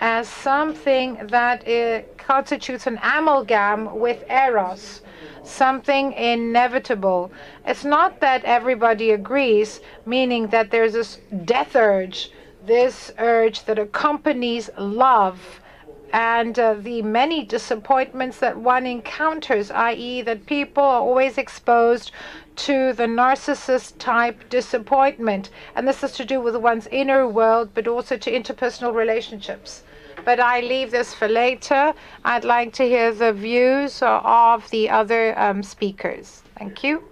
as 0.00 0.28
something 0.28 1.18
that 1.26 1.66
uh, 1.66 2.02
constitutes 2.16 2.86
an 2.86 3.00
amalgam 3.02 3.98
with 3.98 4.22
eros, 4.30 5.00
something 5.46 6.12
inevitable. 6.12 7.30
It's 7.64 7.84
not 7.84 8.20
that 8.20 8.44
everybody 8.44 9.10
agrees, 9.10 9.80
meaning 10.04 10.48
that 10.48 10.70
there's 10.70 10.92
this 10.92 11.18
death 11.44 11.76
urge, 11.76 12.30
this 12.64 13.12
urge 13.18 13.64
that 13.64 13.78
accompanies 13.78 14.70
love 14.78 15.60
and 16.12 16.58
uh, 16.58 16.74
the 16.74 17.02
many 17.02 17.44
disappointments 17.44 18.38
that 18.38 18.56
one 18.56 18.86
encounters, 18.86 19.70
i.e., 19.70 20.22
that 20.22 20.46
people 20.46 20.82
are 20.82 21.00
always 21.00 21.36
exposed 21.36 22.12
to 22.54 22.92
the 22.92 23.04
narcissist 23.06 23.98
type 23.98 24.48
disappointment. 24.48 25.50
And 25.74 25.86
this 25.86 26.00
has 26.00 26.12
to 26.12 26.24
do 26.24 26.40
with 26.40 26.56
one's 26.56 26.86
inner 26.86 27.26
world, 27.28 27.70
but 27.74 27.86
also 27.86 28.16
to 28.16 28.30
interpersonal 28.30 28.94
relationships 28.94 29.82
but 30.26 30.40
I 30.40 30.60
leave 30.60 30.90
this 30.90 31.14
for 31.14 31.28
later. 31.28 31.94
I'd 32.24 32.44
like 32.44 32.72
to 32.74 32.82
hear 32.82 33.12
the 33.12 33.32
views 33.32 34.02
of 34.02 34.68
the 34.70 34.90
other 34.90 35.38
um, 35.38 35.62
speakers. 35.62 36.42
Thank 36.58 36.82
you. 36.82 37.04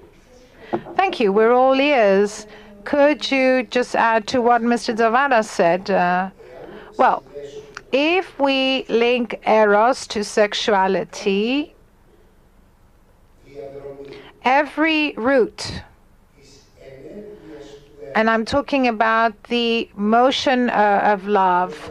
Thank 0.97 1.21
you. 1.21 1.33
We're 1.33 1.53
all 1.53 1.81
ears. 1.81 2.49
Could 2.83 3.31
you 3.31 3.62
just 3.62 3.95
add 3.95 4.27
to 4.29 4.43
what 4.43 4.62
Mr. 4.62 4.95
Tzavaras 4.97 5.49
said? 5.49 5.89
Uh, 5.91 6.31
well, 6.99 7.23
if 7.93 8.37
we 8.41 8.85
link 8.89 9.41
eros 9.47 10.09
to 10.09 10.25
sexuality, 10.25 11.73
every 14.43 15.15
root, 15.17 15.83
and 18.17 18.29
I'm 18.29 18.45
talking 18.45 18.89
about 18.89 19.41
the 19.45 19.89
motion 19.95 20.69
uh, 20.71 21.12
of 21.12 21.29
love, 21.29 21.91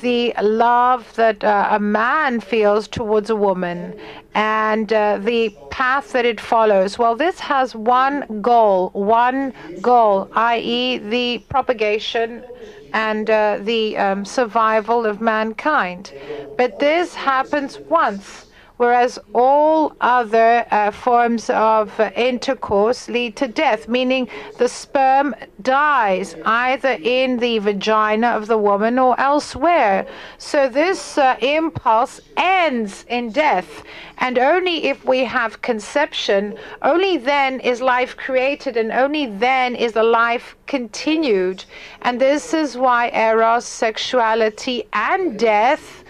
the 0.00 0.34
love 0.42 1.14
that 1.16 1.44
uh, 1.44 1.68
a 1.70 1.80
man 1.80 2.40
feels 2.40 2.88
towards 2.88 3.30
a 3.30 3.36
woman 3.36 3.94
and 4.34 4.92
uh, 4.92 5.18
the 5.18 5.50
path 5.70 6.12
that 6.12 6.24
it 6.24 6.40
follows. 6.40 6.98
Well, 6.98 7.16
this 7.16 7.40
has 7.40 7.74
one 7.74 8.40
goal, 8.40 8.90
one 8.90 9.52
goal, 9.80 10.28
i.e., 10.34 10.98
the 10.98 11.38
propagation 11.48 12.44
and 12.92 13.30
uh, 13.30 13.58
the 13.62 13.96
um, 13.96 14.24
survival 14.24 15.06
of 15.06 15.20
mankind. 15.20 16.12
But 16.56 16.78
this 16.78 17.14
happens 17.14 17.78
once 17.88 18.46
whereas 18.80 19.18
all 19.34 19.92
other 20.00 20.64
uh, 20.70 20.90
forms 20.90 21.50
of 21.50 22.00
uh, 22.00 22.10
intercourse 22.16 23.10
lead 23.10 23.36
to 23.36 23.46
death, 23.46 23.88
meaning 23.88 24.26
the 24.56 24.66
sperm 24.66 25.34
dies 25.60 26.34
either 26.46 26.96
in 27.02 27.36
the 27.36 27.58
vagina 27.58 28.28
of 28.28 28.46
the 28.46 28.56
woman 28.56 28.98
or 28.98 29.20
elsewhere. 29.20 30.06
So 30.38 30.66
this 30.66 31.18
uh, 31.18 31.36
impulse 31.42 32.22
ends 32.38 33.04
in 33.10 33.32
death. 33.32 33.82
And 34.16 34.38
only 34.38 34.84
if 34.84 35.04
we 35.04 35.26
have 35.26 35.60
conception, 35.60 36.56
only 36.80 37.18
then 37.18 37.60
is 37.60 37.82
life 37.82 38.16
created, 38.16 38.78
and 38.78 38.92
only 38.92 39.26
then 39.26 39.76
is 39.76 39.92
the 39.92 40.02
life 40.02 40.56
continued. 40.66 41.66
And 42.00 42.18
this 42.18 42.54
is 42.54 42.78
why 42.78 43.10
eros, 43.10 43.66
sexuality, 43.66 44.84
and 44.94 45.38
death 45.38 46.02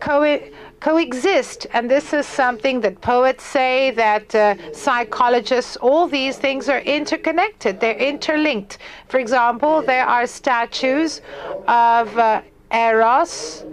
co- 0.00 0.40
coexist. 0.80 1.66
And 1.72 1.90
this 1.90 2.12
is 2.12 2.26
something 2.26 2.80
that 2.80 3.00
poets 3.00 3.44
say, 3.44 3.90
that 3.92 4.34
uh, 4.34 4.72
psychologists, 4.72 5.76
all 5.76 6.08
these 6.08 6.36
things 6.36 6.68
are 6.68 6.80
interconnected, 6.80 7.80
they're 7.80 7.96
interlinked. 7.96 8.78
For 9.08 9.18
example, 9.18 9.82
there 9.82 10.06
are 10.06 10.26
statues 10.26 11.20
of 11.68 12.16
uh, 12.18 12.42
Eros 12.72 13.64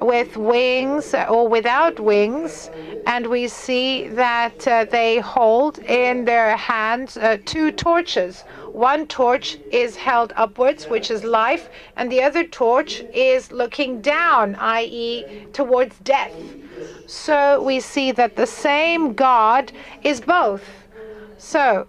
with 0.00 0.36
wings 0.36 1.14
or 1.14 1.48
without 1.48 1.98
wings, 1.98 2.70
and 3.06 3.26
we 3.26 3.48
see 3.48 4.08
that 4.08 4.68
uh, 4.68 4.84
they 4.84 5.18
hold 5.18 5.78
in 5.78 6.24
their 6.24 6.56
hands 6.56 7.16
uh, 7.16 7.38
two 7.44 7.72
torches. 7.72 8.44
One 8.76 9.06
torch 9.06 9.56
is 9.70 9.96
held 9.96 10.34
upwards, 10.36 10.90
which 10.90 11.10
is 11.10 11.24
life, 11.24 11.70
and 11.96 12.12
the 12.12 12.22
other 12.22 12.44
torch 12.44 13.02
is 13.14 13.50
looking 13.50 14.02
down, 14.02 14.54
i.e., 14.56 15.24
towards 15.54 15.98
death. 16.00 16.34
So 17.06 17.62
we 17.62 17.80
see 17.80 18.12
that 18.12 18.36
the 18.36 18.46
same 18.46 19.14
God 19.14 19.72
is 20.02 20.20
both. 20.20 20.62
So, 21.38 21.86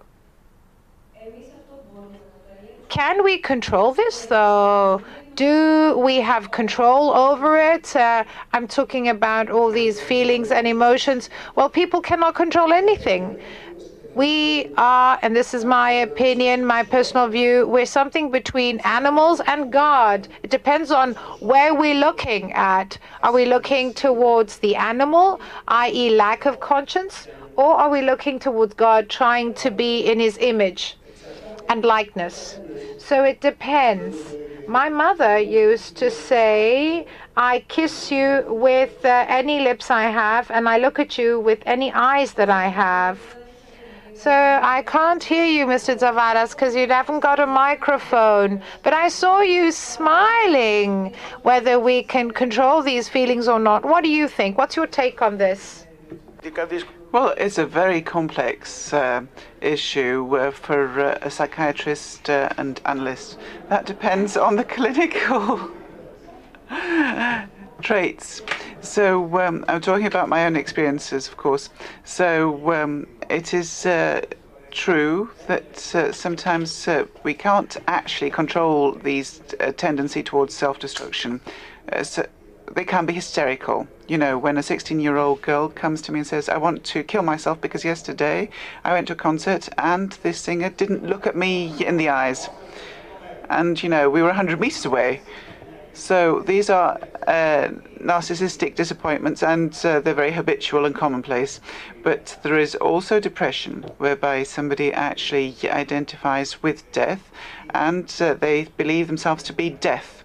can 2.87 3.21
we 3.21 3.37
control 3.37 3.93
this 3.93 4.25
though? 4.25 5.01
Do 5.35 5.97
we 5.97 6.21
have 6.21 6.51
control 6.51 7.11
over 7.11 7.59
it? 7.59 7.95
Uh, 7.95 8.23
I'm 8.53 8.67
talking 8.67 9.09
about 9.09 9.51
all 9.51 9.69
these 9.71 9.99
feelings 9.99 10.51
and 10.51 10.65
emotions. 10.65 11.29
Well, 11.53 11.69
people 11.69 12.01
cannot 12.01 12.33
control 12.33 12.71
anything. 12.71 13.37
We 14.17 14.71
are, 14.77 15.19
and 15.21 15.35
this 15.35 15.53
is 15.53 15.63
my 15.63 15.91
opinion, 15.91 16.65
my 16.65 16.81
personal 16.81 17.27
view, 17.27 17.67
we're 17.67 17.85
something 17.85 18.31
between 18.31 18.79
animals 18.79 19.41
and 19.45 19.71
God. 19.71 20.27
It 20.41 20.49
depends 20.49 20.89
on 20.89 21.13
where 21.39 21.75
we're 21.75 21.93
looking 21.93 22.51
at. 22.53 22.97
Are 23.21 23.31
we 23.31 23.45
looking 23.45 23.93
towards 23.93 24.57
the 24.57 24.75
animal, 24.75 25.39
i.e., 25.67 26.09
lack 26.09 26.47
of 26.47 26.59
conscience, 26.59 27.27
or 27.57 27.75
are 27.75 27.91
we 27.91 28.01
looking 28.01 28.39
towards 28.39 28.73
God, 28.73 29.07
trying 29.07 29.53
to 29.53 29.69
be 29.69 29.99
in 29.99 30.19
his 30.19 30.39
image 30.39 30.97
and 31.69 31.85
likeness? 31.85 32.59
So 32.97 33.23
it 33.23 33.39
depends. 33.39 34.17
My 34.67 34.89
mother 34.89 35.37
used 35.37 35.95
to 35.97 36.09
say, 36.09 37.05
I 37.35 37.59
kiss 37.67 38.11
you 38.11 38.45
with 38.47 39.05
uh, 39.05 39.25
any 39.29 39.59
lips 39.59 39.91
I 39.91 40.05
have, 40.05 40.49
and 40.49 40.67
I 40.67 40.79
look 40.79 40.97
at 40.97 41.19
you 41.19 41.39
with 41.39 41.59
any 41.67 41.93
eyes 41.93 42.33
that 42.33 42.49
I 42.49 42.69
have. 42.69 43.36
So 44.19 44.31
I 44.31 44.81
can't 44.81 45.23
hear 45.23 45.45
you, 45.45 45.67
Mr. 45.67 45.95
Tzavaras, 45.95 46.55
because 46.55 46.75
you 46.75 46.87
haven't 46.87 47.19
got 47.19 47.39
a 47.39 47.45
microphone. 47.45 48.63
But 48.81 48.93
I 48.95 49.09
saw 49.09 49.41
you 49.41 49.71
smiling. 49.71 51.13
Whether 51.43 51.79
we 51.79 52.01
can 52.01 52.31
control 52.31 52.81
these 52.81 53.07
feelings 53.07 53.47
or 53.47 53.59
not, 53.59 53.85
what 53.85 54.03
do 54.03 54.09
you 54.09 54.27
think? 54.27 54.57
What's 54.57 54.75
your 54.75 54.87
take 54.87 55.21
on 55.21 55.37
this? 55.37 55.85
Well, 57.11 57.35
it's 57.37 57.59
a 57.59 57.65
very 57.67 58.01
complex 58.01 58.91
uh, 58.91 59.21
issue 59.61 60.35
uh, 60.35 60.49
for 60.49 60.99
uh, 60.99 61.19
a 61.21 61.29
psychiatrist 61.29 62.27
uh, 62.27 62.49
and 62.57 62.81
analyst. 62.85 63.37
That 63.69 63.85
depends 63.85 64.35
on 64.35 64.55
the 64.55 64.63
clinical 64.75 65.69
traits. 67.81 68.41
So 68.87 69.39
um, 69.41 69.65
I'm 69.67 69.81
talking 69.81 70.05
about 70.07 70.29
my 70.29 70.45
own 70.45 70.55
experiences, 70.55 71.27
of 71.27 71.35
course. 71.35 71.69
So 72.05 72.73
um, 72.73 73.05
it 73.29 73.53
is 73.53 73.85
uh, 73.85 74.21
true 74.71 75.29
that 75.47 75.93
uh, 75.93 76.11
sometimes 76.13 76.87
uh, 76.87 77.05
we 77.23 77.33
can't 77.33 77.75
actually 77.87 78.31
control 78.31 78.93
these 78.93 79.41
uh, 79.59 79.73
tendency 79.73 80.23
towards 80.23 80.55
self-destruction. 80.55 81.41
Uh, 81.91 82.03
so 82.03 82.25
they 82.71 82.85
can 82.85 83.05
be 83.05 83.13
hysterical. 83.13 83.87
You 84.07 84.17
know, 84.17 84.37
when 84.37 84.57
a 84.57 84.61
16-year-old 84.61 85.41
girl 85.41 85.67
comes 85.67 86.01
to 86.03 86.13
me 86.13 86.19
and 86.19 86.27
says, 86.27 86.47
"I 86.47 86.57
want 86.57 86.85
to 86.85 87.03
kill 87.03 87.23
myself 87.23 87.59
because 87.59 87.83
yesterday 87.83 88.49
I 88.85 88.93
went 88.93 89.07
to 89.07 89.13
a 89.13 89.17
concert 89.17 89.67
and 89.77 90.13
this 90.23 90.39
singer 90.39 90.69
didn't 90.69 91.05
look 91.05 91.27
at 91.27 91.35
me 91.35 91.83
in 91.85 91.97
the 91.97 92.07
eyes." 92.07 92.49
And 93.49 93.81
you 93.83 93.89
know, 93.89 94.09
we 94.09 94.21
were 94.21 94.29
100 94.29 94.59
meters 94.59 94.85
away. 94.85 95.21
So 95.97 96.41
these 96.45 96.69
are 96.69 96.99
uh, 97.27 97.69
narcissistic 97.99 98.75
disappointments, 98.75 99.41
and 99.41 99.73
uh, 99.83 99.99
they're 99.99 100.13
very 100.13 100.31
habitual 100.31 100.85
and 100.85 100.93
commonplace. 100.93 101.59
But 102.03 102.37
there 102.43 102.57
is 102.57 102.75
also 102.75 103.19
depression, 103.19 103.83
whereby 103.97 104.43
somebody 104.43 104.93
actually 104.93 105.55
identifies 105.63 106.61
with 106.61 106.89
death, 106.91 107.31
and 107.73 108.13
uh, 108.21 108.35
they 108.35 108.65
believe 108.77 109.07
themselves 109.07 109.43
to 109.43 109.53
be 109.53 109.71
death. 109.71 110.16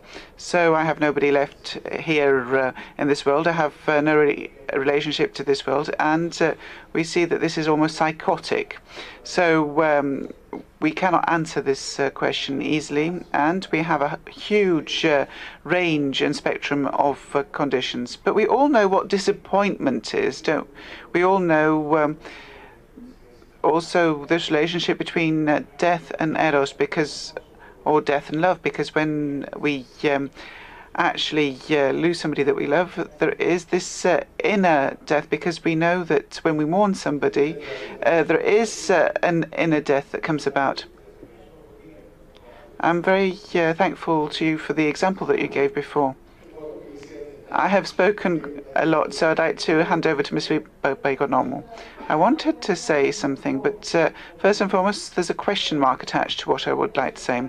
So 0.45 0.75
I 0.75 0.83
have 0.83 0.99
nobody 0.99 1.31
left 1.31 1.79
here 2.01 2.57
uh, 2.57 2.73
in 2.99 3.07
this 3.07 3.25
world. 3.25 3.47
I 3.47 3.53
have 3.53 3.75
uh, 3.87 4.01
no 4.01 4.17
re- 4.17 4.51
relationship 4.75 5.35
to 5.35 5.45
this 5.45 5.69
world, 5.69 5.89
and 6.01 6.37
uh, 6.43 6.55
we 6.93 7.05
see 7.05 7.25
that 7.27 7.41
this 7.41 7.57
is 7.57 7.69
almost 7.69 7.95
psychotic. 7.95 8.81
So 9.23 9.81
um, 9.85 10.31
we 10.81 10.91
cannot 10.91 11.31
answer 11.31 11.61
this 11.61 12.01
uh, 12.01 12.11
question 12.11 12.61
easily, 12.61 13.25
and 13.33 13.69
we 13.71 13.83
have 13.83 14.03
a 14.03 14.19
huge 14.29 15.05
uh, 15.05 15.27
range 15.63 16.21
and 16.21 16.35
spectrum 16.35 16.89
of 16.89 17.25
uh, 17.37 17.45
conditions. 17.53 18.17
But 18.17 18.35
we 18.35 18.45
all 18.45 18.69
know 18.69 18.89
what 18.89 19.07
disappointment 19.07 20.13
is, 20.13 20.43
don't 20.43 20.69
we? 21.13 21.23
All 21.23 21.39
know. 21.39 21.97
Um, 21.99 22.19
also, 23.63 24.25
this 24.27 24.51
relationship 24.51 24.99
between 24.99 25.45
death 25.79 26.11
and 26.19 26.37
eros, 26.37 26.73
because 26.73 27.33
or 27.85 28.01
death 28.01 28.31
and 28.31 28.41
love, 28.41 28.63
because 28.63 28.95
when 28.95 29.47
we 29.57 29.87
um, 30.05 30.31
actually 30.95 31.59
uh, 31.71 31.91
lose 31.93 32.21
somebody 32.21 32.43
that 32.43 32.57
we 32.57 32.67
love, 32.67 33.09
there 33.19 33.33
is 33.33 33.67
this 33.67 34.05
uh, 34.05 34.25
inner 34.43 34.97
death 35.07 35.29
because 35.31 35.65
we 35.65 35.75
know 35.75 36.05
that 36.05 36.37
when 36.43 36.57
we 36.57 36.65
mourn 36.65 36.95
somebody, 36.95 37.57
uh, 38.05 38.23
there 38.23 38.41
is 38.41 38.91
uh, 38.91 39.13
an 39.23 39.47
inner 39.57 39.81
death 39.81 40.13
that 40.13 40.23
comes 40.23 40.47
about. 40.47 40.85
I'm 42.81 43.01
very 43.01 43.39
uh, 43.55 43.75
thankful 43.75 44.29
to 44.31 44.45
you 44.45 44.59
for 44.59 44.73
the 44.73 44.87
example 44.87 45.27
that 45.29 45.39
you 45.39 45.49
gave 45.49 45.75
before. 45.75 46.17
I 47.51 47.69
have 47.69 47.87
spoken 47.87 48.63
a 48.75 48.87
lot, 48.87 49.15
so 49.15 49.31
I'd 49.31 49.39
like 49.39 49.59
to 49.61 49.85
hand 49.85 50.07
over 50.07 50.23
to 50.23 50.35
Ms. 50.35 50.51
Normal. 50.83 51.65
I 52.13 52.15
wanted 52.15 52.61
to 52.61 52.77
say 52.77 53.11
something, 53.11 53.61
but 53.61 53.95
uh, 53.95 54.11
first 54.37 54.61
and 54.61 54.71
foremost, 54.71 55.15
there's 55.15 55.31
a 55.31 55.45
question 55.49 55.79
mark 55.79 56.03
attached 56.03 56.41
to 56.41 56.51
what 56.51 56.69
I 56.69 56.75
would 56.75 56.95
like 56.95 57.15
to 57.15 57.23
say. 57.23 57.49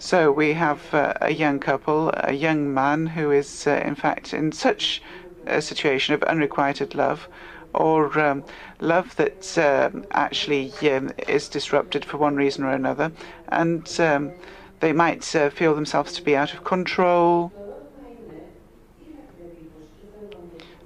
So 0.00 0.32
we 0.32 0.54
have 0.54 0.92
uh, 0.92 1.14
a 1.20 1.32
young 1.32 1.60
couple, 1.60 2.10
a 2.12 2.32
young 2.32 2.74
man 2.74 3.06
who 3.06 3.30
is, 3.30 3.68
uh, 3.68 3.80
in 3.84 3.94
fact, 3.94 4.34
in 4.34 4.50
such 4.50 5.00
a 5.46 5.62
situation 5.62 6.12
of 6.12 6.24
unrequited 6.24 6.96
love, 6.96 7.28
or 7.72 8.18
um, 8.18 8.42
love 8.80 9.14
that 9.14 9.56
um, 9.58 10.04
actually 10.10 10.72
um, 10.90 11.12
is 11.28 11.48
disrupted 11.48 12.04
for 12.04 12.16
one 12.16 12.34
reason 12.34 12.64
or 12.64 12.70
another, 12.70 13.12
and 13.46 13.88
um, 14.00 14.32
they 14.80 14.92
might 14.92 15.36
uh, 15.36 15.50
feel 15.50 15.72
themselves 15.72 16.12
to 16.14 16.22
be 16.22 16.34
out 16.34 16.52
of 16.52 16.64
control. 16.64 17.52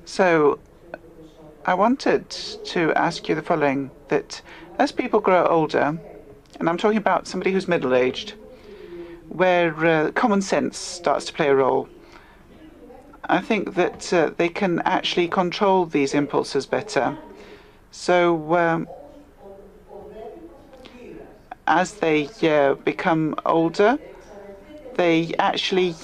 So 0.05 0.59
I 1.69 1.75
wanted 1.75 2.31
to 2.31 2.95
ask 2.95 3.29
you 3.29 3.35
the 3.35 3.43
following 3.43 3.91
that 4.09 4.41
as 4.79 4.91
people 4.91 5.21
grow 5.21 5.45
older, 5.45 5.99
and 6.59 6.67
I'm 6.67 6.79
talking 6.79 6.97
about 6.97 7.29
somebody 7.29 7.53
who's 7.53 7.69
middle 7.69 7.95
aged, 7.95 8.33
where 9.29 9.77
uh, 9.85 10.11
common 10.13 10.41
sense 10.41 10.79
starts 10.79 11.27
to 11.27 11.35
play 11.35 11.49
a 11.49 11.55
role, 11.55 11.87
I 13.29 13.41
think 13.43 13.75
that 13.75 14.11
uh, 14.15 14.31
they 14.35 14.49
can 14.49 14.81
actually 14.87 15.29
control 15.29 15.85
these 15.85 16.15
impulses 16.15 16.65
better. 16.65 17.19
So, 17.91 18.55
um, 18.57 18.89
as 21.67 21.93
they 21.97 22.31
uh, 22.45 22.77
become 22.77 23.35
older, 23.45 23.99
they 24.95 25.35
actually 25.39 25.95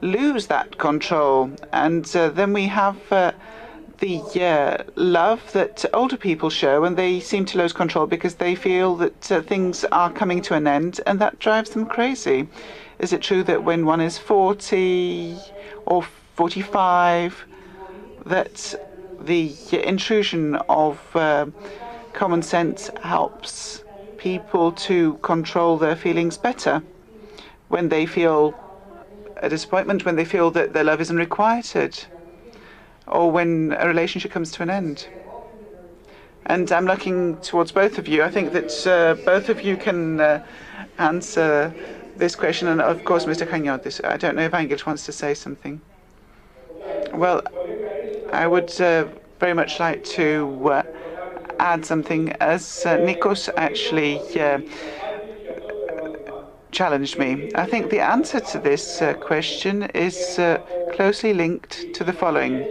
lose 0.00 0.48
that 0.48 0.78
control. 0.78 1.52
And 1.72 2.04
uh, 2.16 2.30
then 2.30 2.52
we 2.52 2.66
have 2.66 2.98
uh, 3.12 3.30
the 4.00 4.22
uh, 4.42 4.82
love 4.96 5.52
that 5.52 5.84
older 5.92 6.16
people 6.16 6.50
show, 6.50 6.84
and 6.84 6.96
they 6.96 7.20
seem 7.20 7.44
to 7.46 7.58
lose 7.58 7.72
control 7.72 8.06
because 8.06 8.36
they 8.36 8.54
feel 8.54 8.96
that 8.96 9.30
uh, 9.30 9.42
things 9.42 9.84
are 9.92 10.10
coming 10.10 10.42
to 10.42 10.54
an 10.54 10.66
end, 10.66 11.00
and 11.06 11.20
that 11.20 11.38
drives 11.38 11.70
them 11.70 11.86
crazy. 11.86 12.48
Is 12.98 13.12
it 13.12 13.22
true 13.22 13.42
that 13.44 13.62
when 13.62 13.86
one 13.86 14.00
is 14.00 14.18
40 14.18 15.38
or 15.86 16.02
45, 16.02 17.46
that 18.26 18.74
the 19.20 19.54
intrusion 19.72 20.56
of 20.68 20.98
uh, 21.14 21.46
common 22.12 22.42
sense 22.42 22.90
helps 23.02 23.84
people 24.16 24.72
to 24.72 25.14
control 25.22 25.76
their 25.78 25.96
feelings 25.96 26.36
better 26.36 26.82
when 27.68 27.88
they 27.88 28.06
feel 28.06 28.54
a 29.36 29.48
disappointment, 29.48 30.04
when 30.04 30.16
they 30.16 30.24
feel 30.24 30.50
that 30.50 30.72
their 30.72 30.84
love 30.84 31.00
isn't 31.00 31.16
requited, 31.16 32.04
or 33.10 33.30
when 33.30 33.76
a 33.78 33.86
relationship 33.86 34.30
comes 34.30 34.50
to 34.52 34.62
an 34.62 34.70
end. 34.70 35.06
And 36.46 36.70
I'm 36.72 36.86
looking 36.86 37.36
towards 37.38 37.72
both 37.72 37.98
of 37.98 38.08
you. 38.08 38.22
I 38.22 38.30
think 38.30 38.52
that 38.52 38.86
uh, 38.86 39.14
both 39.24 39.48
of 39.48 39.62
you 39.62 39.76
can 39.76 40.20
uh, 40.20 40.44
answer 40.98 41.72
this 42.16 42.34
question. 42.34 42.68
And 42.68 42.80
of 42.80 43.04
course, 43.04 43.24
Mr. 43.24 43.46
Chaniotis, 43.46 44.04
I 44.04 44.16
don't 44.16 44.36
know 44.36 44.42
if 44.42 44.54
Angel 44.54 44.78
wants 44.86 45.06
to 45.06 45.12
say 45.12 45.34
something. 45.34 45.80
Well, 47.12 47.42
I 48.32 48.46
would 48.46 48.80
uh, 48.80 49.06
very 49.38 49.54
much 49.54 49.80
like 49.80 50.04
to 50.04 50.70
uh, 50.70 50.82
add 51.58 51.84
something, 51.84 52.30
as 52.40 52.84
uh, 52.86 52.96
Nikos 52.98 53.48
actually 53.56 54.18
uh, 54.40 54.60
challenged 56.70 57.18
me. 57.18 57.50
I 57.54 57.66
think 57.66 57.90
the 57.90 58.00
answer 58.00 58.40
to 58.40 58.58
this 58.58 59.02
question 59.20 59.84
is 59.94 60.38
closely 60.92 61.34
linked 61.34 61.92
to 61.94 62.04
the 62.04 62.12
following. 62.12 62.66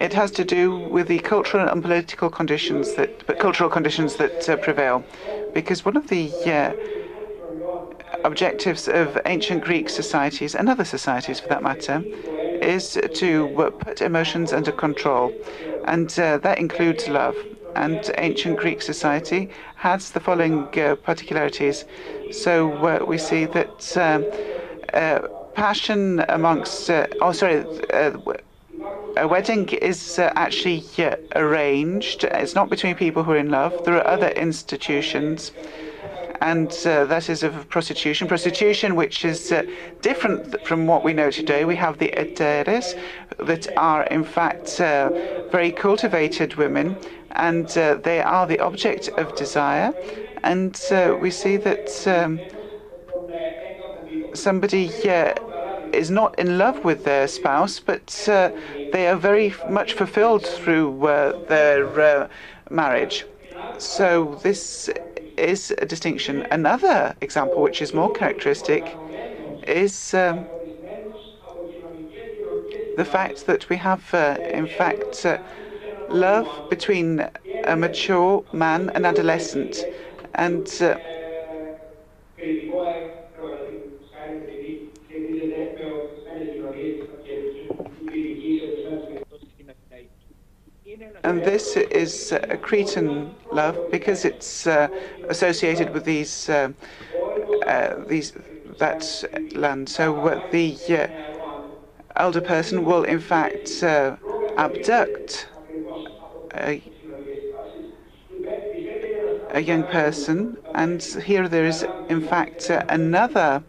It 0.00 0.12
has 0.12 0.30
to 0.32 0.44
do 0.44 0.78
with 0.78 1.08
the 1.08 1.18
cultural 1.18 1.68
and 1.68 1.82
political 1.82 2.30
conditions 2.30 2.94
that, 2.94 3.26
but 3.26 3.38
cultural 3.38 3.68
conditions 3.68 4.16
that 4.16 4.48
uh, 4.48 4.56
prevail, 4.56 5.04
because 5.54 5.84
one 5.84 5.96
of 5.96 6.06
the 6.08 6.30
uh, 6.46 6.72
objectives 8.24 8.88
of 8.88 9.18
ancient 9.26 9.64
Greek 9.64 9.88
societies 9.88 10.54
and 10.54 10.68
other 10.68 10.84
societies, 10.84 11.40
for 11.40 11.48
that 11.48 11.62
matter, 11.62 12.02
is 12.62 12.98
to 13.14 13.72
put 13.80 14.00
emotions 14.00 14.52
under 14.52 14.72
control, 14.72 15.32
and 15.86 16.18
uh, 16.18 16.38
that 16.38 16.58
includes 16.58 17.08
love. 17.08 17.36
And 17.76 18.10
ancient 18.18 18.58
Greek 18.58 18.82
society 18.82 19.50
has 19.76 20.10
the 20.10 20.20
following 20.20 20.66
uh, 20.78 20.96
particularities. 20.96 21.84
So 22.32 22.72
uh, 22.72 23.04
we 23.06 23.18
see 23.18 23.44
that 23.44 23.96
um, 23.96 24.24
uh, 24.94 25.28
passion 25.54 26.24
amongst, 26.28 26.90
uh, 26.90 27.06
oh, 27.20 27.30
sorry, 27.30 27.64
uh, 27.92 28.16
a 29.18 29.26
wedding 29.26 29.68
is 29.68 30.18
actually 30.18 30.84
arranged. 31.34 32.24
It's 32.24 32.54
not 32.54 32.70
between 32.70 32.94
people 32.94 33.22
who 33.24 33.32
are 33.32 33.36
in 33.36 33.50
love. 33.50 33.84
There 33.84 33.96
are 33.96 34.06
other 34.06 34.28
institutions 34.30 35.52
and 36.40 36.70
uh, 36.86 37.04
that 37.06 37.28
is 37.28 37.42
of 37.42 37.68
prostitution. 37.68 38.28
Prostitution, 38.28 38.94
which 38.94 39.24
is 39.24 39.50
uh, 39.50 39.62
different 40.02 40.64
from 40.66 40.86
what 40.86 41.02
we 41.02 41.12
know 41.12 41.30
today. 41.30 41.64
We 41.64 41.76
have 41.76 41.98
the 41.98 42.10
heteres 42.16 42.98
that 43.38 43.66
are, 43.76 44.04
in 44.04 44.24
fact, 44.24 44.80
uh, 44.80 45.10
very 45.50 45.72
cultivated 45.72 46.54
women, 46.54 46.96
and 47.32 47.66
uh, 47.76 47.94
they 47.94 48.22
are 48.22 48.46
the 48.46 48.60
object 48.60 49.08
of 49.18 49.34
desire. 49.36 49.92
And 50.44 50.80
uh, 50.92 51.16
we 51.20 51.30
see 51.30 51.56
that 51.56 52.06
um, 52.06 52.40
somebody 54.34 54.88
uh, 55.08 55.34
is 55.98 56.10
not 56.10 56.38
in 56.38 56.58
love 56.58 56.84
with 56.84 57.04
their 57.04 57.26
spouse, 57.26 57.80
but 57.80 58.06
they 58.92 59.08
are 59.08 59.16
very 59.16 59.54
much 59.68 59.92
fulfilled 59.94 60.46
through 60.46 60.98
their 61.48 62.30
marriage. 62.70 63.26
So 63.78 64.38
this 64.42 64.90
is 65.36 65.72
a 65.78 65.86
distinction. 65.86 66.46
Another 66.50 67.14
example, 67.20 67.62
which 67.62 67.80
is 67.82 67.94
more 67.94 68.10
characteristic, 68.12 68.96
is 69.66 70.14
um, 70.14 70.46
the 72.96 73.04
fact 73.04 73.46
that 73.46 73.68
we 73.68 73.76
have, 73.76 74.02
uh, 74.12 74.36
in 74.52 74.66
fact, 74.66 75.24
uh, 75.24 75.38
love 76.08 76.48
between 76.70 77.28
a 77.64 77.76
mature 77.76 78.44
man 78.52 78.90
and 78.94 79.06
adolescent. 79.06 79.84
And 80.34 80.66
and 91.24 91.44
this 91.44 91.76
is 91.76 92.32
a 92.32 92.56
Cretan 92.56 93.34
love 93.52 93.90
because 93.90 94.24
it's 94.24 94.66
uh, 94.66 94.88
associated 95.28 95.90
with 95.90 96.04
these 96.04 96.48
uh, 96.48 96.72
uh, 97.66 97.94
these 98.06 98.32
that 98.78 99.24
land. 99.54 99.88
So 99.88 100.26
uh, 100.26 100.40
the 100.50 100.76
uh, 100.90 101.06
elder 102.16 102.40
person 102.40 102.84
will 102.84 103.04
in 103.04 103.20
fact 103.20 103.82
uh, 103.82 104.16
abduct 104.56 105.48
a, 106.54 106.82
a 109.50 109.60
young 109.60 109.84
person, 109.84 110.56
and 110.74 111.02
here 111.02 111.48
there 111.48 111.66
is 111.66 111.86
in 112.08 112.20
fact 112.20 112.70
another 112.70 113.62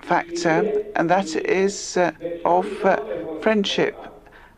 factor, 0.00 0.82
and 0.96 1.10
that 1.10 1.34
is 1.34 1.98
of 2.44 2.66
friendship 3.40 4.13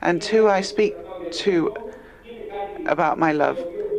and 0.06 0.22
who 0.22 0.46
I 0.46 0.60
speak 0.60 0.94
to 1.32 1.76
about 2.86 3.18
my 3.18 3.32
love. 3.32 3.58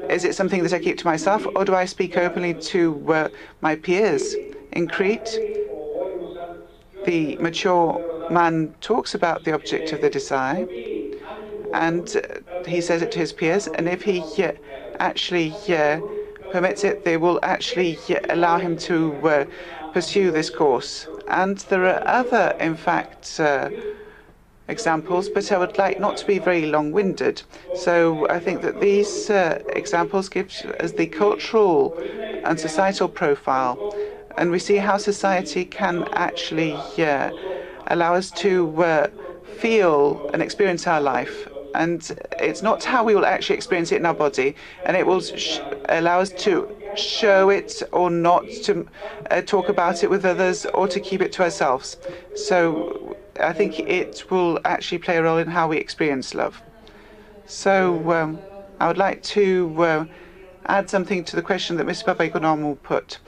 Is 0.10 0.24
it 0.24 0.36
something 0.36 0.64
that 0.64 0.72
I 0.72 0.80
keep 0.80 0.98
to 1.00 1.06
myself, 1.06 1.46
or 1.54 1.66
do 1.66 1.76
I 1.76 1.84
speak 1.84 2.18
openly 2.18 2.54
to 2.74 3.14
uh, 3.14 3.30
my 3.60 3.76
peers? 3.76 4.34
In 4.72 4.88
Crete, 4.88 5.38
the 7.04 7.36
mature 7.38 7.90
man 8.32 8.74
talks 8.80 9.16
about 9.16 9.44
the 9.44 9.54
object 9.54 9.92
of 9.92 10.00
the 10.00 10.10
desire, 10.10 10.66
and 11.74 12.06
uh, 12.16 12.66
he 12.66 12.80
says 12.80 13.02
it 13.02 13.12
to 13.12 13.20
his 13.20 13.34
peers, 13.34 13.68
and 13.68 13.90
if 13.90 14.02
he 14.02 14.20
uh, 14.42 14.54
actually 15.00 15.52
uh, 15.68 16.00
permits 16.54 16.86
it, 16.86 17.04
they 17.04 17.18
will 17.18 17.40
actually 17.44 18.00
uh, 18.10 18.20
allow 18.30 18.58
him 18.58 18.78
to 18.78 19.14
uh, 19.28 19.46
pursue 19.92 20.32
this 20.32 20.50
course. 20.50 21.08
And 21.28 21.58
there 21.70 21.86
are 21.86 22.02
other, 22.08 22.56
in 22.62 22.78
fact, 22.78 23.42
examples, 24.68 25.30
but 25.30 25.52
I 25.52 25.58
would 25.58 25.78
like 25.78 26.00
not 26.00 26.18
to 26.18 26.26
be 26.26 26.40
very 26.40 26.66
long-winded. 26.66 27.42
So 27.76 28.28
I 28.30 28.40
think 28.40 28.62
that 28.62 28.80
these 28.82 29.30
uh, 29.30 29.64
examples 29.70 30.30
give 30.30 30.48
us 30.80 30.92
the 30.92 31.08
cultural 31.08 31.98
and 32.44 32.60
societal 32.60 33.08
profile, 33.08 33.94
and 34.38 34.52
we 34.52 34.60
see 34.60 34.78
how 34.78 34.98
society 34.98 35.66
can 35.66 36.08
actually 36.14 36.74
uh, 37.00 37.32
allow 37.88 38.14
us 38.14 38.32
to 38.32 38.84
uh, 38.84 39.08
feel 39.58 40.30
and 40.34 40.42
experience 40.42 40.86
our 40.88 41.02
life. 41.02 41.48
And 41.76 42.02
it's 42.40 42.62
not 42.62 42.84
how 42.84 43.04
we 43.04 43.14
will 43.14 43.26
actually 43.26 43.56
experience 43.56 43.92
it 43.92 43.98
in 43.98 44.06
our 44.06 44.14
body, 44.14 44.56
and 44.86 44.98
it 44.98 45.06
will 45.06 45.22
allow 45.90 46.20
us 46.20 46.32
to 46.32 46.70
show 46.96 47.50
it 47.50 47.84
or 47.92 48.10
not, 48.10 48.44
to 48.64 48.88
uh, 49.30 49.42
talk 49.42 49.70
about 49.70 50.04
it 50.04 50.10
with 50.10 50.26
others, 50.26 50.66
or 50.74 50.88
to 50.88 51.00
keep 51.00 51.22
it 51.22 51.32
to 51.34 51.44
ourselves. 51.44 51.98
So 52.36 53.16
I 53.40 53.54
think 53.54 53.80
it 53.80 54.24
will 54.30 54.60
actually 54.66 55.00
play 55.00 55.18
a 55.18 55.24
role 55.24 55.38
in 55.38 55.48
how 55.50 55.68
we 55.68 55.78
experience 55.78 56.34
love. 56.36 56.62
So 57.46 58.12
um, 58.12 58.44
I 58.80 58.88
would 58.88 58.98
like 58.98 59.24
to 59.24 59.76
uh, 59.84 60.06
add 60.68 60.90
something 60.90 61.24
to 61.26 61.36
the 61.36 61.42
question 61.44 61.78
that 61.78 61.86
Mr. 61.88 62.04
Papaoikonomou 62.04 62.82
put. 62.84 63.20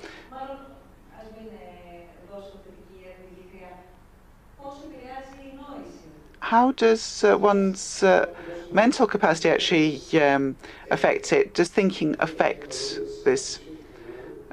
How 6.41 6.71
does 6.71 7.23
uh, 7.23 7.37
one's 7.37 8.03
uh, 8.03 8.25
mental 8.71 9.07
capacity 9.07 9.49
actually 9.49 10.03
um, 10.21 10.57
affect 10.89 11.31
it? 11.33 11.53
Does 11.53 11.69
thinking 11.69 12.15
affect 12.19 13.01
this? 13.23 13.59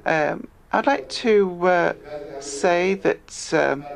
Um, 0.04 0.48
I'd 0.72 0.86
like 0.86 1.08
to 1.08 1.66
uh, 1.66 1.92
say 2.38 2.94
that 2.94 3.52
um, 3.52 3.86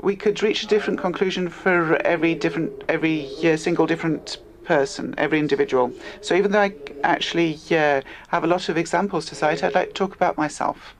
we 0.00 0.16
could 0.16 0.42
reach 0.42 0.62
a 0.62 0.66
different 0.66 1.00
conclusion 1.00 1.48
for 1.48 2.00
every 2.06 2.34
different, 2.34 2.84
every 2.88 3.30
uh, 3.42 3.56
single 3.56 3.86
different 3.86 4.38
person, 4.64 5.14
every 5.18 5.38
individual. 5.38 5.92
So 6.20 6.34
even 6.34 6.52
though 6.52 6.62
I 6.62 6.74
actually 7.02 7.60
uh, 7.70 8.02
have 8.28 8.44
a 8.44 8.46
lot 8.46 8.68
of 8.68 8.76
examples 8.76 9.26
to 9.26 9.34
cite, 9.34 9.64
I'd 9.64 9.74
like 9.74 9.88
to 9.88 9.94
talk 9.94 10.14
about 10.14 10.36
myself. 10.36 10.94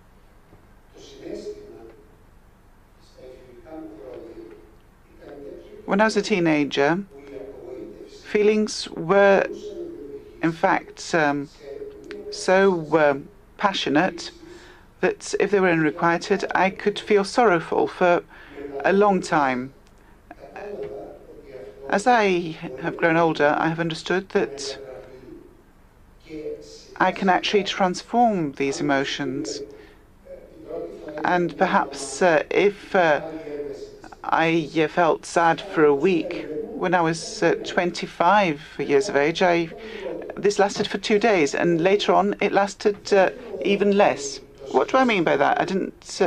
When 5.85 6.01
I 6.01 6.05
was 6.05 6.17
a 6.17 6.23
teenager, 6.23 7.05
feelings 8.23 8.89
were, 8.91 9.47
in 10.43 10.53
fact, 10.53 11.15
um, 11.15 11.49
so 12.31 12.87
uh, 12.97 13.19
passionate 13.57 14.33
that 15.01 15.35
if 15.41 15.51
they 15.51 15.61
were 15.61 15.71
unrequited, 15.71 16.45
I 16.55 16.71
could 16.71 16.99
feel 16.99 17.25
sorrowful 17.25 17.87
for 17.87 18.23
a 18.85 18.93
long 18.93 19.21
time. 19.21 19.73
As 21.89 22.07
I 22.07 22.57
have 22.83 22.97
grown 22.97 23.17
older, 23.17 23.55
I 23.59 23.69
have 23.69 23.81
understood 23.81 24.29
that 24.31 24.79
I 26.97 27.13
can 27.13 27.29
actually 27.29 27.65
transform 27.65 28.53
these 28.53 28.81
emotions. 28.81 29.63
And 31.25 31.57
perhaps 31.57 32.23
uh, 32.23 32.43
if 32.51 32.95
uh, 32.95 33.21
I 34.25 34.69
uh, 34.77 34.89
felt 34.89 35.25
sad 35.25 35.61
for 35.61 35.85
a 35.85 35.95
week 35.95 36.47
when 36.75 36.95
I 36.95 37.01
was 37.01 37.43
uh, 37.43 37.55
25 37.65 38.61
years 38.79 39.09
of 39.09 39.17
age, 39.17 39.43
I 39.43 39.69
this 40.37 40.59
lasted 40.59 40.87
for 40.87 40.99
two 40.99 41.19
days, 41.19 41.55
and 41.55 41.81
later 41.81 42.13
on 42.13 42.37
it 42.41 42.53
lasted 42.53 43.13
uh, 43.13 43.31
even 43.63 43.97
less. 43.97 44.41
What 44.71 44.89
do 44.89 44.97
I 44.97 45.05
mean 45.05 45.25
by 45.25 45.37
that? 45.37 45.61
I 45.61 45.65
didn't. 45.65 46.21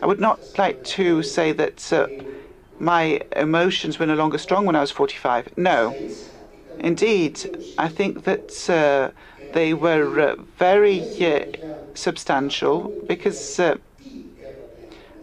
Uh, 0.00 0.04
I 0.04 0.06
would 0.06 0.20
not 0.20 0.40
like 0.58 0.82
to 0.84 1.22
say 1.22 1.52
that 1.52 1.92
uh, 1.92 2.08
my 2.78 3.20
emotions 3.36 3.98
were 3.98 4.06
no 4.06 4.14
longer 4.14 4.38
strong 4.38 4.66
when 4.66 4.76
I 4.76 4.80
was 4.80 4.90
45. 4.90 5.56
No, 5.56 5.96
indeed, 6.78 7.46
I 7.78 7.88
think 7.88 8.24
that 8.24 8.68
uh, 8.70 9.10
they 9.52 9.74
were 9.74 10.20
uh, 10.20 10.36
very 10.58 11.08
uh, 11.20 11.44
substantial 11.94 12.92
because 13.06 13.60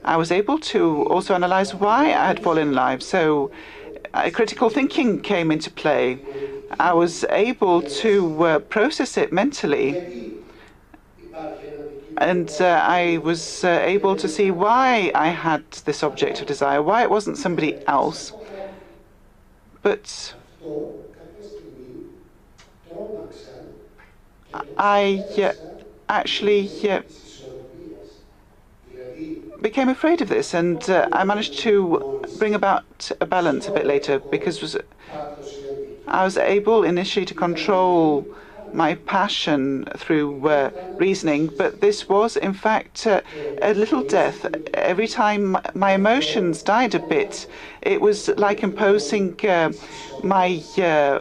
I 0.04 0.18
was 0.18 0.32
able 0.32 0.60
to 0.60 1.04
also 1.04 1.34
analyze 1.34 1.74
why 1.74 2.06
I 2.06 2.28
had 2.28 2.40
fallen 2.40 2.70
in 2.70 2.74
love. 2.74 3.02
So 3.04 3.52
critical 4.34 4.70
thinking 4.70 5.20
came 5.20 5.52
into 5.52 5.72
play. 5.72 6.20
I 6.80 6.94
was 6.94 7.24
able 7.30 7.82
to 7.82 8.44
uh, 8.46 8.60
process 8.60 9.18
it 9.18 9.32
mentally. 9.32 10.00
And 12.18 12.50
uh, 12.62 12.82
I 12.88 13.18
was 13.18 13.64
uh, 13.64 13.82
able 13.84 14.16
to 14.16 14.28
see 14.28 14.50
why 14.50 15.12
I 15.14 15.30
had 15.30 15.70
this 15.86 16.02
object 16.02 16.40
of 16.42 16.48
desire, 16.48 16.82
why 16.82 17.04
it 17.04 17.10
wasn't 17.10 17.38
somebody 17.38 17.78
else. 17.88 18.32
But 19.82 20.34
I 24.78 25.24
uh, 25.38 25.52
actually 26.08 26.72
uh, 26.90 27.02
became 29.62 29.90
afraid 29.90 30.22
of 30.22 30.30
this, 30.30 30.54
and 30.54 30.90
uh, 30.90 31.10
I 31.12 31.24
managed 31.26 31.60
to 31.60 32.22
bring 32.38 32.56
about 32.56 33.12
a 33.20 33.26
balance 33.26 33.68
a 33.68 33.72
bit 33.72 33.86
later 33.86 34.20
because 34.20 34.62
was, 34.62 34.78
I 36.08 36.24
was 36.24 36.38
able 36.38 36.84
initially 36.84 37.26
to 37.26 37.34
control 37.34 38.26
my 38.76 38.96
passion 38.96 39.86
through 39.98 40.48
uh, 40.48 40.72
reasoning, 40.98 41.48
but 41.48 41.82
this 41.82 42.10
was 42.10 42.36
in 42.38 42.54
fact 42.54 43.08
uh, 43.08 43.22
a 43.62 43.74
little 43.74 44.04
death. 44.04 44.46
Every 44.74 45.08
time 45.08 45.58
my 45.74 45.94
emotions 45.94 46.62
died 46.62 46.94
a 46.96 47.00
bit, 47.00 47.48
it 47.82 48.02
was 48.02 48.28
like 48.38 48.64
imposing 48.64 49.40
uh, 49.48 49.72
my 50.24 50.62
uh, 50.78 51.20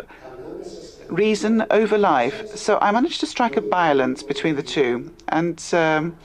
reason 1.09 1.64
over 1.70 1.96
life. 1.96 2.57
So 2.57 2.78
I 2.80 2.90
managed 2.90 3.20
to 3.20 3.26
strike 3.26 3.57
a 3.57 3.62
balance 3.62 4.22
between 4.22 4.57
the 4.57 4.62
two, 4.62 5.12
and 5.28 5.62
um, 5.72 6.16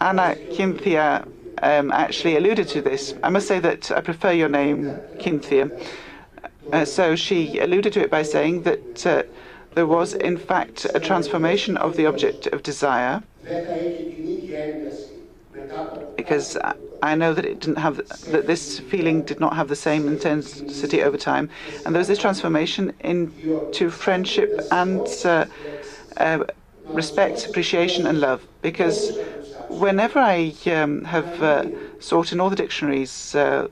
Anna 0.00 0.36
Kynthia 0.50 1.26
um, 1.62 1.92
actually 1.92 2.36
alluded 2.36 2.68
to 2.68 2.82
this. 2.82 3.14
I 3.22 3.30
must 3.30 3.46
say 3.46 3.60
that 3.60 3.90
I 3.90 4.00
prefer 4.00 4.32
your 4.32 4.48
name, 4.48 5.00
Kynthia. 5.18 5.70
Uh, 6.72 6.84
so 6.84 7.14
she 7.16 7.58
alluded 7.58 7.92
to 7.92 8.00
it 8.00 8.10
by 8.10 8.22
saying 8.22 8.62
that 8.62 9.06
uh, 9.06 9.22
there 9.74 9.86
was, 9.86 10.14
in 10.14 10.36
fact, 10.38 10.86
a 10.94 11.00
transformation 11.00 11.76
of 11.76 11.96
the 11.96 12.06
object 12.06 12.46
of 12.48 12.62
desire. 12.62 13.22
Because 16.16 16.56
I 17.02 17.14
know 17.14 17.34
that 17.34 17.44
it 17.44 17.60
didn't 17.60 17.78
have 17.78 18.00
that 18.26 18.46
this 18.46 18.78
feeling 18.78 19.22
did 19.22 19.40
not 19.40 19.56
have 19.56 19.68
the 19.68 19.76
same 19.76 20.06
intensity 20.08 21.02
over 21.02 21.16
time, 21.16 21.50
and 21.84 21.94
there 21.94 22.00
was 22.00 22.08
this 22.08 22.18
transformation 22.18 22.92
into 23.00 23.90
friendship 23.90 24.60
and 24.70 25.08
uh, 25.24 25.46
uh, 26.16 26.44
respect, 26.92 27.46
appreciation, 27.46 28.06
and 28.06 28.20
love. 28.20 28.46
Because 28.62 29.12
whenever 29.68 30.18
I 30.20 30.54
um, 30.66 31.04
have 31.04 31.40
uh, 31.42 31.66
sought 31.98 32.32
in 32.32 32.40
all 32.40 32.50
the 32.50 32.56
dictionaries 32.56 33.34
uh, 33.34 33.68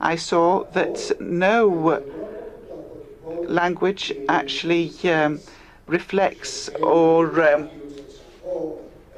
I 0.00 0.16
saw 0.16 0.64
that 0.72 1.12
no 1.20 2.02
language 3.46 4.12
actually 4.28 4.92
um, 5.04 5.40
reflects 5.86 6.68
or 6.82 7.40
um, 7.42 7.68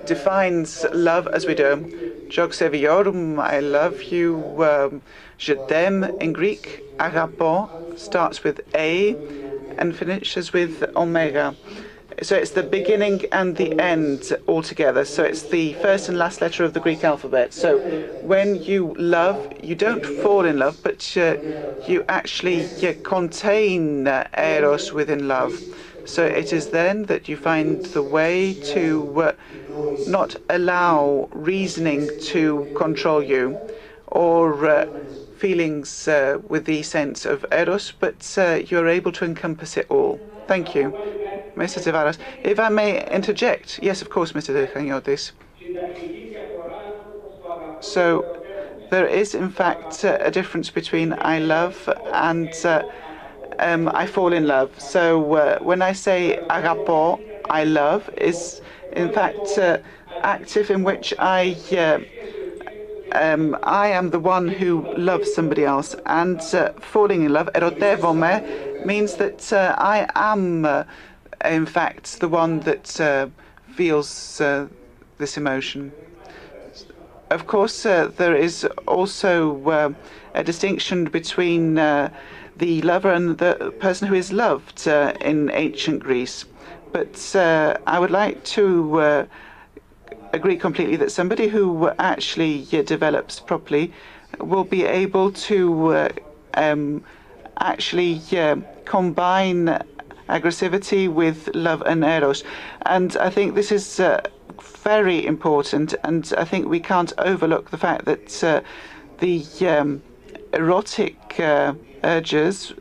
defines 0.05 0.85
love 0.93 1.27
as 1.29 1.47
we 1.47 1.55
do. 1.55 2.27
Jog 2.29 2.55
I 2.61 3.61
love 3.61 4.03
you. 4.03 4.63
Um, 4.63 5.03
je 5.39 5.55
t'aime 5.55 6.05
in 6.21 6.33
Greek. 6.33 6.83
Agapo 6.99 7.71
starts 7.97 8.45
with 8.45 8.61
A 8.75 9.17
and 9.79 9.97
finishes 9.97 10.53
with 10.53 10.85
omega. 10.97 11.55
So 12.23 12.37
it's 12.37 12.51
the 12.53 12.63
beginning 12.63 13.23
and 13.33 13.57
the 13.57 13.79
end 13.79 14.33
altogether. 14.47 15.05
So 15.05 15.23
it's 15.25 15.43
the 15.45 15.73
first 15.75 16.09
and 16.09 16.19
last 16.19 16.41
letter 16.41 16.65
of 16.65 16.73
the 16.73 16.81
Greek 16.81 17.05
alphabet. 17.05 17.53
So 17.55 17.83
when 18.21 18.57
you 18.57 18.95
love, 18.99 19.47
you 19.63 19.75
don't 19.75 20.05
fall 20.07 20.45
in 20.45 20.59
love, 20.59 20.79
but 20.83 21.17
uh, 21.17 21.37
you 21.81 22.05
actually 22.09 22.71
uh, 22.83 22.95
contain 23.03 24.07
uh, 24.09 24.29
eros 24.37 24.93
within 24.93 25.29
love. 25.29 25.63
So 26.05 26.25
it 26.25 26.53
is 26.53 26.69
then 26.69 27.05
that 27.05 27.29
you 27.29 27.37
find 27.37 27.83
the 27.85 28.03
way 28.03 28.55
to 28.75 29.23
uh, 29.23 29.33
not 30.05 30.37
allow 30.49 31.29
reasoning 31.33 32.11
to 32.19 32.71
control 32.75 33.23
you 33.23 33.61
or 34.07 34.67
uh, 34.67 34.87
feelings 35.31 36.09
uh, 36.09 36.39
with 36.49 36.65
the 36.65 36.83
sense 36.83 37.27
of 37.27 37.45
eros, 37.53 37.93
but 37.93 38.37
you're 38.71 38.89
able 38.89 39.13
to 39.13 39.25
encompass 39.25 39.77
it 39.77 39.87
all. 39.91 40.21
Thank 40.49 40.75
you. 40.75 40.91
Mr. 41.57 41.79
Tzavaras. 41.83 42.19
If 42.43 42.59
I 42.59 42.69
may 42.69 43.07
interject, 43.11 43.81
yes, 43.83 44.01
of 44.01 44.09
course, 44.11 44.33
Mr. 44.33 44.51
Chaniotis. 44.73 45.33
So 47.81 48.45
there 48.91 49.07
is, 49.07 49.35
in 49.35 49.51
fact, 49.51 50.05
uh, 50.05 50.19
a 50.21 50.31
difference 50.31 50.71
between 50.71 51.13
I 51.13 51.39
love 51.41 51.89
and 52.13 52.51
uh, 52.65 52.83
um, 53.59 53.91
I 53.93 54.07
fall 54.07 54.33
in 54.33 54.47
love. 54.47 54.71
So 54.81 55.35
uh, 55.35 55.59
when 55.59 55.83
I 55.83 55.93
say 55.93 56.39
agapo, 56.49 57.21
I 57.51 57.65
love, 57.65 58.09
is 58.17 58.63
in 58.93 59.13
fact 59.13 59.59
uh, 59.59 59.79
active 60.23 60.71
in 60.71 60.83
which 60.85 61.13
I. 61.19 61.57
Uh, 61.73 62.01
um, 63.13 63.57
I 63.63 63.89
am 63.89 64.11
the 64.11 64.19
one 64.19 64.49
who 64.49 64.95
loves 64.97 65.33
somebody 65.33 65.65
else, 65.65 65.95
and 66.05 66.41
uh, 66.53 66.73
falling 66.79 67.25
in 67.25 67.33
love, 67.33 67.49
erotevome, 67.55 68.68
means 68.85 69.15
that 69.17 69.53
I 69.53 70.09
am 70.15 70.87
in 71.45 71.67
fact, 71.67 72.21
the 72.21 72.29
one 72.29 72.61
that 72.61 73.01
uh, 73.01 73.29
feels 73.75 74.41
uh, 74.41 74.67
this 75.19 75.37
emotion. 75.37 75.93
Of 77.31 77.47
course, 77.47 77.85
uh, 77.85 78.11
there 78.17 78.35
is 78.35 78.65
also 78.87 79.63
uh, 79.69 79.93
a 80.35 80.43
distinction 80.43 81.05
between 81.05 81.79
uh, 81.79 82.11
the 82.57 82.83
lover 82.83 83.13
and 83.13 83.39
the 83.39 83.73
person 83.79 84.09
who 84.09 84.15
is 84.15 84.33
loved 84.33 84.89
uh, 84.89 85.13
in 85.21 85.51
ancient 85.51 86.03
Greece. 86.03 86.45
But 86.91 87.37
I 87.37 87.99
would 87.99 88.11
like 88.11 88.43
to 88.57 89.29
agree 90.33 90.57
completely 90.57 90.97
that 90.97 91.13
somebody 91.13 91.49
who 91.49 91.91
actually 91.99 92.65
develops 92.65 93.41
properly 93.41 93.93
will 94.41 94.65
be 94.65 94.85
able 94.85 95.31
to 95.33 96.09
um, 96.55 97.05
actually 97.61 98.21
combine 98.85 99.83
aggressivity 100.29 101.09
with 101.09 101.49
love 101.55 101.83
and 101.87 102.05
eros. 102.05 102.45
And 102.83 103.17
I 103.17 103.31
think 103.31 103.55
this 103.55 103.73
is 103.73 104.01
uh, 104.01 104.21
very 104.61 105.25
important, 105.27 105.95
and 106.05 106.33
I 106.37 106.45
think 106.45 106.69
we 106.69 106.81
can't 106.81 107.13
overlook 107.19 107.71
the 107.71 107.79
fact 107.79 108.05
that 108.05 108.45
uh, 108.45 108.61
the 109.19 109.45
um, 109.67 110.03
erotic 110.53 111.39
uh, 111.41 111.75
urges 112.05 112.75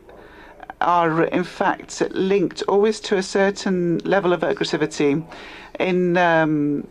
are 0.80 1.24
in 1.24 1.42
fact 1.42 2.00
linked 2.12 2.62
always 2.68 3.00
to 3.00 3.16
a 3.16 3.22
certain 3.22 3.98
level 3.98 4.32
of 4.32 4.40
aggressivity. 4.42 5.24
In 5.80 6.16
um, 6.16 6.86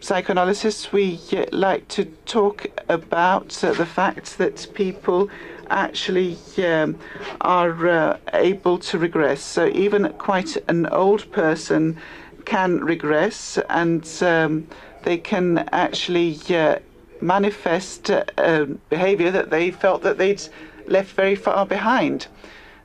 psychoanalysis, 0.00 0.92
we 0.92 1.18
like 1.52 1.88
to 1.88 2.04
talk 2.26 2.66
about 2.88 3.64
uh, 3.64 3.72
the 3.72 3.86
fact 3.86 4.38
that 4.38 4.66
people 4.74 5.30
actually 5.70 6.36
um, 6.64 6.98
are 7.40 7.88
uh, 7.88 8.18
able 8.32 8.78
to 8.78 8.98
regress. 8.98 9.42
So 9.42 9.68
even 9.68 10.12
quite 10.14 10.56
an 10.68 10.86
old 10.86 11.30
person 11.32 11.98
can 12.44 12.82
regress, 12.84 13.58
and 13.68 14.06
um, 14.22 14.66
they 15.02 15.18
can 15.18 15.58
actually 15.72 16.38
uh, 16.50 16.78
manifest 17.20 18.10
uh, 18.10 18.66
behavior 18.88 19.30
that 19.30 19.50
they 19.50 19.70
felt 19.70 20.02
that 20.02 20.18
they'd 20.18 20.42
left 20.86 21.12
very 21.12 21.34
far 21.34 21.66
behind. 21.66 22.26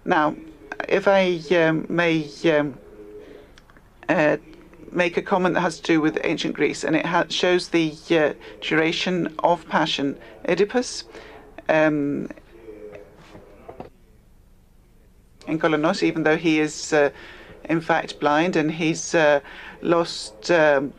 Now, 0.05 0.35
if 0.89 1.07
I 1.07 1.39
um, 1.51 1.85
may 1.89 2.29
um, 2.45 2.77
uh, 4.09 4.37
make 4.91 5.17
a 5.17 5.21
comment 5.21 5.55
that 5.55 5.61
has 5.61 5.77
to 5.77 5.83
do 5.83 6.01
with 6.01 6.19
ancient 6.23 6.55
Greece, 6.55 6.83
and 6.83 6.95
it 6.95 7.31
shows 7.31 7.69
the 7.69 7.93
uh, 8.11 8.33
duration 8.61 9.33
of 9.39 9.67
passion. 9.67 10.17
Oedipus 10.47 11.05
um, 11.69 12.29
in 15.47 15.59
Kolonos, 15.59 16.03
even 16.03 16.23
though 16.23 16.37
he 16.37 16.59
is 16.59 16.93
uh, 16.93 17.09
in 17.65 17.81
fact 17.81 18.19
blind 18.19 18.55
and 18.55 18.71
he's 18.71 19.15
uh, 19.15 19.39
lost 19.81 20.51
um, 20.51 20.93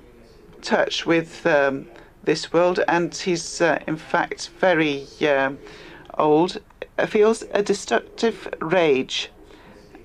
touch 0.63 1.07
with 1.07 1.47
um, 1.47 1.87
this 2.23 2.53
world, 2.53 2.81
and 2.89 3.15
he's 3.15 3.61
uh, 3.61 3.79
in 3.87 3.97
fact 3.97 4.51
very 4.59 5.07
um, 5.29 5.59
old, 6.17 6.61
feels 7.07 7.45
a 7.53 7.63
destructive 7.63 8.49
rage 8.61 9.31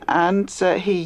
and 0.08 0.50
he 0.50 1.04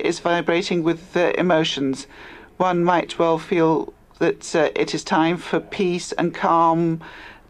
is 0.00 0.18
vibrating 0.18 0.82
with 0.82 1.16
emotions. 1.16 2.08
One 2.56 2.82
might 2.82 3.16
well 3.16 3.38
feel 3.38 3.94
that 4.18 4.54
uh, 4.54 4.70
it 4.74 4.94
is 4.94 5.02
time 5.02 5.38
for 5.38 5.60
peace 5.60 6.12
and 6.12 6.34
calm 6.34 7.00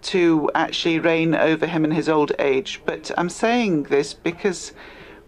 to 0.02 0.50
actually 0.54 0.98
reign 0.98 1.34
over 1.34 1.66
him 1.66 1.84
in 1.84 1.90
his 1.90 2.08
old 2.08 2.32
age. 2.38 2.80
But 2.86 3.10
I'm 3.18 3.28
saying 3.28 3.84
this 3.84 4.14
because 4.14 4.72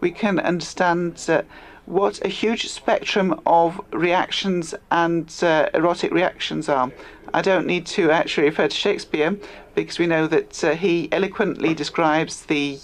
we 0.02 0.10
can 0.10 0.38
understand 0.40 1.24
uh, 1.28 1.42
what 1.86 2.22
a 2.22 2.28
huge 2.28 2.68
spectrum 2.68 3.40
of 3.46 3.80
reactions 3.92 4.74
and 4.90 5.32
uh, 5.42 5.70
erotic 5.72 6.12
reactions 6.12 6.68
are. 6.68 6.92
I 7.32 7.40
don't 7.40 7.66
need 7.66 7.86
to 7.86 8.10
actually 8.10 8.48
refer 8.48 8.68
to 8.68 8.76
Shakespeare 8.76 9.34
because 9.74 9.98
we 9.98 10.06
know 10.06 10.26
that 10.26 10.54
he 10.78 11.08
eloquently 11.10 11.72
describes 11.72 12.42
the 12.42 12.78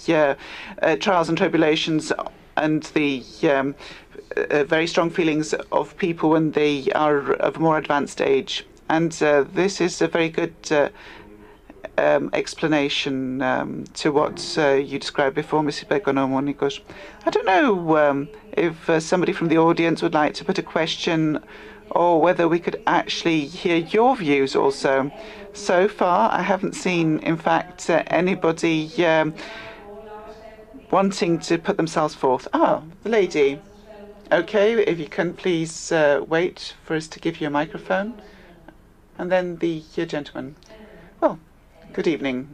trials 0.99 1.29
and 1.29 1.37
tribulations 1.37 2.11
and 2.57 2.83
the 2.83 3.23
um, 3.43 3.75
uh, 4.35 4.63
very 4.63 4.87
strong 4.87 5.09
feelings 5.09 5.53
of 5.71 5.95
people 5.97 6.31
when 6.31 6.51
they 6.51 6.91
are 6.93 7.33
of 7.33 7.59
more 7.59 7.77
advanced 7.77 8.21
age. 8.21 8.65
And 8.89 9.15
uh, 9.21 9.43
this 9.53 9.81
is 9.81 10.01
a 10.01 10.07
very 10.07 10.29
good 10.29 10.55
uh, 10.71 10.89
um, 11.99 12.29
explanation 12.33 13.41
um, 13.41 13.83
to 13.95 14.11
what 14.11 14.55
uh, 14.57 14.73
you 14.73 14.97
described 14.97 15.35
before, 15.35 15.61
Mrs. 15.61 15.85
Papaoikonomou. 15.85 16.81
I 17.25 17.29
don't 17.29 17.45
know 17.45 17.97
um, 17.97 18.29
if 18.53 18.89
uh, 18.89 18.99
somebody 18.99 19.33
from 19.33 19.49
the 19.49 19.57
audience 19.57 20.01
would 20.01 20.13
like 20.13 20.33
to 20.35 20.45
put 20.45 20.57
a 20.57 20.63
question 20.63 21.39
or 21.91 22.21
whether 22.21 22.47
we 22.47 22.59
could 22.59 22.81
actually 22.87 23.45
hear 23.45 23.77
your 23.77 24.15
views 24.15 24.55
also. 24.55 25.11
So 25.53 25.87
far, 25.87 26.31
I 26.31 26.41
haven't 26.41 26.75
seen, 26.75 27.19
in 27.19 27.37
fact, 27.37 27.89
uh, 27.89 28.03
anybody 28.07 29.05
um, 29.05 29.33
wanting 30.91 31.39
to 31.39 31.57
put 31.57 31.77
themselves 31.77 32.15
forth. 32.15 32.47
Ah, 32.53 32.81
the 33.03 33.09
lady. 33.09 33.59
Okay, 34.31 34.73
if 34.83 34.99
you 34.99 35.07
can 35.07 35.33
please 35.33 35.91
uh, 35.91 36.23
wait 36.27 36.75
for 36.83 36.95
us 36.95 37.07
to 37.07 37.19
give 37.19 37.41
you 37.41 37.47
a 37.47 37.49
microphone. 37.49 38.21
And 39.17 39.31
then 39.31 39.57
the 39.57 39.83
uh, 39.97 40.05
gentleman. 40.05 40.55
Good 41.93 42.07
evening. 42.07 42.49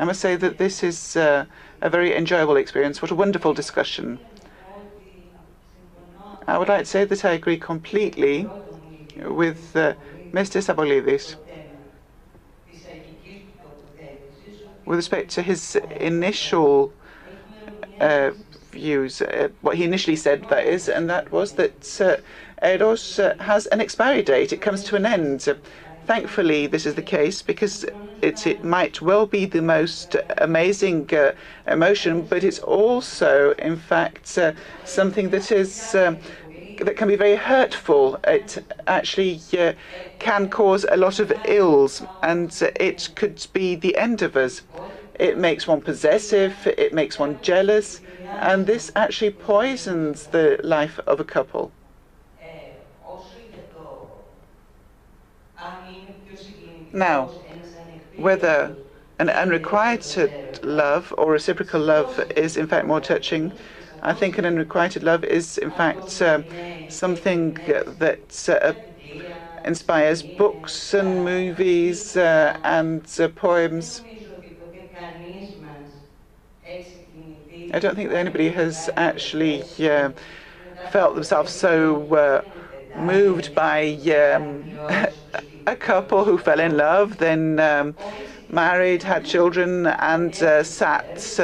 I 0.00 0.04
must 0.04 0.20
say 0.20 0.34
that 0.34 0.58
this 0.58 0.82
is 0.82 1.14
uh, 1.16 1.46
a 1.80 1.88
very 1.88 2.12
enjoyable 2.16 2.56
experience. 2.56 3.00
What 3.00 3.12
a 3.12 3.14
wonderful 3.14 3.54
discussion. 3.54 4.20
I 6.46 6.58
would 6.58 6.68
like 6.68 6.80
to 6.80 6.84
say 6.84 7.04
that 7.06 7.24
I 7.24 7.30
agree 7.32 7.56
completely 7.56 8.50
with 9.16 9.76
uh, 9.76 9.94
Mr. 10.32 10.60
Stampolidis. 10.60 11.36
with 14.84 14.96
respect 14.96 15.30
to 15.30 15.42
his 15.42 15.76
initial 16.00 16.92
uh, 18.00 18.30
views, 18.72 19.20
uh, 19.22 19.48
what 19.60 19.76
he 19.76 19.84
initially 19.84 20.16
said, 20.16 20.44
that 20.48 20.66
is, 20.66 20.88
and 20.88 21.08
that 21.10 21.30
was 21.30 21.52
that 21.54 22.00
uh, 22.00 22.16
Eros 22.66 23.18
uh, 23.18 23.34
has 23.40 23.66
an 23.66 23.80
expiry 23.80 24.22
date. 24.22 24.52
It 24.52 24.60
comes 24.60 24.82
to 24.84 24.96
an 24.96 25.06
end. 25.06 25.46
Thankfully, 26.10 26.66
this 26.66 26.86
is 26.86 26.96
the 26.96 27.02
case 27.02 27.40
because 27.40 27.86
it, 28.20 28.64
might 28.64 29.00
well 29.00 29.26
be 29.26 29.44
the 29.44 29.62
most 29.62 30.16
amazing 30.38 31.08
uh, 31.14 31.30
emotion, 31.68 32.22
but 32.22 32.42
it's 32.42 32.58
also, 32.58 33.52
in 33.60 33.76
fact, 33.76 34.36
uh, 34.36 34.50
something 34.84 35.30
that 35.30 35.52
is 35.52 35.94
um, 35.94 36.18
that 36.78 36.96
can 36.96 37.06
be 37.06 37.14
very 37.14 37.36
hurtful. 37.36 38.18
It 38.24 38.58
actually 38.88 39.40
uh, 39.56 39.74
can 40.18 40.48
cause 40.48 40.84
a 40.90 40.96
lot 40.96 41.20
of 41.20 41.32
ills, 41.44 42.02
and 42.24 42.50
it 42.74 43.10
could 43.14 43.46
be 43.52 43.76
the 43.76 43.96
end 43.96 44.20
of 44.20 44.36
us. 44.36 44.62
It 45.14 45.38
makes 45.38 45.68
one 45.68 45.80
possessive, 45.80 46.56
it 46.66 46.92
makes 46.92 47.20
one 47.20 47.38
jealous, 47.40 48.00
and 48.40 48.66
this 48.66 48.90
actually 48.96 49.30
poisons 49.30 50.26
the 50.26 50.58
life 50.64 50.98
of 51.06 51.20
a 51.20 51.24
couple. 51.36 51.70
Now, 56.92 57.32
whether 58.16 58.76
an 59.18 59.30
unrequited 59.30 60.36
love 60.62 61.14
or 61.18 61.32
reciprocal 61.32 61.80
love 61.80 62.20
is 62.36 62.56
in 62.56 62.68
fact 62.68 62.86
more 62.86 63.00
touching, 63.00 63.54
I 64.02 64.14
think 64.14 64.38
an 64.38 64.46
unrequited 64.46 65.02
love 65.02 65.24
is, 65.24 65.58
in 65.58 65.70
fact, 65.72 66.20
uh, 66.22 66.42
something 66.88 67.54
that 67.64 68.48
uh, 68.62 68.74
inspires 69.64 70.22
books 70.22 70.94
and 70.94 71.24
movies 71.24 72.16
uh, 72.16 72.56
and 72.64 73.04
uh, 73.20 73.28
poems. 73.28 74.02
I 77.72 77.78
don't 77.78 77.94
think 77.94 78.10
that 78.10 78.16
anybody 78.18 78.50
has 78.50 78.90
actually 78.96 79.64
uh, 79.80 80.10
felt 80.84 81.14
themselves 81.14 81.52
so 81.52 82.44
moved 82.96 83.54
by 83.54 83.92
um, 84.34 84.64
a 85.66 85.76
couple 85.76 86.24
who 86.24 86.38
fell 86.38 86.60
in 86.60 86.76
love, 86.76 87.18
then 87.18 87.58
um, 87.60 87.94
married, 88.48 89.02
had 89.02 89.24
children, 89.24 89.86
and 89.86 90.34
sat 90.34 91.38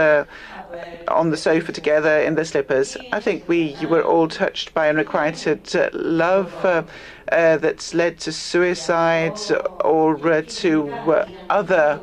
on 1.09 1.31
the 1.31 1.37
sofa 1.37 1.73
together 1.73 2.19
in 2.19 2.35
their 2.35 2.45
slippers. 2.45 2.97
I 3.13 3.21
think 3.21 3.49
we 3.49 3.77
were 3.89 4.03
all 4.03 4.29
touched 4.29 4.75
by 4.75 4.89
unrequited 4.89 5.75
uh, 5.75 5.91
love 5.93 6.53
uh, 6.65 6.83
uh, 7.31 7.59
that's 7.59 7.95
led 7.95 8.19
to 8.21 8.33
suicide 8.33 9.39
or 9.85 10.17
uh, 10.33 10.43
to 10.47 11.13
uh, 11.13 11.29
other 11.51 12.01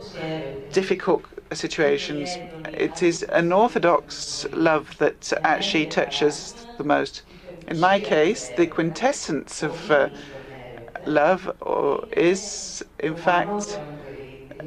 difficult 0.71 1.25
situations. 1.51 2.37
It 2.73 3.03
is 3.03 3.23
an 3.23 3.51
orthodox 3.51 4.45
love 4.53 4.97
that 4.97 5.33
actually 5.43 5.87
touches 5.87 6.65
the 6.77 6.83
most. 6.83 7.23
In 7.67 7.79
my 7.79 7.99
case, 7.99 8.49
the 8.49 8.67
quintessence 8.67 9.63
of 9.63 9.89
uh, 9.89 10.09
love 11.05 11.51
is, 12.11 12.83
in 12.99 13.15
fact, 13.15 13.79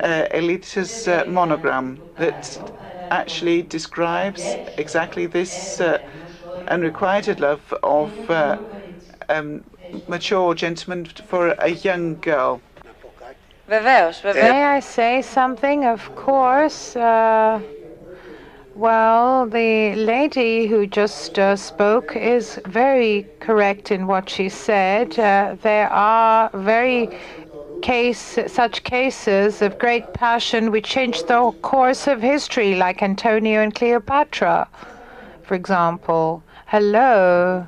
uh, 0.01 0.27
Elytis's 0.33 1.27
monogram 1.27 2.03
that 2.17 2.59
actually 3.11 3.63
describes 3.63 4.57
exactly 4.77 5.27
this 5.27 5.81
uh, 5.81 5.99
unrequited 6.69 7.41
love 7.41 7.73
of 7.83 8.13
uh, 8.29 8.57
um, 9.29 9.65
mature 10.09 10.55
gentleman 10.55 11.05
for 11.05 11.55
a 11.59 11.69
young 11.69 12.19
girl. 12.21 12.61
Vevaios, 13.69 14.23
May 14.35 14.63
I 14.65 14.81
say 14.81 15.23
something? 15.23 15.85
Of 15.85 16.15
course. 16.15 16.95
Uh, 16.95 17.61
well, 18.77 19.47
the 19.47 19.95
lady 19.95 20.67
who 20.67 20.87
just 20.87 21.39
uh, 21.39 21.57
spoke 21.57 22.15
is 22.15 22.61
very 22.67 23.27
correct 23.41 23.91
in 23.91 24.07
what 24.07 24.29
she 24.29 24.51
said. 24.51 25.19
Uh, 25.19 25.57
there 25.63 25.89
are 25.89 26.51
very 26.53 27.09
case, 27.81 28.39
such 28.47 28.85
cases 28.85 29.63
of 29.63 29.79
great 29.79 30.13
passion 30.13 30.71
which 30.71 30.85
changed 30.85 31.27
the 31.27 31.53
course 31.63 32.07
of 32.07 32.21
history, 32.21 32.75
like 32.75 33.03
Antonio 33.03 33.63
and 33.63 33.75
Cleopatra, 33.75 34.69
for 35.43 35.55
example. 35.55 36.43
Hello, 36.67 37.67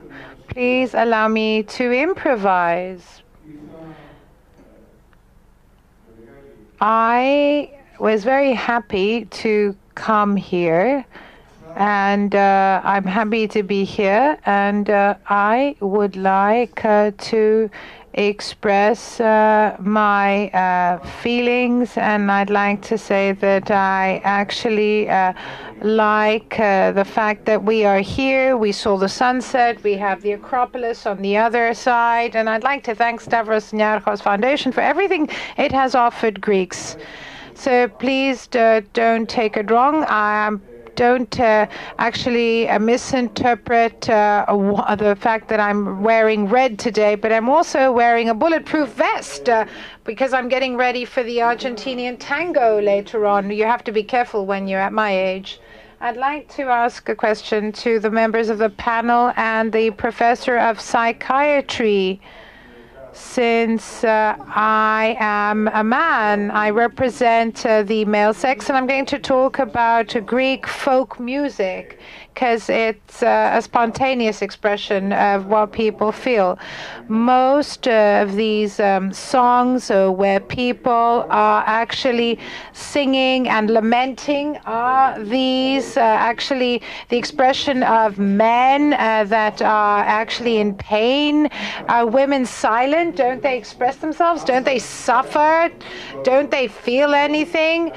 please 0.48 0.92
allow 0.92 1.26
me 1.26 1.62
to 1.62 1.90
improvise. 1.90 3.22
I 6.82 7.70
was 7.98 8.24
very 8.24 8.52
happy 8.52 9.24
to 9.24 9.74
come 9.98 10.36
here 10.36 11.04
and 11.76 12.34
uh, 12.34 12.80
I'm 12.84 13.04
happy 13.04 13.46
to 13.48 13.62
be 13.62 13.84
here. 13.84 14.38
And 14.46 14.90
uh, 14.90 15.14
I 15.28 15.76
would 15.80 16.16
like 16.16 16.84
uh, 16.84 17.12
to 17.30 17.70
express 18.14 19.20
uh, 19.20 19.76
my 19.78 20.48
uh, 20.50 20.98
feelings, 21.22 21.96
and 21.96 22.32
I'd 22.32 22.50
like 22.50 22.82
to 22.82 22.98
say 22.98 23.32
that 23.32 23.70
I 23.70 24.20
actually 24.24 25.08
uh, 25.08 25.34
like 25.82 26.56
the 26.56 27.04
fact 27.06 27.44
that 27.44 27.62
we 27.62 27.84
are 27.84 28.00
here. 28.00 28.56
We 28.56 28.72
saw 28.72 28.96
the 28.96 29.08
sunset. 29.08 29.80
We 29.84 29.94
have 29.94 30.22
the 30.22 30.32
Acropolis 30.32 31.06
on 31.06 31.22
the 31.22 31.36
other 31.36 31.74
side, 31.74 32.34
and 32.34 32.50
I'd 32.50 32.64
like 32.64 32.82
to 32.84 32.94
thank 32.94 33.20
Stavros 33.20 33.70
Niarchos 33.70 34.20
Foundation 34.20 34.72
for 34.72 34.80
everything 34.80 35.28
it 35.56 35.70
has 35.70 35.94
offered 35.94 36.40
Greeks. 36.40 36.96
So 37.58 37.88
please 37.88 38.46
don't 38.46 39.28
take 39.28 39.56
it 39.56 39.68
wrong. 39.68 40.04
I 40.04 40.46
am 40.46 40.62
don't 40.94 41.38
uh, 41.40 41.66
actually 41.98 42.68
uh, 42.68 42.78
misinterpret 42.78 44.08
uh, 44.08 44.44
the 44.98 45.16
fact 45.16 45.48
that 45.48 45.58
I'm 45.58 46.02
wearing 46.02 46.48
red 46.48 46.78
today, 46.78 47.16
but 47.16 47.32
I'm 47.32 47.48
also 47.48 47.90
wearing 47.90 48.28
a 48.28 48.34
bulletproof 48.34 48.90
vest 48.90 49.48
because 50.04 50.32
I'm 50.32 50.48
getting 50.48 50.76
ready 50.76 51.04
for 51.04 51.24
the 51.24 51.38
Argentinian 51.38 52.16
tango 52.18 52.80
later 52.80 53.26
on. 53.26 53.50
You 53.50 53.64
have 53.64 53.82
to 53.84 53.92
be 53.92 54.04
careful 54.04 54.46
when 54.46 54.68
you're 54.68 54.80
at 54.80 54.92
my 54.92 55.10
age. 55.10 55.60
I'd 56.00 56.16
like 56.16 56.48
to 56.54 56.62
ask 56.62 57.08
a 57.08 57.16
question 57.16 57.72
to 57.72 57.98
the 57.98 58.10
members 58.10 58.50
of 58.50 58.58
the 58.58 58.70
panel 58.70 59.32
and 59.36 59.72
the 59.72 59.90
professor 59.90 60.56
of 60.56 60.80
psychiatry. 60.80 62.20
Since 63.12 64.04
uh, 64.04 64.36
I 64.48 65.16
am 65.18 65.68
a 65.68 65.82
man, 65.82 66.50
I 66.50 66.70
represent 66.70 67.64
uh, 67.64 67.82
the 67.82 68.04
male 68.04 68.34
sex, 68.34 68.68
and 68.68 68.76
I'm 68.76 68.86
going 68.86 69.06
to 69.06 69.18
talk 69.18 69.58
about 69.58 70.14
Greek 70.26 70.66
folk 70.66 71.18
music 71.18 71.98
because 72.34 72.68
it's 72.68 73.20
a 73.22 73.60
spontaneous 73.60 74.42
expression 74.42 75.12
of 75.12 75.46
what 75.46 75.72
people 75.72 76.12
feel. 76.12 76.56
Most 77.08 77.88
of 77.88 78.36
these 78.36 78.78
um, 78.78 79.12
songs 79.12 79.90
uh, 79.90 80.08
where 80.08 80.38
people 80.38 81.26
are 81.30 81.64
actually 81.66 82.38
singing 82.72 83.48
and 83.48 83.70
lamenting 83.70 84.56
are 84.66 85.18
these 85.24 85.96
uh, 85.96 86.00
actually 86.00 86.80
the 87.08 87.16
expression 87.16 87.82
of 87.82 88.20
men 88.20 88.92
uh, 88.92 89.24
that 89.24 89.60
are 89.60 90.04
actually 90.04 90.58
in 90.58 90.76
pain? 90.76 91.48
Women 91.88 92.46
silent? 92.46 92.97
Don't 92.98 93.42
they 93.42 93.56
express 93.56 93.96
themselves? 93.96 94.44
Don't 94.44 94.64
they 94.64 94.78
suffer? 94.78 95.70
Don't 96.24 96.50
they 96.50 96.68
feel 96.68 97.14
anything? 97.14 97.92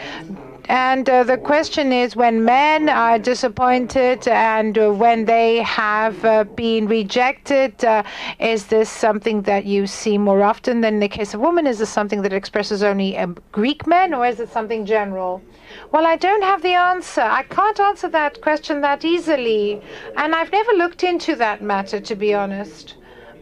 And 0.65 1.09
uh, 1.09 1.23
the 1.23 1.37
question 1.37 1.91
is 1.91 2.15
when 2.15 2.45
men 2.45 2.87
are 2.87 3.19
disappointed 3.19 4.27
and 4.27 4.77
uh, 4.77 4.91
when 4.91 5.25
they 5.25 5.57
have 5.63 6.23
uh, 6.23 6.43
been 6.45 6.87
rejected, 6.87 7.83
uh, 7.83 8.03
is 8.39 8.67
this 8.67 8.89
something 8.89 9.41
that 9.41 9.65
you 9.65 9.87
see 9.87 10.17
more 10.17 10.43
often 10.43 10.81
than 10.81 10.93
in 10.93 10.99
the 11.01 11.09
case 11.09 11.33
of 11.33 11.41
women? 11.41 11.67
Is 11.67 11.79
this 11.79 11.89
something 11.89 12.21
that 12.21 12.31
expresses 12.31 12.83
only 12.83 13.17
um, 13.17 13.37
Greek 13.51 13.85
men 13.87 14.13
or 14.13 14.25
is 14.25 14.39
it 14.39 14.49
something 14.49 14.85
general? 14.85 15.41
Well, 15.91 16.05
I 16.05 16.15
don't 16.15 16.43
have 16.43 16.61
the 16.61 16.75
answer. 16.75 17.21
I 17.21 17.43
can't 17.43 17.79
answer 17.79 18.07
that 18.09 18.41
question 18.41 18.81
that 18.81 19.03
easily. 19.03 19.81
And 20.15 20.35
I've 20.35 20.51
never 20.51 20.71
looked 20.73 21.03
into 21.03 21.35
that 21.35 21.61
matter, 21.61 21.99
to 21.99 22.15
be 22.15 22.33
honest. 22.33 22.95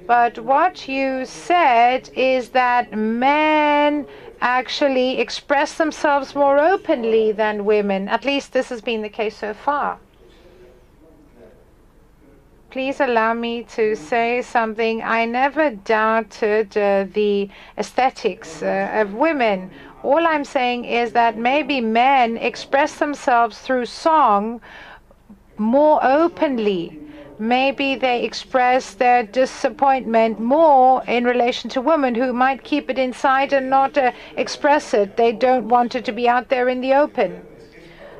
But 0.09 0.39
what 0.39 0.87
you 0.87 1.23
said 1.23 2.09
is 2.15 2.49
that 2.49 2.97
men 2.97 4.07
actually 4.41 5.19
express 5.19 5.75
themselves 5.75 6.33
more 6.33 6.57
openly 6.57 7.31
than 7.31 7.63
women. 7.63 8.09
At 8.09 8.25
least 8.25 8.51
this 8.51 8.69
has 8.69 8.81
been 8.81 9.03
the 9.03 9.09
case 9.09 9.37
so 9.37 9.53
far. 9.53 9.99
Please 12.71 12.99
allow 12.99 13.35
me 13.35 13.61
to 13.75 13.95
say 13.95 14.41
something. 14.41 15.03
I 15.03 15.25
never 15.25 15.69
doubted 15.69 16.75
uh, 16.75 17.05
the 17.13 17.51
aesthetics 17.77 18.63
uh, 18.63 18.89
of 18.91 19.13
women. 19.13 19.69
All 20.01 20.25
I'm 20.25 20.43
saying 20.43 20.85
is 20.85 21.11
that 21.11 21.37
maybe 21.37 21.81
men 21.81 22.35
express 22.37 22.95
themselves 22.95 23.59
through 23.59 23.85
song 23.85 24.59
more 25.59 25.99
openly 26.01 26.99
maybe 27.39 27.95
they 27.95 28.23
express 28.23 28.93
their 28.93 29.23
disappointment 29.23 30.39
more 30.39 31.03
in 31.05 31.23
relation 31.23 31.69
to 31.71 31.81
women 31.81 32.13
who 32.13 32.33
might 32.33 32.63
keep 32.63 32.89
it 32.89 32.99
inside 32.99 33.53
and 33.53 33.69
not 33.69 33.97
uh, 33.97 34.11
express 34.35 34.93
it. 34.93 35.15
They 35.15 35.31
don't 35.31 35.69
want 35.69 35.95
it 35.95 36.05
to 36.05 36.11
be 36.11 36.27
out 36.27 36.49
there 36.49 36.67
in 36.67 36.81
the 36.81 36.93
open. 36.93 37.41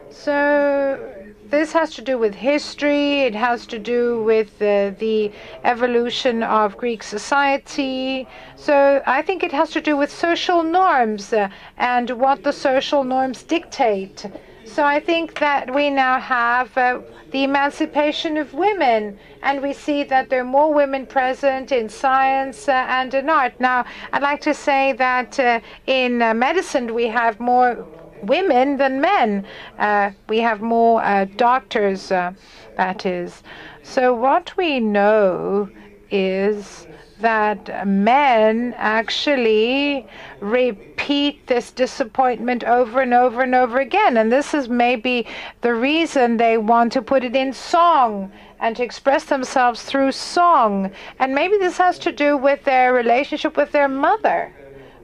So 0.10 1.20
this 1.50 1.74
has 1.74 1.94
to 1.96 2.02
do 2.02 2.18
with 2.18 2.36
history, 2.36 3.22
it 3.22 3.34
has 3.34 3.66
to 3.68 3.80
do 3.80 4.24
with 4.24 4.62
uh, 4.62 4.92
the 5.00 5.32
evolution 5.64 6.44
of 6.44 6.78
Greek 6.78 7.02
society. 7.02 8.28
So 8.56 9.02
I 9.06 9.22
think 9.22 9.44
it 9.44 9.52
has 9.52 9.72
to 9.72 9.82
do 9.82 9.98
with 9.98 10.12
social 10.12 10.64
norms 10.64 11.34
uh, 11.34 11.50
and 11.78 12.10
what 12.12 12.44
the 12.44 12.54
social 12.54 13.04
norms 13.04 13.44
dictate. 13.44 14.26
So 14.70 14.86
I 14.86 15.00
think 15.00 15.40
that 15.40 15.74
we 15.74 15.90
now 15.90 16.20
have 16.20 16.78
uh, 16.78 17.02
the 17.32 17.44
emancipation 17.44 18.38
of 18.38 18.54
women, 18.54 19.18
and 19.42 19.64
we 19.64 19.74
see 19.74 20.04
that 20.04 20.30
there 20.30 20.42
are 20.42 20.54
more 20.60 20.72
women 20.72 21.08
present 21.08 21.72
in 21.72 21.90
science 21.90 22.70
uh, 22.70 22.86
and 22.88 23.12
in 23.14 23.30
art. 23.32 23.60
Now, 23.60 23.86
I'd 24.14 24.22
like 24.22 24.42
to 24.42 24.54
say 24.54 24.94
that 24.94 25.40
uh, 25.40 25.60
in 25.88 26.22
uh, 26.22 26.36
medicine 26.36 26.94
we 26.94 27.08
have 27.08 27.40
more 27.40 27.84
women 28.22 28.78
than 28.78 29.02
men. 29.02 29.46
Uh, 29.80 30.12
we 30.28 30.40
have 30.40 30.62
more 30.62 31.04
uh, 31.04 31.26
doctors, 31.36 32.10
that 32.10 33.06
is. 33.06 33.42
So 33.82 34.14
what 34.14 34.56
we 34.56 34.80
know 34.80 35.68
is 36.12 36.86
that 37.20 37.88
men 37.88 38.74
actually 38.78 40.08
repeat 40.40 41.46
this 41.48 41.72
disappointment 41.72 42.64
over 42.64 43.02
and 43.02 43.14
over 43.14 43.42
and 43.42 43.56
over 43.56 43.80
again. 43.80 44.18
And 44.18 44.32
this 44.32 44.54
is 44.54 44.70
maybe 44.70 45.28
the 45.62 45.74
reason 45.74 46.38
they 46.38 46.58
want 46.58 46.94
to 46.94 47.02
put 47.02 47.24
it 47.24 47.36
in 47.36 47.54
song 47.54 48.32
and 48.60 48.76
to 48.76 48.84
express 48.84 49.26
themselves 49.26 49.84
through 49.84 50.12
song. 50.12 50.92
And 51.20 51.34
maybe 51.34 51.58
this 51.58 51.78
has 51.78 52.00
to 52.00 52.12
do 52.12 52.38
with 52.38 52.64
their 52.64 52.94
relationship 52.94 53.58
with 53.58 53.72
their 53.72 53.88
mother. 53.88 54.54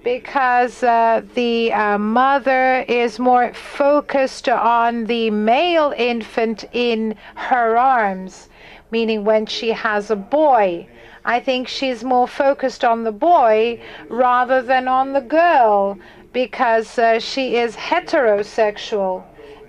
Because 0.03 0.83
uh, 0.83 1.23
the 1.33 1.73
uh, 1.73 1.97
mother 1.97 2.85
is 2.87 3.17
more 3.17 3.51
focused 3.53 4.47
on 4.47 5.05
the 5.05 5.31
male 5.31 5.95
infant 5.97 6.65
in 6.73 7.15
her 7.33 7.75
arms, 7.75 8.49
meaning 8.91 9.25
when 9.25 9.47
she 9.47 9.71
has 9.71 10.11
a 10.11 10.15
boy 10.15 10.87
I 11.27 11.39
think 11.39 11.67
she's 11.67 12.03
more 12.03 12.27
focused 12.27 12.85
on 12.85 13.03
the 13.03 13.11
boy 13.11 13.81
rather 14.09 14.61
than 14.61 14.87
on 14.87 15.13
the 15.13 15.21
girl 15.21 15.97
because 16.31 16.99
uh, 16.99 17.19
she 17.19 17.55
is 17.55 17.75
heterosexual. 17.75 19.23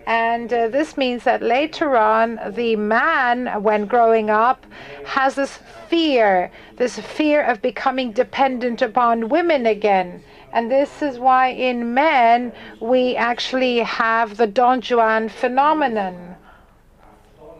And 0.06 0.52
uh, 0.52 0.68
this 0.68 0.98
means 0.98 1.24
that 1.24 1.40
later 1.42 1.96
on, 1.96 2.38
the 2.50 2.76
man, 2.76 3.62
when 3.62 3.86
growing 3.86 4.28
up, 4.28 4.66
has 5.06 5.34
this 5.34 5.58
fear, 5.88 6.50
this 6.76 6.98
fear 6.98 7.42
of 7.42 7.62
becoming 7.62 8.12
dependent 8.12 8.82
upon 8.82 9.30
women 9.30 9.64
again. 9.64 10.22
And 10.52 10.70
this 10.70 11.00
is 11.00 11.18
why 11.18 11.48
in 11.48 11.94
men, 11.94 12.52
we 12.80 13.16
actually 13.16 13.78
have 13.78 14.36
the 14.36 14.46
Don 14.46 14.82
Juan 14.82 15.30
phenomenon 15.30 16.35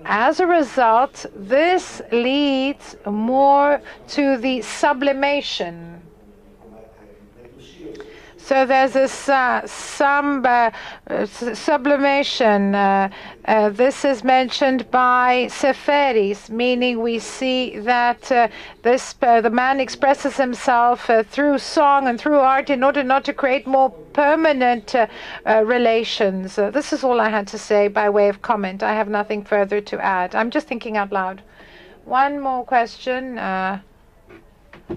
as 0.08 0.38
a 0.40 0.46
result, 0.46 1.26
this 1.34 2.00
leads 2.12 2.96
more 3.04 3.80
to 4.08 4.36
the 4.36 4.62
sublimation. 4.62 5.95
So 8.46 8.64
there's 8.64 8.92
this 8.92 9.10
some 9.12 10.46
uh, 10.46 10.70
sublimation. 11.26 12.76
Uh, 12.76 13.08
uh, 13.44 13.70
this 13.70 14.04
is 14.04 14.22
mentioned 14.22 14.88
by 14.92 15.48
Seferis, 15.50 16.48
meaning 16.48 17.02
we 17.02 17.18
see 17.18 17.76
that 17.80 18.30
uh, 18.30 18.46
this 18.82 19.16
uh, 19.20 19.40
the 19.40 19.50
man 19.50 19.80
expresses 19.80 20.36
himself 20.36 21.10
through 21.28 21.58
song 21.58 22.06
and 22.06 22.20
through 22.20 22.38
art 22.38 22.70
in 22.70 22.84
order 22.84 23.02
not 23.02 23.24
to 23.24 23.32
create 23.32 23.66
more 23.66 23.90
permanent 24.12 24.94
relations. 25.44 26.54
this 26.54 26.92
is 26.92 27.02
all 27.02 27.20
I 27.20 27.30
had 27.30 27.48
to 27.48 27.58
say 27.58 27.88
by 27.88 28.08
way 28.08 28.28
of 28.28 28.42
comment. 28.42 28.80
I 28.84 28.94
have 28.94 29.08
nothing 29.08 29.42
further 29.42 29.80
to 29.80 29.98
add. 29.98 30.36
I'm 30.36 30.52
just 30.52 30.68
thinking 30.68 30.96
out 30.96 31.10
loud. 31.10 31.42
One 32.04 32.38
more 32.38 32.64
question. 32.64 33.38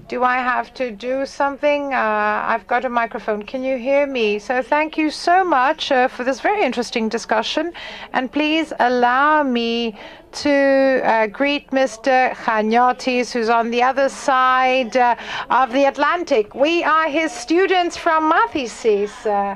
Do 0.08 0.24
I 0.24 0.38
have 0.38 0.72
to 0.76 0.92
do 0.92 1.26
something? 1.26 1.96
Uh, 1.96 1.98
I've 1.98 2.68
got 2.68 2.86
a 2.86 2.90
microphone. 2.90 3.42
Can 3.42 3.64
you 3.64 3.76
hear 3.78 4.06
me? 4.06 4.38
So 4.38 4.62
thank 4.62 4.98
you 5.00 5.10
so 5.10 5.44
much 5.44 5.92
uh, 5.92 6.08
for 6.08 6.24
this 6.24 6.42
very 6.42 6.64
interesting 6.64 7.10
discussion. 7.10 7.74
And 8.14 8.32
please 8.32 8.72
allow 8.80 9.42
me 9.42 9.98
to 10.44 11.02
uh, 11.04 11.26
greet 11.28 11.72
Mr. 11.72 12.36
Chaniotis, 12.36 13.32
who's 13.32 13.50
on 13.50 13.72
the 13.72 13.82
other 13.82 14.10
side 14.10 14.96
uh, 14.96 15.16
of 15.50 15.74
the 15.74 15.86
Atlantic. 15.86 16.54
We 16.54 16.84
are 16.84 17.10
his 17.10 17.32
students 17.32 17.98
from 17.98 18.30
Mathesis. 18.30 19.26
Uh, 19.26 19.56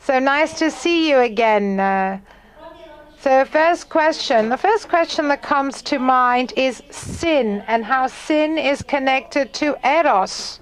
so 0.00 0.18
nice 0.18 0.58
to 0.58 0.72
see 0.72 1.08
you 1.08 1.18
again. 1.18 2.20
So, 3.28 3.44
first 3.44 3.90
question. 3.90 4.48
The 4.48 4.56
first 4.56 4.88
question 4.88 5.28
that 5.28 5.42
comes 5.42 5.82
to 5.82 5.98
mind 5.98 6.54
is 6.56 6.82
sin 6.88 7.62
and 7.66 7.84
how 7.84 8.06
sin 8.06 8.56
is 8.56 8.80
connected 8.80 9.52
to 9.52 9.76
eros. 9.86 10.60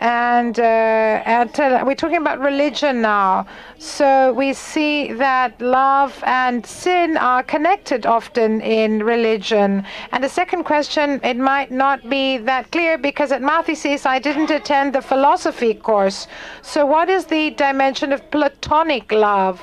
And, 0.00 0.58
uh, 0.58 1.82
we're 1.86 1.94
talking 1.94 2.18
about 2.18 2.40
religion 2.40 3.00
now. 3.00 3.46
So 3.78 4.32
we 4.32 4.52
see 4.52 5.12
that 5.12 5.60
love 5.60 6.22
and 6.26 6.64
sin 6.66 7.16
are 7.16 7.42
connected 7.42 8.06
often 8.06 8.60
in 8.60 9.02
religion. 9.02 9.84
And 10.12 10.22
the 10.22 10.28
second 10.28 10.64
question, 10.64 11.20
it 11.22 11.36
might 11.36 11.70
not 11.70 12.08
be 12.08 12.38
that 12.38 12.70
clear 12.70 12.98
because 12.98 13.32
at 13.32 13.42
Mathesis 13.42 14.06
I 14.06 14.18
didn't 14.18 14.50
attend 14.50 14.94
the 14.94 15.02
philosophy 15.02 15.74
course. 15.74 16.26
So 16.62 16.84
what 16.84 17.08
is 17.08 17.26
the 17.26 17.50
dimension 17.50 18.12
of 18.12 18.30
platonic 18.30 19.12
love? 19.12 19.60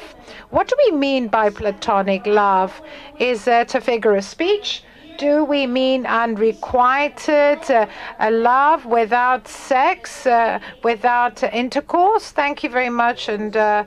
What 0.49 0.67
do 0.67 0.75
we 0.85 0.97
mean 0.97 1.27
by 1.27 1.49
platonic 1.49 2.25
love? 2.25 2.81
Is 3.19 3.45
that 3.45 3.75
a 3.75 3.81
figure 3.81 4.15
of 4.15 4.23
speech? 4.23 4.83
Do 5.17 5.43
we 5.43 5.67
mean 5.67 6.05
unrequited 6.05 7.69
uh, 7.69 7.87
love 8.29 8.85
without 8.85 9.47
sex, 9.47 10.25
uh, 10.25 10.59
without 10.83 11.43
intercourse? 11.43 12.31
Thank 12.31 12.63
you 12.63 12.69
very 12.69 12.89
much. 12.89 13.29
And 13.29 13.55
uh, 13.55 13.85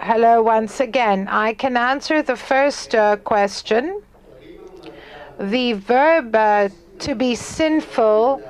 hello 0.00 0.42
once 0.42 0.80
again. 0.80 1.28
I 1.28 1.54
can 1.54 1.76
answer 1.76 2.22
the 2.22 2.36
first 2.36 2.94
uh, 2.94 3.16
question. 3.16 4.02
The 5.38 5.74
verb 5.74 6.34
uh, 6.34 6.68
to 7.00 7.14
be 7.14 7.34
sinful. 7.34 8.42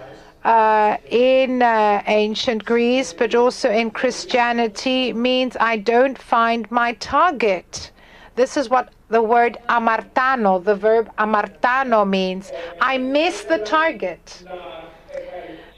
Uh, 0.45 0.97
in 1.11 1.61
uh, 1.61 2.01
ancient 2.07 2.65
Greece, 2.65 3.13
but 3.13 3.35
also 3.35 3.69
in 3.69 3.91
Christianity, 3.91 5.13
means 5.13 5.57
I 5.59 5.77
don't 5.77 6.17
find 6.17 6.71
my 6.71 6.93
target. 6.93 7.91
This 8.37 8.57
is 8.57 8.71
what 8.71 8.93
the 9.09 9.23
word 9.23 9.59
amartano, 9.69 10.63
the 10.63 10.75
verb 10.75 11.11
amartano 11.17 12.09
means. 12.09 12.51
I 12.81 12.99
miss 12.99 13.45
the 13.45 13.59
target. 13.59 14.45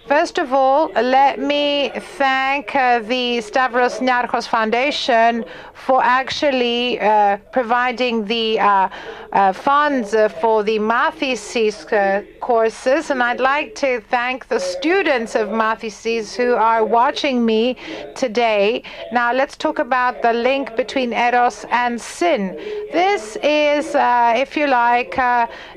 First 0.09 0.39
of 0.39 0.55
all, 0.55 0.87
let 0.95 1.39
me 1.39 1.91
thank 2.17 2.75
uh, 2.75 3.01
the 3.01 3.43
Stavros 3.43 3.99
Niarchos 3.99 4.49
Foundation 4.49 5.45
for 5.75 6.03
actually 6.03 6.99
uh, 6.99 7.37
providing 7.53 8.25
the 8.25 8.59
uh, 8.59 8.89
uh 9.33 9.53
funds 9.53 10.15
uh, 10.15 10.29
for 10.41 10.63
the 10.63 10.79
Mathesis 10.79 11.85
uh, 11.93 12.23
courses. 12.41 13.11
And 13.11 13.23
I'd 13.23 13.41
like 13.41 13.75
to 13.77 14.01
thank 14.11 14.49
the 14.49 14.59
students 14.59 15.35
of 15.35 15.51
Mathesis 15.51 16.35
who 16.35 16.55
are 16.55 16.87
watching 16.87 17.45
me 17.45 17.77
today. 18.15 18.83
Now, 19.13 19.35
let's 19.35 19.57
talk 19.59 19.79
about 19.79 20.23
the 20.23 20.33
link 20.33 20.75
between 20.75 21.13
Eros 21.13 21.67
and 21.71 22.01
sin. 22.01 22.57
This 22.93 23.37
is, 23.43 23.95
if 24.45 24.57
you 24.57 24.67
like, 24.69 25.15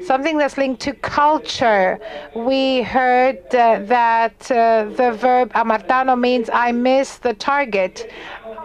something 0.06 0.38
that's 0.38 0.58
linked 0.58 0.82
to 0.84 0.94
culture. 0.94 2.00
We 2.34 2.84
heard 2.84 3.38
that 3.50 4.21
that 4.22 4.52
uh, 4.52 4.84
the 5.02 5.12
verb 5.26 5.48
amartano 5.54 6.16
means 6.28 6.48
I 6.68 6.72
miss 6.72 7.10
the 7.28 7.34
target. 7.34 7.96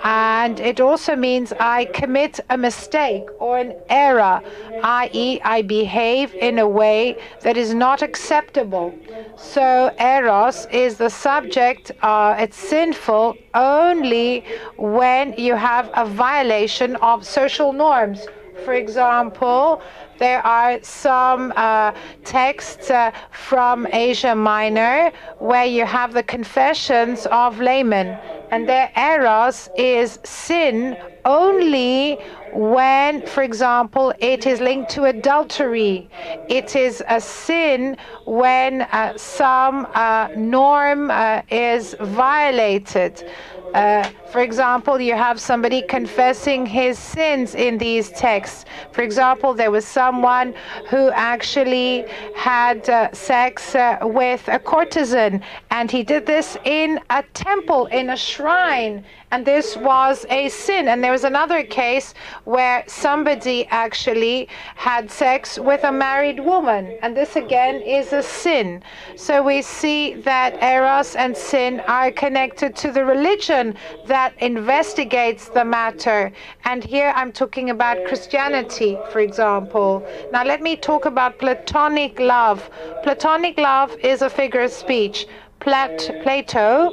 And 0.05 0.61
it 0.61 0.78
also 0.89 1.12
means 1.16 1.47
I 1.59 1.87
commit 2.01 2.35
a 2.51 2.59
mistake 2.69 3.27
or 3.39 3.53
an 3.65 3.73
error, 3.89 4.37
i.e., 4.83 5.41
I 5.57 5.62
behave 5.62 6.28
in 6.49 6.59
a 6.59 6.69
way 6.81 7.01
that 7.45 7.57
is 7.57 7.70
not 7.87 8.03
acceptable. 8.03 8.89
So, 9.37 9.66
eros 9.99 10.66
is 10.85 10.93
the 11.05 11.11
subject, 11.28 11.85
uh, 12.03 12.37
it's 12.45 12.59
sinful 12.74 13.37
only 13.55 14.45
when 14.77 15.35
you 15.47 15.55
have 15.70 15.87
a 15.95 16.07
violation 16.27 16.97
of 16.97 17.16
social 17.24 17.73
norms. 17.73 18.20
For 18.65 18.74
example, 18.74 19.83
there 20.19 20.45
are 20.45 20.83
some 20.83 21.53
uh, 21.57 21.93
texts 22.24 22.91
uh, 22.91 23.12
from 23.31 23.87
Asia 23.93 24.35
Minor 24.35 25.12
where 25.39 25.66
you 25.66 25.85
have 25.85 26.12
the 26.12 26.23
confessions 26.23 27.27
of 27.27 27.61
laymen, 27.61 28.19
and 28.51 28.69
their 28.69 28.91
eros 28.97 29.69
is 29.77 30.19
sin 30.24 30.97
only 31.24 32.19
when, 32.53 33.27
for 33.27 33.43
example, 33.43 34.15
it 34.19 34.47
is 34.47 34.61
linked 34.61 34.91
to 34.93 35.05
adultery. 35.05 36.09
It 36.49 36.74
is 36.77 37.03
a 37.09 37.20
sin 37.20 37.99
when 38.24 38.83
uh, 38.83 39.19
some 39.19 39.87
uh, 39.93 40.28
norm 40.37 41.11
uh, 41.11 41.43
is 41.51 41.95
violated. 42.01 43.28
Uh, 43.75 44.09
for 44.31 44.41
example, 44.41 45.01
you 45.01 45.15
have 45.15 45.41
somebody 45.41 45.83
confessing 45.83 46.67
his 46.67 46.99
sins 46.99 47.55
in 47.55 47.79
these 47.79 48.11
texts. 48.11 48.65
For 48.93 49.03
example, 49.03 49.55
there 49.55 49.71
was 49.71 49.87
someone 49.87 50.55
who 50.89 51.11
actually 51.11 52.05
had 52.35 52.89
uh, 52.89 53.13
sex 53.13 53.75
uh, 53.75 53.99
with 54.03 54.47
a 54.49 54.59
courtesan, 54.59 55.43
and 55.71 55.91
he 55.91 56.03
did 56.03 56.27
this 56.27 56.57
in 56.65 57.01
a 57.11 57.23
temple, 57.35 57.87
in 57.87 58.11
a 58.11 58.17
shrine, 58.17 59.05
and 59.31 59.44
this 59.44 59.77
was 59.77 60.24
a 60.31 60.48
sin. 60.48 60.89
And 60.89 61.03
there 61.03 61.12
was 61.12 61.24
another 61.24 61.65
case 61.65 62.15
where 62.44 62.85
somebody 62.86 63.66
actually 63.69 64.48
had 64.74 65.11
sex 65.11 65.59
with 65.59 65.85
a 65.85 65.93
married 65.93 66.40
woman, 66.40 66.98
and 67.03 67.16
this 67.16 67.36
again 67.36 67.82
is 67.82 68.12
a 68.12 68.23
sin. 68.23 68.82
So 69.16 69.43
we 69.43 69.62
see 69.62 70.15
that 70.23 70.62
eros 70.62 71.16
and 71.16 71.36
sin 71.36 71.81
are 71.89 72.11
connected 72.11 72.77
to 72.77 72.93
the 72.93 73.05
religion 73.05 73.77
that 74.07 74.35
investigates 74.40 75.48
the 75.48 75.65
matter. 75.65 76.32
And 76.65 76.85
here 76.85 77.12
I'm 77.16 77.32
talking 77.32 77.70
about 77.70 78.05
Christianity, 78.07 78.98
for 79.11 79.20
example. 79.20 80.07
Now 80.32 80.44
let 80.44 80.62
me 80.62 80.77
talk 80.77 81.05
about 81.05 81.39
platonic 81.39 82.20
love. 82.20 82.70
Platonic 83.03 83.59
love 83.59 83.97
is 84.03 84.23
a 84.23 84.31
figure 84.31 84.62
of 84.62 84.70
speech. 84.70 85.27
Plat- 85.61 86.11
Plato 86.23 86.93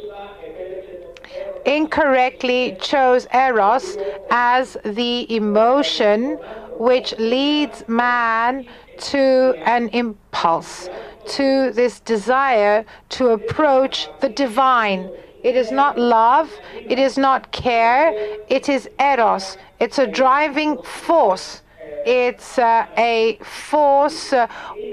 incorrectly 1.65 2.77
chose 2.79 3.27
eros 3.33 3.97
as 4.29 4.77
the 4.83 5.33
emotion 5.33 6.37
which 6.77 7.17
leads 7.17 7.87
man 7.87 8.65
to 8.97 9.53
an 9.65 9.89
impulse, 9.89 10.89
to 11.27 11.71
this 11.71 11.99
desire 11.99 12.85
to 13.09 13.29
approach 13.29 14.09
the 14.21 14.29
divine. 14.29 15.09
It 15.43 15.55
is 15.55 15.71
not 15.71 15.97
love, 15.97 16.51
it 16.73 16.99
is 16.99 17.17
not 17.17 17.51
care, 17.51 18.13
it 18.49 18.69
is 18.69 18.89
eros. 18.99 19.57
It's 19.79 19.99
a 19.99 20.07
driving 20.07 20.81
force. 20.81 21.61
It's 22.05 22.57
uh, 22.57 22.85
a 22.97 23.37
force 23.41 24.33
uh, 24.33 24.47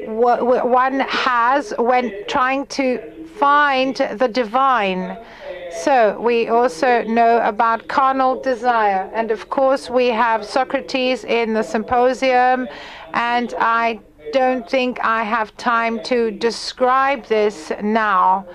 one 0.07 1.01
has 1.01 1.75
when 1.79 2.13
trying 2.29 2.67
to 2.67 3.01
find 3.39 3.97
the 3.97 4.29
divine. 4.29 5.19
So 5.73 6.21
we 6.21 6.49
also 6.49 7.03
know 7.05 7.41
about 7.43 7.87
carnal 7.89 8.41
desire. 8.41 9.11
And 9.15 9.31
of 9.31 9.49
course, 9.49 9.89
we 9.89 10.09
have 10.09 10.45
Socrates 10.45 11.25
in 11.25 11.55
the 11.55 11.63
symposium, 11.63 12.69
and 13.15 13.55
I 13.59 14.01
don't 14.33 14.69
think 14.69 14.99
I 15.05 15.23
have 15.23 15.57
time 15.57 16.03
to 16.05 16.31
describe 16.31 17.25
this 17.27 17.73
now. 17.83 18.47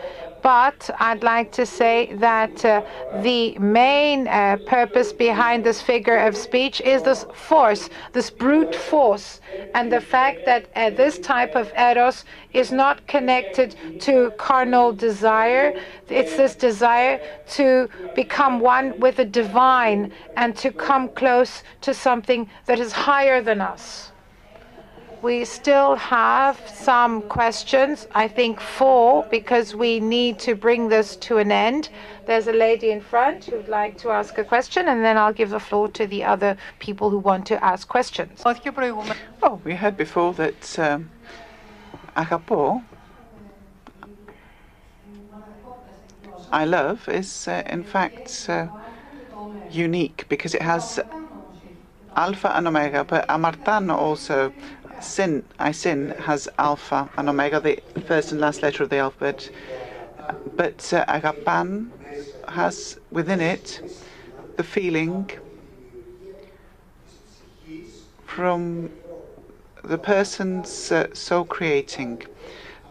But 0.46 0.92
I'd 1.00 1.24
like 1.24 1.52
to 1.54 1.66
say 1.66 2.14
that 2.18 2.64
uh, 2.64 2.84
the 3.24 3.58
main 3.58 4.28
uh, 4.28 4.58
purpose 4.68 5.12
behind 5.12 5.64
this 5.64 5.82
figure 5.82 6.18
of 6.18 6.38
speech 6.38 6.82
is 6.82 7.02
this 7.02 7.26
force, 7.34 7.90
this 8.14 8.30
brute 8.30 8.76
force, 8.76 9.42
and 9.74 9.92
the 9.92 10.00
fact 10.00 10.46
that 10.46 10.70
uh, 10.76 10.92
this 10.92 11.18
type 11.18 11.56
of 11.56 11.74
eros 11.76 12.26
is 12.54 12.72
not 12.72 13.08
connected 13.08 13.76
to 14.02 14.32
carnal 14.38 14.94
desire. 14.94 15.74
It's 16.10 16.38
this 16.38 16.54
desire 16.54 17.20
to 17.58 17.90
become 18.14 18.60
one 18.60 19.00
with 19.00 19.16
the 19.16 19.26
divine 19.26 20.14
and 20.38 20.56
to 20.58 20.72
come 20.72 21.10
close 21.10 21.64
to 21.82 21.92
something 21.92 22.48
that 22.68 22.80
is 22.80 22.92
higher 22.92 23.42
than 23.42 23.62
us. 23.62 24.12
We 25.26 25.44
still 25.44 25.96
have 25.96 26.56
some 26.72 27.24
questions, 27.24 28.08
I 28.14 28.28
think 28.28 28.60
four, 28.60 29.26
because 29.32 29.74
we 29.74 30.00
need 30.00 30.38
to 30.42 30.54
bring 30.54 30.88
this 30.88 31.16
to 31.28 31.40
an 31.40 31.52
end. 31.52 31.90
There's 32.28 32.46
a 32.46 32.54
lady 32.54 32.92
in 32.92 33.02
front 33.02 33.46
who'd 33.46 33.68
like 33.68 33.98
to 34.04 34.12
ask 34.12 34.38
a 34.38 34.44
question, 34.44 34.88
and 34.88 35.04
then 35.04 35.18
I'll 35.18 35.34
give 35.34 35.50
the 35.50 35.60
floor 35.60 35.88
to 35.98 36.06
the 36.06 36.24
other 36.24 36.56
people 36.78 37.10
who 37.10 37.18
want 37.18 37.48
to 37.48 37.56
ask 37.66 37.88
questions. 37.88 38.44
Oh, 38.46 39.60
we 39.64 39.74
heard 39.74 39.98
before 39.98 40.32
that 40.36 40.78
um, 40.78 41.10
agapo, 42.16 42.84
I 46.52 46.66
love, 46.66 47.10
is 47.10 47.48
uh, 47.48 47.64
in 47.66 47.84
fact 47.84 48.46
uh, 48.48 48.68
unique 49.72 50.28
because 50.30 50.54
it 50.54 50.62
has 50.62 51.00
alpha 52.16 52.56
and 52.56 52.68
omega, 52.68 53.04
but 53.04 53.28
amartano 53.28 53.94
also 53.94 54.54
sin, 55.02 55.44
I 55.60 55.72
sin, 55.72 56.16
has 56.20 56.48
alpha 56.58 57.10
and 57.18 57.30
omega, 57.30 57.60
the 57.60 57.82
first 58.02 58.32
and 58.32 58.42
last 58.42 58.62
letter 58.62 58.84
of 58.84 58.90
the 58.90 58.98
alphabet. 58.98 59.50
But 60.56 60.94
uh, 60.94 61.06
agapan 61.06 61.90
has 62.48 63.00
within 63.12 63.42
it 63.42 63.82
the 64.58 64.64
feeling 64.64 65.30
from 68.26 68.90
the 69.84 69.98
person's 69.98 70.92
uh, 70.92 71.14
soul 71.14 71.46
creating 71.46 72.24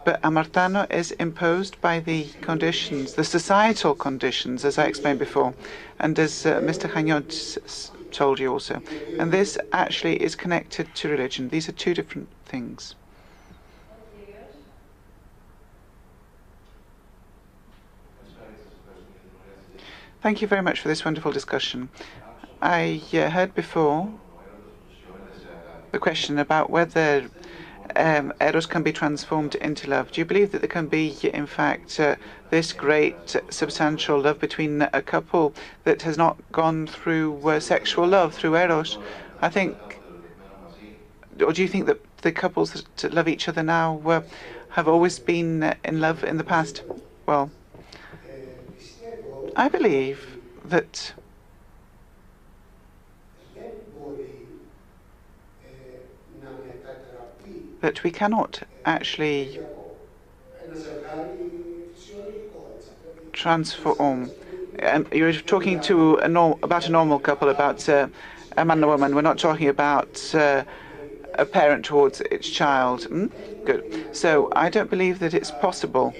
But 0.05 0.21
Amartano 0.21 0.85
is 0.91 1.09
imposed 1.13 1.81
by 1.81 1.99
the 1.99 2.27
conditions, 2.41 3.15
the 3.15 3.23
societal 3.23 3.95
conditions, 3.95 4.63
as 4.63 4.77
I 4.77 4.85
explained 4.85 5.17
before, 5.17 5.55
and 5.99 6.17
as 6.19 6.45
uh, 6.45 6.59
Mr. 6.61 6.87
Hanyot 6.87 7.31
told 8.15 8.39
you 8.39 8.51
also. 8.51 8.81
And 9.19 9.31
this 9.31 9.57
actually 9.71 10.21
is 10.21 10.35
connected 10.35 10.93
to 10.95 11.09
religion. 11.09 11.49
These 11.49 11.69
are 11.69 11.73
two 11.73 11.93
different 11.93 12.29
things. 12.45 12.95
Thank 20.21 20.41
you 20.41 20.47
very 20.47 20.63
much 20.63 20.79
for 20.79 20.87
this 20.87 21.05
wonderful 21.05 21.31
discussion. 21.31 21.89
I 22.61 23.01
uh, 23.13 23.29
heard 23.29 23.53
before 23.53 24.09
the 25.91 25.99
question 25.99 26.39
about 26.39 26.71
whether 26.71 27.29
um, 27.95 28.33
eros 28.41 28.65
can 28.65 28.83
be 28.83 28.91
transformed 28.91 29.55
into 29.55 29.89
love. 29.89 30.11
Do 30.11 30.21
you 30.21 30.25
believe 30.25 30.51
that 30.51 30.59
there 30.61 30.69
can 30.69 30.87
be, 30.87 31.15
in 31.33 31.45
fact, 31.45 31.99
uh, 31.99 32.15
this 32.49 32.73
great 32.73 33.35
substantial 33.49 34.19
love 34.21 34.39
between 34.39 34.81
a 34.93 35.01
couple 35.01 35.53
that 35.83 36.01
has 36.03 36.17
not 36.17 36.37
gone 36.51 36.87
through 36.87 37.47
uh, 37.47 37.59
sexual 37.59 38.07
love, 38.07 38.33
through 38.33 38.55
eros? 38.55 38.97
I 39.41 39.49
think, 39.49 39.77
or 41.41 41.53
do 41.53 41.61
you 41.61 41.67
think 41.67 41.85
that 41.85 41.99
the 42.21 42.31
couples 42.31 42.83
that 42.97 43.13
love 43.13 43.27
each 43.27 43.47
other 43.47 43.63
now 43.63 44.01
uh, 44.05 44.21
have 44.69 44.87
always 44.87 45.19
been 45.19 45.75
in 45.83 46.01
love 46.01 46.23
in 46.23 46.37
the 46.37 46.43
past? 46.43 46.83
Well, 47.25 47.51
I 49.55 49.69
believe 49.69 50.37
that 50.65 51.13
that 57.85 58.01
we 58.03 58.09
cannot 58.09 58.63
actually 58.83 59.59
transform. 63.31 64.33
Um, 64.81 65.07
you're 65.11 65.33
talking 65.33 65.79
to 65.81 66.15
a 66.17 66.27
norm, 66.27 66.55
about 66.63 66.87
a 66.87 66.91
normal 66.91 67.19
couple, 67.19 67.47
about 67.49 67.87
uh, 67.87 68.07
a 68.57 68.65
man 68.65 68.77
and 68.79 68.85
a 68.85 68.87
woman. 68.87 69.13
We're 69.13 69.21
not 69.21 69.37
talking 69.37 69.67
about 69.69 70.33
uh, 70.33 70.63
a 71.35 71.45
parent 71.45 71.85
towards 71.85 72.21
its 72.21 72.47
child. 72.49 73.01
Mm? 73.11 73.31
Good. 73.65 73.83
So 74.11 74.49
I 74.55 74.69
don't 74.69 74.89
believe 74.89 75.19
that 75.19 75.35
it's 75.35 75.51
possible 75.51 76.15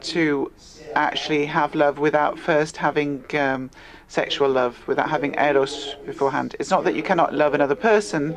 to 0.00 0.52
actually 0.94 1.46
have 1.46 1.74
love 1.74 1.98
without 1.98 2.38
first 2.38 2.76
having 2.78 3.24
um, 3.34 3.70
sexual 4.12 4.50
love, 4.50 4.76
without 4.86 5.08
having 5.08 5.34
eros 5.38 5.96
beforehand. 6.04 6.54
It's 6.60 6.70
not 6.70 6.84
that 6.84 6.94
you 6.94 7.02
cannot 7.02 7.34
love 7.34 7.54
another 7.54 7.74
person. 7.74 8.36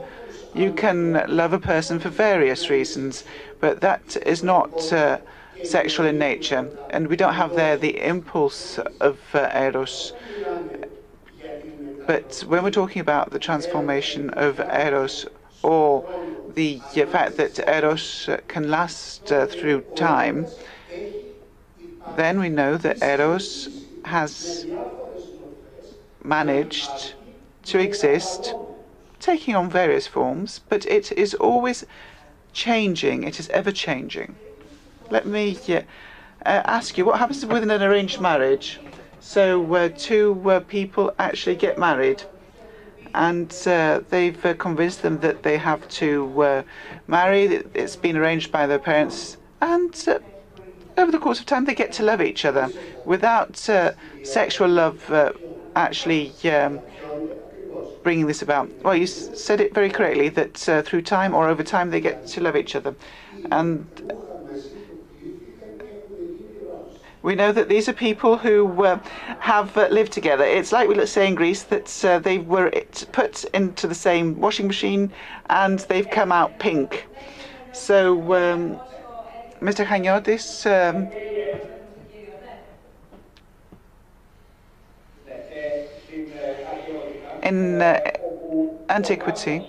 You 0.53 0.71
can 0.71 0.99
love 1.27 1.51
a 1.51 1.59
person 1.59 1.99
for 1.99 2.09
various 2.09 2.69
reasons, 2.69 3.25
but 3.59 3.81
that 3.81 4.15
is 4.25 4.41
not 4.41 4.93
uh, 4.93 5.17
sexual 5.63 6.05
in 6.05 6.17
nature. 6.17 6.69
And 6.91 7.07
we 7.07 7.17
don't 7.17 7.33
have 7.33 7.55
there 7.55 7.75
the 7.75 7.95
impulse 8.13 8.79
of 9.01 9.19
uh, 9.33 9.49
eros. 9.53 10.13
But 12.07 12.43
when 12.47 12.63
we're 12.63 12.79
talking 12.83 13.01
about 13.01 13.31
the 13.31 13.39
transformation 13.39 14.29
of 14.29 14.59
eros 14.59 15.25
or 15.61 16.07
the 16.53 16.79
fact 17.15 17.35
that 17.35 17.59
eros 17.67 18.29
can 18.47 18.69
last 18.69 19.31
uh, 19.31 19.45
through 19.47 19.81
time, 19.95 20.47
then 22.15 22.39
we 22.39 22.49
know 22.49 22.77
that 22.77 23.01
Eros 23.01 23.67
has 24.05 24.65
managed 26.25 27.13
to 27.63 27.79
exist, 27.79 28.53
taking 29.19 29.55
on 29.55 29.69
various 29.69 30.07
forms, 30.07 30.61
but 30.69 30.85
it 30.85 31.11
is 31.11 31.33
always 31.35 31.85
changing. 32.53 33.23
It 33.23 33.39
is 33.39 33.49
ever 33.49 33.71
changing. 33.71 34.35
Let 35.09 35.25
me 35.25 35.57
uh, 35.67 35.81
ask 36.45 36.97
you, 36.97 37.05
what 37.05 37.19
happens 37.19 37.45
within 37.45 37.71
an 37.71 37.81
arranged 37.81 38.19
marriage? 38.19 38.79
So 39.19 39.73
uh, 39.75 39.89
two 39.97 40.41
uh, 40.49 40.59
people 40.59 41.13
actually 41.17 41.55
get 41.55 41.79
married, 41.79 42.23
and 43.13 43.51
uh, 43.65 44.01
they've 44.09 44.45
uh, 44.45 44.53
convinced 44.53 45.01
them 45.01 45.19
that 45.19 45.43
they 45.43 45.57
have 45.57 45.87
to 45.89 46.41
uh, 46.41 46.63
marry. 47.07 47.63
It's 47.73 47.95
been 47.95 48.17
arranged 48.17 48.51
by 48.51 48.67
their 48.67 48.79
parents, 48.79 49.37
and 49.61 49.95
over 50.97 51.11
the 51.11 51.19
course 51.19 51.39
of 51.39 51.45
time, 51.45 51.65
they 51.65 51.75
get 51.75 51.91
to 51.93 52.03
love 52.03 52.21
each 52.21 52.45
other 52.45 52.69
without 53.05 53.69
uh, 53.69 53.91
sexual 54.23 54.69
love 54.69 55.11
uh, 55.11 55.33
actually 55.75 56.33
um, 56.49 56.79
bringing 58.03 58.27
this 58.27 58.41
about. 58.41 58.69
Well, 58.83 58.95
you 58.95 59.07
said 59.07 59.61
it 59.61 59.73
very 59.73 59.89
correctly 59.89 60.29
that 60.29 60.69
uh, 60.69 60.81
through 60.81 61.03
time 61.03 61.33
or 61.33 61.47
over 61.47 61.63
time, 61.63 61.89
they 61.89 62.01
get 62.01 62.25
to 62.27 62.41
love 62.41 62.55
each 62.55 62.75
other. 62.75 62.95
And 63.51 63.87
we 67.21 67.35
know 67.35 67.51
that 67.51 67.69
these 67.69 67.89
are 67.89 67.93
people 67.93 68.37
who 68.37 68.83
uh, 68.83 68.99
have 69.39 69.75
uh, 69.77 69.87
lived 69.89 70.11
together. 70.11 70.43
It's 70.43 70.71
like 70.71 70.87
we 70.87 71.05
say 71.05 71.27
in 71.27 71.35
Greece 71.35 71.63
that 71.63 72.05
uh, 72.05 72.19
they 72.19 72.37
were 72.37 72.71
put 73.11 73.43
into 73.45 73.87
the 73.87 73.95
same 73.95 74.39
washing 74.39 74.67
machine 74.67 75.11
and 75.49 75.79
they've 75.79 76.09
come 76.09 76.31
out 76.31 76.59
pink. 76.59 77.07
So. 77.71 78.33
Um, 78.33 78.79
Mr. 79.61 79.85
Chaniotis, 79.85 80.65
um, 80.65 81.09
in 87.45 87.81
uh, 87.81 87.99
antiquity, 88.89 89.65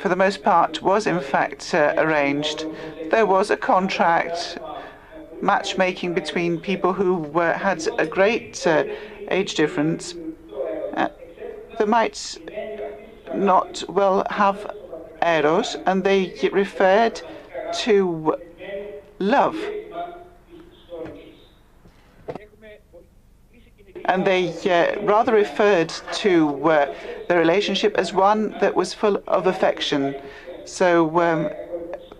for 0.00 0.08
the 0.08 0.16
most 0.16 0.42
part, 0.42 0.82
was 0.82 1.06
in 1.06 1.20
fact 1.20 1.74
uh, 1.74 1.94
arranged. 1.98 2.66
There 3.10 3.26
was 3.26 3.50
a 3.50 3.56
contract, 3.56 4.58
matchmaking 5.42 6.14
between 6.14 6.58
people 6.60 6.92
who 6.92 7.24
uh, 7.38 7.58
had 7.58 7.86
a 7.98 8.06
great 8.06 8.66
uh, 8.66 8.84
age 9.30 9.54
difference. 9.54 10.14
They 11.78 11.84
might 11.84 12.38
not 13.34 13.84
well 13.88 14.26
have 14.30 14.74
eros, 15.22 15.76
and 15.86 16.02
they 16.02 16.48
referred 16.52 17.20
to 17.84 18.34
love. 19.20 19.56
And 24.18 24.26
they 24.26 24.48
uh, 24.68 25.00
rather 25.02 25.32
referred 25.32 25.90
to 26.14 26.70
uh, 26.70 26.92
the 27.28 27.36
relationship 27.36 27.94
as 27.96 28.12
one 28.12 28.50
that 28.60 28.74
was 28.74 28.92
full 28.92 29.22
of 29.28 29.46
affection. 29.46 30.16
So 30.64 31.20
um, 31.20 31.50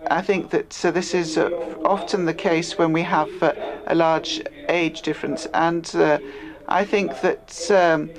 I 0.09 0.23
think 0.23 0.51
that 0.51 0.73
so 0.73 0.93
this 0.93 1.12
is 1.12 1.37
uh, 1.37 1.51
often 1.85 2.25
the 2.25 2.35
case 2.35 2.79
when 2.79 2.93
we 2.93 3.03
have 3.03 3.43
uh, 3.43 3.53
a 3.89 3.97
large 3.97 4.45
age 4.69 5.03
difference. 5.03 5.49
And 5.55 5.91
uh, 5.97 6.20
I 6.69 6.85
think 6.85 7.20
that 7.23 7.69
um, 7.73 8.11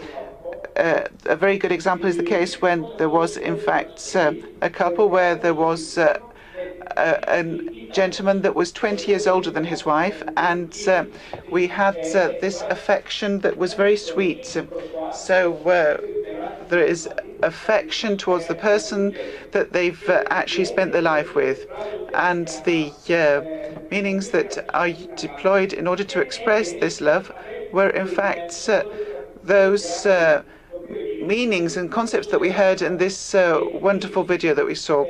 uh, 0.75 1.03
a 1.27 1.37
very 1.37 1.57
good 1.57 1.71
example 1.71 2.09
is 2.09 2.17
the 2.17 2.29
case 2.37 2.61
when 2.61 2.85
there 2.97 3.07
was, 3.07 3.37
in 3.37 3.57
fact, 3.57 4.13
a 4.13 4.69
couple 4.69 5.07
where 5.07 5.35
there 5.35 5.53
was 5.53 5.97
uh, 5.97 6.19
a, 6.97 7.17
a, 7.29 7.78
gentleman 7.91 8.41
that 8.41 8.55
was 8.55 8.71
20 8.71 9.11
years 9.11 9.27
older 9.27 9.51
than 9.51 9.63
his 9.65 9.85
wife, 9.85 10.23
and 10.37 10.75
uh, 10.87 11.05
we 11.51 11.67
had 11.67 11.97
uh, 12.15 12.33
this 12.41 12.61
affection 12.69 13.39
that 13.39 13.57
was 13.57 13.73
very 13.73 13.97
sweet. 13.97 14.45
So 15.11 15.53
uh, 15.65 15.97
there 16.69 16.83
is 16.83 17.09
affection 17.41 18.17
towards 18.17 18.47
the 18.47 18.55
person 18.55 19.15
that 19.51 19.73
they've 19.73 20.09
actually 20.29 20.65
spent 20.65 20.91
their 20.91 21.01
life 21.01 21.35
with, 21.35 21.67
and 22.13 22.47
the 22.65 22.91
meanings 23.91 24.29
that 24.29 24.65
are 24.73 24.91
deployed 25.15 25.73
in 25.73 25.87
order 25.87 26.03
to 26.03 26.21
express 26.21 26.73
this 26.73 27.01
love 27.01 27.31
were, 27.71 27.89
in 27.89 28.07
fact, 28.07 28.69
those 29.43 30.05
meanings 31.21 31.77
and 31.77 31.91
concepts 31.91 32.27
that 32.27 32.39
we 32.39 32.49
heard 32.49 32.81
in 32.81 32.97
this 32.97 33.35
uh, 33.35 33.59
wonderful 33.73 34.23
video 34.23 34.53
that 34.53 34.65
we 34.65 34.75
saw 34.75 35.05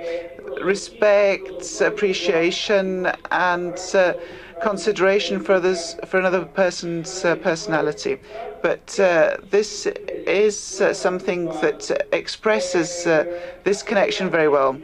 respect, 0.62 1.82
appreciation, 1.82 3.12
and 3.32 3.80
uh, 3.94 4.14
consideration 4.60 5.40
for 5.40 5.54
others, 5.54 5.96
for 6.06 6.20
another 6.20 6.46
person's 6.46 7.24
uh, 7.24 7.36
personality. 7.36 8.20
But 8.62 9.00
uh, 9.00 9.38
this 9.50 9.88
is 10.28 10.82
uh, 10.82 10.94
something 10.94 11.48
that 11.62 11.90
expresses 12.12 13.08
uh, 13.08 13.26
this 13.64 13.84
connection 13.84 14.30
very 14.30 14.50
well. 14.50 14.78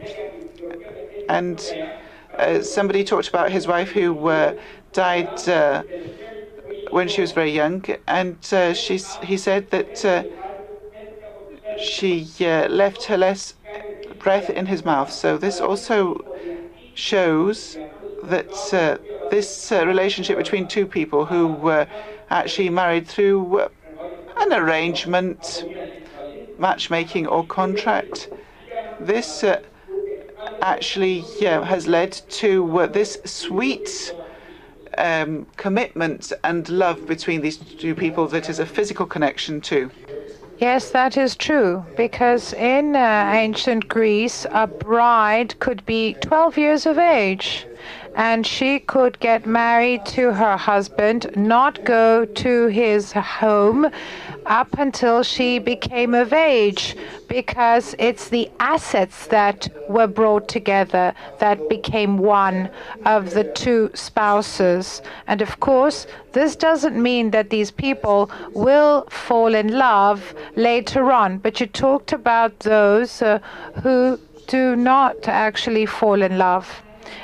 And 1.28 1.60
somebody 2.62 3.04
talked 3.04 3.28
about 3.28 3.50
his 3.50 3.66
wife 3.66 3.90
who 3.92 4.14
died 4.92 5.40
when 6.90 7.08
she 7.08 7.20
was 7.20 7.32
very 7.32 7.50
young, 7.50 7.84
and 8.06 8.38
she 8.74 8.98
he 9.22 9.36
said 9.36 9.70
that 9.70 10.26
she 11.76 12.26
uh, 12.40 12.68
left 12.68 13.04
her 13.04 13.16
less 13.16 13.54
breath 14.18 14.50
in 14.50 14.66
his 14.66 14.84
mouth. 14.84 15.12
So 15.12 15.36
this 15.38 15.60
also 15.60 16.24
shows 16.94 17.78
that 18.24 18.52
uh, 18.72 18.98
this 19.30 19.70
uh, 19.72 19.86
relationship 19.86 20.36
between 20.36 20.66
two 20.66 20.86
people 20.86 21.24
who 21.26 21.48
were 21.48 21.86
actually 22.30 22.70
married 22.70 23.06
through 23.06 23.60
uh, 23.60 23.68
an 24.38 24.52
arrangement 24.52 25.64
matchmaking 26.58 27.26
or 27.26 27.44
contract. 27.46 28.28
This 29.00 29.44
uh, 29.44 29.62
actually 30.62 31.24
yeah, 31.38 31.64
has 31.64 31.86
led 31.86 32.12
to 32.12 32.80
uh, 32.80 32.86
this 32.86 33.18
sweet 33.24 34.14
um, 34.98 35.46
commitment 35.56 36.32
and 36.44 36.68
love 36.68 37.06
between 37.06 37.40
these 37.42 37.58
two 37.58 37.94
people 37.94 38.26
that 38.28 38.48
is 38.48 38.58
a 38.58 38.66
physical 38.66 39.06
connection 39.06 39.60
too. 39.60 39.90
Yes, 40.58 40.90
that 40.90 41.16
is 41.18 41.36
true. 41.36 41.84
Because 41.96 42.52
in 42.54 42.96
uh, 42.96 43.30
ancient 43.34 43.88
Greece, 43.88 44.46
a 44.50 44.66
bride 44.66 45.58
could 45.60 45.84
be 45.84 46.14
12 46.20 46.56
years 46.56 46.86
of 46.86 46.98
age 46.98 47.66
and 48.16 48.46
she 48.46 48.80
could 48.80 49.20
get 49.20 49.46
married 49.46 50.04
to 50.06 50.32
her 50.32 50.56
husband, 50.56 51.30
not 51.36 51.84
go 51.84 52.24
to 52.24 52.66
his 52.66 53.12
home 53.12 53.90
up 54.46 54.78
until 54.78 55.22
she 55.22 55.58
became 55.58 56.14
of 56.14 56.32
age, 56.32 56.96
because 57.28 57.94
it's 57.98 58.28
the 58.30 58.50
assets 58.58 59.26
that 59.26 59.68
were 59.88 60.06
brought 60.06 60.48
together 60.48 61.12
that 61.38 61.68
became 61.68 62.16
one 62.16 62.70
of 63.04 63.34
the 63.34 63.44
two 63.44 63.90
spouses. 63.92 65.02
And 65.26 65.42
of 65.42 65.60
course, 65.60 66.06
this 66.32 66.56
doesn't 66.56 67.00
mean 67.00 67.30
that 67.32 67.50
these 67.50 67.70
people 67.70 68.30
will 68.52 69.06
fall 69.10 69.54
in 69.54 69.76
love 69.76 70.34
later 70.54 71.12
on, 71.12 71.38
but 71.38 71.60
you 71.60 71.66
talked 71.66 72.12
about 72.12 72.58
those 72.60 73.20
uh, 73.20 73.40
who 73.82 74.18
do 74.46 74.76
not 74.76 75.28
actually 75.28 75.86
fall 75.86 76.22
in 76.22 76.38
love. 76.38 76.82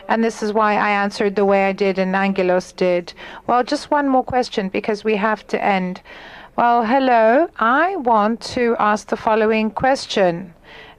And 0.09 0.22
this 0.22 0.42
is 0.42 0.52
why 0.52 0.74
I 0.74 0.90
answered 0.90 1.36
the 1.36 1.44
way 1.44 1.66
I 1.66 1.72
did 1.72 1.98
and 1.98 2.14
Angelos 2.14 2.72
did. 2.72 3.12
Well, 3.46 3.62
just 3.64 3.90
one 3.90 4.09
more 4.09 4.24
question 4.24 4.68
because 4.68 5.04
we 5.04 5.16
have 5.16 5.46
to 5.48 5.62
end. 5.62 6.00
Well, 6.56 6.84
hello. 6.84 7.48
I 7.59 7.96
want 7.96 8.40
to 8.54 8.76
ask 8.78 9.09
the 9.09 9.16
following 9.16 9.70
question. 9.70 10.54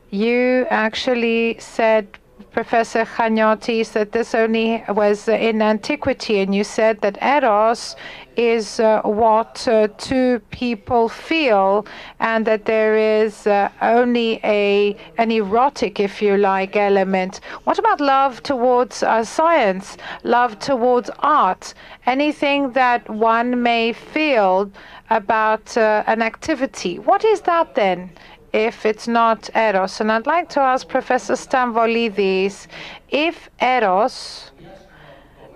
You 0.09 0.65
actually 0.69 1.57
said, 1.59 2.07
Professor 2.53 3.03
Chaniotis, 3.03 3.93
that 3.93 4.11
this 4.11 4.35
only 4.35 4.83
was 4.89 5.27
in 5.27 5.59
antiquity, 5.59 6.39
and 6.39 6.53
you 6.53 6.63
said 6.63 7.01
that 7.01 7.17
eros 7.19 7.95
is 8.37 8.79
uh, 8.79 9.01
what 9.01 9.67
uh, 9.67 9.87
two 9.97 10.39
people 10.51 11.09
feel, 11.09 11.85
and 12.19 12.45
that 12.45 12.65
there 12.65 12.95
is 12.95 13.47
uh, 13.47 13.69
only 13.81 14.39
a 14.43 14.95
an 15.17 15.31
erotic, 15.31 15.99
if 15.99 16.21
you 16.21 16.37
like, 16.37 16.75
element. 16.75 17.39
What 17.63 17.79
about 17.79 17.99
love 17.99 18.43
towards 18.43 19.01
uh, 19.01 19.23
science, 19.23 19.97
love 20.23 20.59
towards 20.59 21.09
art, 21.19 21.73
anything 22.05 22.73
that 22.73 23.09
one 23.09 23.63
may 23.63 23.93
feel 23.93 24.71
about 25.09 25.75
uh, 25.75 26.03
an 26.05 26.21
activity? 26.21 26.99
What 26.99 27.25
is 27.25 27.41
that 27.41 27.73
then? 27.73 28.11
If 28.53 28.85
it's 28.85 29.07
not 29.07 29.49
eros, 29.55 29.99
and 29.99 30.11
I'd 30.11 30.27
like 30.27 30.47
to 30.49 30.59
ask 30.59 30.87
Professor 30.87 31.33
Stampolidis 31.33 32.67
if 33.09 33.49
eros 33.59 34.51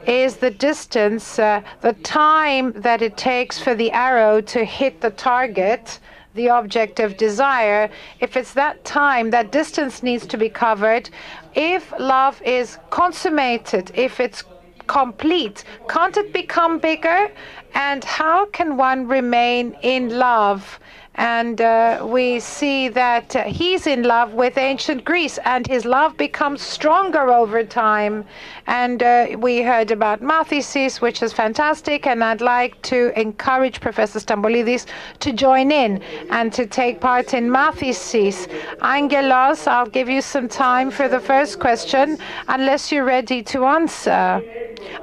is 0.07 0.37
the 0.37 0.49
distance, 0.49 1.37
uh, 1.37 1.61
the 1.81 1.93
time 1.93 2.71
that 2.71 3.03
it 3.03 3.15
takes 3.15 3.59
for 3.59 3.75
the 3.75 3.91
arrow 3.91 4.41
to 4.41 4.65
hit 4.65 4.99
the 5.01 5.11
target, 5.11 5.99
the 6.33 6.49
object 6.49 6.99
of 6.99 7.17
desire. 7.17 7.89
If 8.19 8.35
it's 8.35 8.53
that 8.53 8.83
time, 8.83 9.29
that 9.29 9.51
distance 9.51 10.01
needs 10.01 10.25
to 10.27 10.37
be 10.37 10.49
covered. 10.49 11.11
If 11.53 11.93
love 11.99 12.41
is 12.41 12.79
consummated, 12.89 13.91
if 13.93 14.19
it's 14.19 14.43
complete, 14.87 15.65
can't 15.87 16.17
it 16.17 16.33
become 16.33 16.79
bigger? 16.79 17.29
And 17.75 18.03
how 18.03 18.45
can 18.45 18.77
one 18.77 19.07
remain 19.07 19.75
in 19.83 20.17
love? 20.17 20.79
And 21.17 21.59
uh, 21.59 22.05
we 22.07 22.39
see 22.39 22.89
that 22.89 23.35
uh, 23.35 23.43
he's 23.45 23.87
in 23.87 24.03
love 24.03 24.33
with 24.33 24.55
ancient 24.57 25.03
Greece, 25.03 25.39
and 25.45 25.65
his 25.65 25.83
love 25.83 26.15
becomes 26.15 26.61
stronger 26.61 27.31
over 27.31 27.63
time. 27.63 28.23
And 28.67 29.01
uh, 29.01 29.27
we 29.39 29.63
heard 29.63 29.89
about 29.89 30.21
Mathesis, 30.21 31.01
which 31.01 31.23
is 31.23 31.33
fantastic. 31.33 32.05
And 32.05 32.23
I'd 32.23 32.41
like 32.41 32.79
to 32.83 33.19
encourage 33.19 33.81
Professor 33.81 34.19
Stampolidis 34.19 34.85
to 35.21 35.33
join 35.33 35.71
in 35.71 36.03
and 36.29 36.53
to 36.53 36.67
take 36.67 37.01
part 37.01 37.33
in 37.33 37.49
Mathesis. 37.49 38.47
Angelos, 38.83 39.65
I'll 39.65 39.87
give 39.87 40.09
you 40.09 40.21
some 40.21 40.47
time 40.47 40.91
for 40.91 41.07
the 41.07 41.19
first 41.19 41.59
question, 41.59 42.19
unless 42.47 42.91
you're 42.91 43.05
ready 43.05 43.41
to 43.43 43.65
answer. 43.65 44.43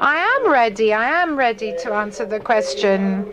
I 0.01 0.17
am 0.17 0.51
ready. 0.51 0.93
I 0.93 1.23
am 1.23 1.37
ready 1.37 1.75
to 1.83 1.93
answer 1.93 2.25
the 2.25 2.39
question. 2.39 3.33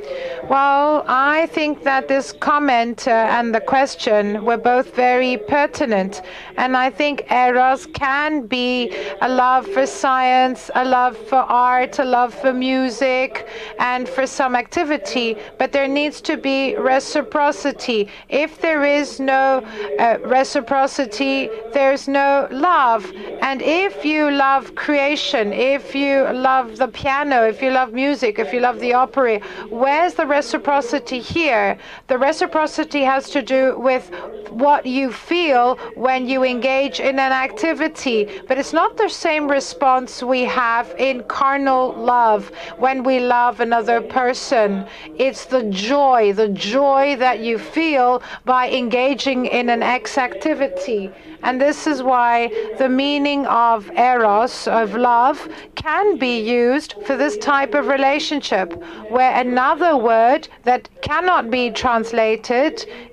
Well, 0.49 1.05
I 1.07 1.47
think 1.47 1.83
that 1.83 2.07
this 2.07 2.31
comment 2.31 2.70
uh, 2.71 3.11
and 3.37 3.53
the 3.53 3.59
question 3.59 4.45
were 4.45 4.57
both 4.57 4.95
very 4.95 5.37
pertinent. 5.37 6.21
And 6.55 6.77
I 6.77 6.89
think 6.89 7.29
Eros 7.29 7.85
can 7.87 8.47
be 8.47 8.95
a 9.21 9.27
love 9.27 9.67
for 9.67 9.85
science, 9.85 10.71
a 10.75 10.85
love 10.85 11.17
for 11.17 11.43
art, 11.71 11.99
a 11.99 12.05
love 12.05 12.33
for 12.33 12.53
music, 12.53 13.47
and 13.79 14.07
for 14.07 14.25
some 14.25 14.55
activity. 14.55 15.35
But 15.59 15.73
there 15.73 15.87
needs 15.87 16.21
to 16.21 16.37
be 16.37 16.75
reciprocity. 16.77 18.07
If 18.29 18.61
there 18.61 18.85
is 18.85 19.19
no 19.19 19.65
uh, 19.99 20.17
reciprocity, 20.23 21.49
there's 21.73 22.07
no 22.07 22.47
love. 22.51 23.11
And 23.41 23.61
if 23.61 24.05
you 24.05 24.31
love 24.31 24.75
creation, 24.75 25.51
if 25.51 25.93
you 25.93 26.23
love 26.31 26.77
the 26.77 26.87
piano, 26.87 27.43
if 27.43 27.61
you 27.61 27.71
love 27.71 27.91
music, 27.91 28.39
if 28.39 28.53
you 28.53 28.61
love 28.61 28.79
the 28.79 28.93
opera, 28.93 29.39
where's 29.69 30.13
the 30.13 30.25
reciprocity 30.25 31.19
here? 31.19 31.77
The 32.07 32.17
reciprocity 32.17 32.60
has 32.61 33.29
to 33.29 33.41
do 33.41 33.77
with 33.79 34.11
what 34.49 34.85
you 34.85 35.11
feel 35.11 35.77
when 35.95 36.27
you 36.27 36.43
engage 36.43 36.99
in 36.99 37.17
an 37.19 37.31
activity, 37.31 38.41
but 38.47 38.57
it's 38.57 38.73
not 38.73 38.97
the 38.97 39.09
same 39.09 39.49
response 39.49 40.21
we 40.21 40.41
have 40.41 40.93
in 40.97 41.23
carnal 41.23 41.93
love 41.93 42.51
when 42.77 43.03
we 43.03 43.19
love 43.19 43.61
another 43.61 44.01
person. 44.01 44.85
It's 45.17 45.45
the 45.45 45.63
joy, 45.63 46.33
the 46.33 46.49
joy 46.49 47.15
that 47.17 47.39
you 47.39 47.57
feel 47.57 48.21
by 48.45 48.69
engaging 48.69 49.45
in 49.45 49.69
an 49.69 49.81
X 49.81 50.17
activity. 50.17 51.09
And 51.43 51.59
this 51.59 51.87
is 51.87 52.03
why 52.03 52.51
the 52.77 52.89
meaning 52.89 53.47
of 53.47 53.89
eros, 53.91 54.67
of 54.67 54.93
love, 54.95 55.47
can 55.75 56.17
be 56.17 56.39
used 56.39 56.93
for 57.05 57.17
this 57.17 57.37
type 57.37 57.73
of 57.73 57.87
relationship, 57.87 58.73
where 59.09 59.33
another 59.39 59.97
word 59.97 60.47
that 60.65 60.87
cannot 61.01 61.49
be 61.49 61.71
translated 61.71 62.40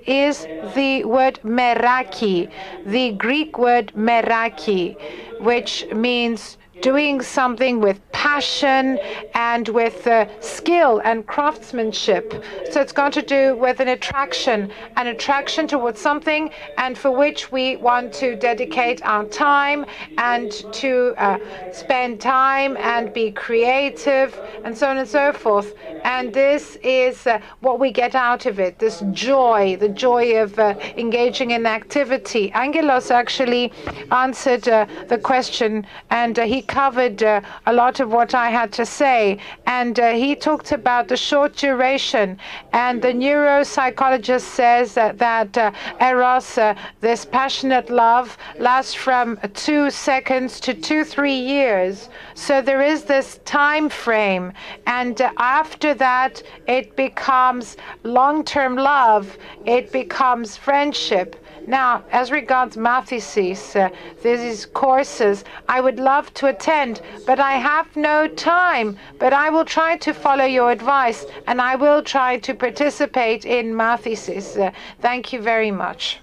is 0.05 0.47
the 0.75 1.03
word 1.05 1.39
meraki, 1.43 2.49
the 2.85 3.11
Greek 3.11 3.57
word 3.57 3.91
meraki, 3.95 4.95
which 5.39 5.85
means 5.93 6.57
doing 6.81 7.21
something 7.21 7.79
with 7.79 7.99
passion 8.11 8.99
and 9.33 9.67
with 9.69 10.05
uh, 10.07 10.27
skill 10.41 11.01
and 11.03 11.25
craftsmanship. 11.25 12.43
So 12.71 12.81
it's 12.81 12.91
got 12.91 13.13
to 13.13 13.21
do 13.21 13.55
with 13.55 13.79
an 13.79 13.87
attraction, 13.87 14.71
an 14.97 15.07
attraction 15.07 15.67
towards 15.67 15.99
something, 16.01 16.51
and 16.77 16.97
for 16.97 17.11
which 17.11 17.51
we 17.51 17.77
want 17.77 18.13
to 18.15 18.35
dedicate 18.35 19.01
our 19.05 19.25
time 19.25 19.85
and 20.17 20.51
to 20.73 21.13
uh, 21.17 21.37
spend 21.71 22.19
time 22.19 22.77
and 22.77 23.13
be 23.13 23.31
creative 23.31 24.37
and 24.63 24.77
so 24.77 24.87
on 24.87 24.97
and 24.97 25.07
so 25.07 25.31
forth. 25.31 25.73
And 26.03 26.33
this 26.33 26.77
is 26.83 27.25
uh, 27.27 27.39
what 27.61 27.79
we 27.79 27.91
get 27.91 28.15
out 28.15 28.45
of 28.45 28.59
it 28.59 28.79
this 28.79 29.03
joy, 29.11 29.77
the 29.79 29.89
joy 29.89 30.41
of 30.41 30.57
uh, 30.59 30.75
engaging 30.97 31.51
in 31.51 31.65
activity. 31.65 32.51
Angelos 32.51 33.11
actually 33.11 33.71
answered 34.11 34.67
uh, 34.67 34.85
the 35.07 35.17
question 35.17 35.85
and 36.09 36.37
uh, 36.37 36.45
he 36.45 36.61
covered 36.69 37.21
uh, 37.23 37.41
a 37.65 37.73
lot 37.73 37.99
of 37.99 38.11
what 38.11 38.33
I 38.35 38.49
had 38.49 38.71
to 38.73 38.85
say. 38.85 39.39
And 39.65 39.99
uh, 39.99 40.11
he 40.13 40.35
talked 40.35 40.71
about 40.71 41.07
the 41.07 41.17
short 41.17 41.55
duration. 41.55 42.37
And 42.71 43.01
the 43.01 43.13
neuropsychologist 43.23 44.47
says 44.61 44.93
that, 44.93 45.17
that 45.17 45.57
uh, 45.57 45.71
eros, 45.99 46.57
uh, 46.57 46.75
this 47.01 47.25
passionate 47.25 47.89
love, 47.89 48.37
lasts 48.59 48.93
from 48.93 49.37
two 49.55 49.89
seconds 49.89 50.59
to 50.61 50.73
two, 50.73 51.03
three 51.03 51.39
years. 51.57 52.09
So 52.35 52.61
there 52.61 52.81
is 52.81 53.03
this 53.03 53.39
time 53.45 53.89
frame. 53.89 54.53
And 54.85 55.19
uh, 55.19 55.31
after 55.37 55.93
that, 55.95 56.43
it 56.67 56.95
becomes 56.95 57.77
long 58.03 58.45
term 58.45 58.75
love, 58.75 59.37
it 59.65 59.91
becomes 59.91 60.55
friendship. 60.55 61.35
Now, 61.69 62.03
as 62.11 62.31
regards 62.31 62.77
Mathesis, 62.77 63.75
uh, 63.75 63.89
these 64.23 64.65
courses, 64.65 65.43
I 65.67 65.81
would 65.81 65.99
love 65.99 66.33
to 66.33 66.47
attend, 66.47 66.99
but 67.27 67.39
I 67.39 67.57
have 67.57 67.95
no 67.95 68.27
time. 68.27 68.97
But 69.19 69.33
I 69.33 69.51
will 69.51 69.65
try 69.65 69.95
to 69.97 70.11
follow 70.11 70.45
your 70.45 70.71
advice 70.71 71.27
and 71.45 71.61
I 71.61 71.75
will 71.75 72.01
try 72.01 72.39
to 72.39 72.55
participate 72.55 73.45
in 73.45 73.75
Mathesis. 73.75 74.57
Uh, 74.57 74.71
thank 74.99 75.31
you 75.31 75.41
very 75.41 75.69
much. 75.69 76.19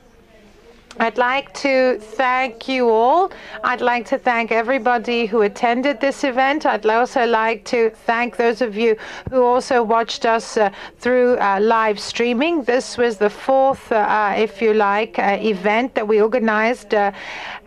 I'd 0.98 1.18
like 1.18 1.52
to 1.55 1.98
thank 1.98 2.68
you 2.68 2.89
all. 2.89 3.31
I'd 3.62 3.82
like 3.82 4.06
to 4.06 4.18
thank 4.18 4.51
everybody 4.51 5.27
who 5.27 5.43
attended 5.43 6.01
this 6.01 6.24
event. 6.24 6.64
I'd 6.64 6.86
also 6.86 7.27
like 7.27 7.66
to 7.66 7.90
thank 7.90 8.39
those 8.39 8.62
of 8.62 8.77
you 8.77 8.97
who 9.31 9.43
also 9.43 9.82
watched 9.82 10.24
us 10.24 10.56
uh, 10.56 10.70
through 10.98 11.36
uh, 11.36 11.60
live 11.60 12.01
streaming. 12.01 12.62
This 12.62 12.97
was 12.97 13.18
the 13.18 13.28
fourth, 13.28 13.93
uh, 13.93 14.32
if 14.39 14.62
you 14.62 14.73
like, 14.73 15.18
uh, 15.18 15.36
event 15.39 15.94
that 15.97 16.09
we 16.09 16.23
organized 16.23 16.94
uh, 16.94 17.12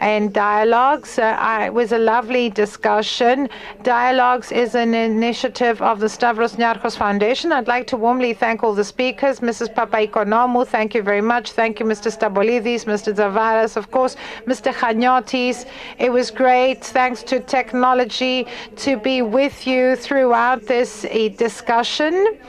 in 0.02 0.32
Dialogues. 0.32 1.20
Uh, 1.20 1.66
it 1.66 1.74
was 1.74 1.92
a 1.92 2.00
lovely 2.00 2.50
discussion. 2.50 3.48
Dialogues 3.84 4.52
is 4.52 4.74
an 4.74 4.96
initiative 4.96 5.84
of 5.84 6.00
the 6.00 6.10
Stavros 6.10 6.56
Niarchos 6.56 6.98
Foundation. 6.98 7.52
I'd 7.52 7.68
like 7.68 7.86
to 7.88 7.98
warmly 7.98 8.34
thank 8.34 8.64
all 8.64 8.74
the 8.74 8.84
speakers. 8.84 9.40
Mrs. 9.40 9.72
Papaoikonomou, 9.76 10.66
thank 10.66 10.96
you 10.96 11.04
very 11.04 11.22
much. 11.22 11.52
Thank 11.52 11.80
you, 11.80 11.86
Mr. 11.86 12.12
Stampolidis, 12.12 12.86
Mr. 12.86 13.19
Tzavaras, 13.20 13.76
of 13.76 13.92
course, 13.92 14.16
Mr. 14.46 14.74
Chaniotis. 14.74 15.66
It 15.98 16.12
was 16.12 16.32
great, 16.32 16.84
thanks 16.84 17.22
to 17.24 17.40
technology, 17.40 18.48
to 18.78 18.98
be 18.98 19.22
with 19.22 19.68
you 19.68 19.96
throughout 19.96 20.66
this 20.66 21.06
eh, 21.10 21.30
discussion. 21.30 22.40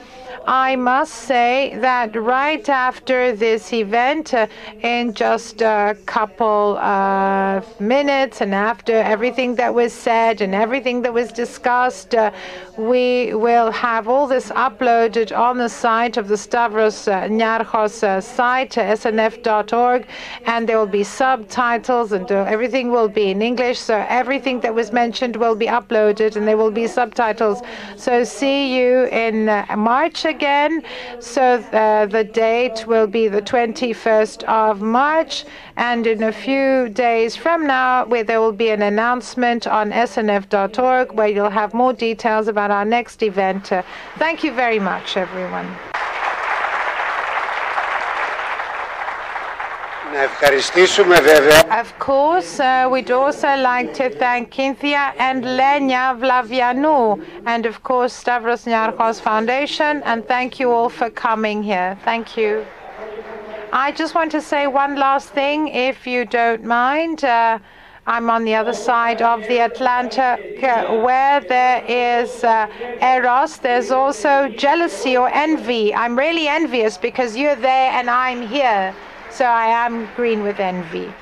I 0.47 0.75
must 0.75 1.13
say 1.13 1.77
that 1.81 2.15
right 2.15 2.67
after 2.67 3.35
this 3.35 3.71
event, 3.73 4.33
uh, 4.33 4.47
in 4.81 5.13
just 5.13 5.61
a 5.61 5.95
couple 6.05 6.77
of 6.77 7.79
minutes, 7.79 8.41
and 8.41 8.53
after 8.55 8.93
everything 8.93 9.55
that 9.55 9.73
was 9.73 9.93
said 9.93 10.41
and 10.41 10.55
everything 10.55 11.03
that 11.03 11.13
was 11.13 11.31
discussed, 11.31 12.15
uh, 12.15 12.31
we 12.77 13.33
will 13.35 13.71
have 13.71 14.07
all 14.07 14.25
this 14.25 14.49
uploaded 14.49 15.37
on 15.37 15.57
the 15.57 15.69
site 15.69 16.17
of 16.17 16.27
the 16.27 16.37
Stavros 16.37 17.07
uh, 17.07 17.27
Niarchos 17.27 18.01
uh, 18.03 18.19
site, 18.19 18.71
snf.org, 18.71 20.07
and 20.45 20.67
there 20.67 20.79
will 20.79 20.87
be 20.87 21.03
subtitles 21.03 22.11
and 22.13 22.31
uh, 22.31 22.45
everything 22.47 22.91
will 22.91 23.09
be 23.09 23.29
in 23.29 23.41
English. 23.41 23.79
So 23.79 24.05
everything 24.09 24.59
that 24.61 24.73
was 24.73 24.91
mentioned 24.91 25.35
will 25.35 25.55
be 25.55 25.67
uploaded 25.67 26.35
and 26.35 26.47
there 26.47 26.57
will 26.57 26.71
be 26.71 26.87
subtitles. 26.87 27.61
So 27.95 28.23
see 28.23 28.75
you 28.75 29.05
in 29.05 29.49
uh, 29.49 29.65
March 29.77 30.25
again. 30.31 30.83
So 31.19 31.43
uh, 31.43 32.07
the 32.07 32.23
date 32.23 32.87
will 32.87 33.07
be 33.07 33.27
the 33.27 33.41
21st 33.41 34.43
of 34.45 34.81
March. 34.81 35.45
And 35.77 36.07
in 36.07 36.23
a 36.23 36.31
few 36.31 36.89
days 36.89 37.35
from 37.35 37.67
now, 37.67 38.05
where 38.05 38.23
there 38.23 38.41
will 38.41 38.59
be 38.65 38.69
an 38.69 38.81
announcement 38.81 39.67
on 39.67 39.91
snf.org 39.91 41.11
where 41.13 41.27
you'll 41.27 41.57
have 41.61 41.73
more 41.73 41.93
details 41.93 42.47
about 42.47 42.71
our 42.71 42.85
next 42.85 43.21
event. 43.21 43.71
Uh, 43.71 43.83
thank 44.17 44.43
you 44.43 44.51
very 44.51 44.79
much, 44.79 45.17
everyone. 45.17 45.67
Να 50.12 50.22
ευχαριστήσουμε 50.22 51.20
βέβαια 51.20 51.58
Of 51.82 51.90
course, 52.08 52.60
uh, 52.60 52.88
we'd 52.92 53.10
also 53.10 53.50
like 53.72 53.88
to 54.00 54.06
thank 54.22 54.42
Cynthia 54.54 55.04
and 55.18 55.44
Lenya 55.58 56.06
Vlavianou, 56.20 57.20
and 57.52 57.66
of 57.66 57.76
course 57.82 58.12
Stavros 58.22 58.64
Niarchos 58.64 59.18
Foundation, 59.20 60.02
and 60.10 60.18
thank 60.32 60.50
you 60.60 60.68
all 60.76 60.90
for 60.98 61.08
coming 61.10 61.58
here. 61.62 61.90
Thank 62.10 62.26
you. 62.38 62.52
I 63.72 63.88
just 64.00 64.12
want 64.18 64.30
to 64.38 64.40
say 64.40 64.62
one 64.66 64.94
last 65.06 65.28
thing, 65.40 65.68
if 65.68 66.06
you 66.06 66.24
don't 66.24 66.64
mind. 66.64 67.24
Uh, 67.24 67.58
I'm 68.08 68.30
on 68.30 68.44
the 68.44 68.54
other 68.54 68.72
side 68.72 69.20
of 69.20 69.38
the 69.48 69.58
Atlantic 69.70 70.62
uh, 70.62 70.94
where 71.06 71.40
there 71.40 71.84
is 71.86 72.44
uh, 72.44 72.68
Eros. 73.02 73.56
There's 73.56 73.90
also 73.90 74.48
jealousy 74.66 75.16
or 75.16 75.28
envy. 75.28 75.92
I'm 75.92 76.16
really 76.16 76.46
envious 76.46 76.96
because 76.96 77.36
you're 77.36 77.56
there 77.56 77.90
and 77.98 78.08
I'm 78.08 78.42
here. 78.46 78.94
So 79.31 79.45
I 79.45 79.67
am 79.85 80.07
green 80.07 80.43
with 80.43 80.59
envy. 80.59 81.15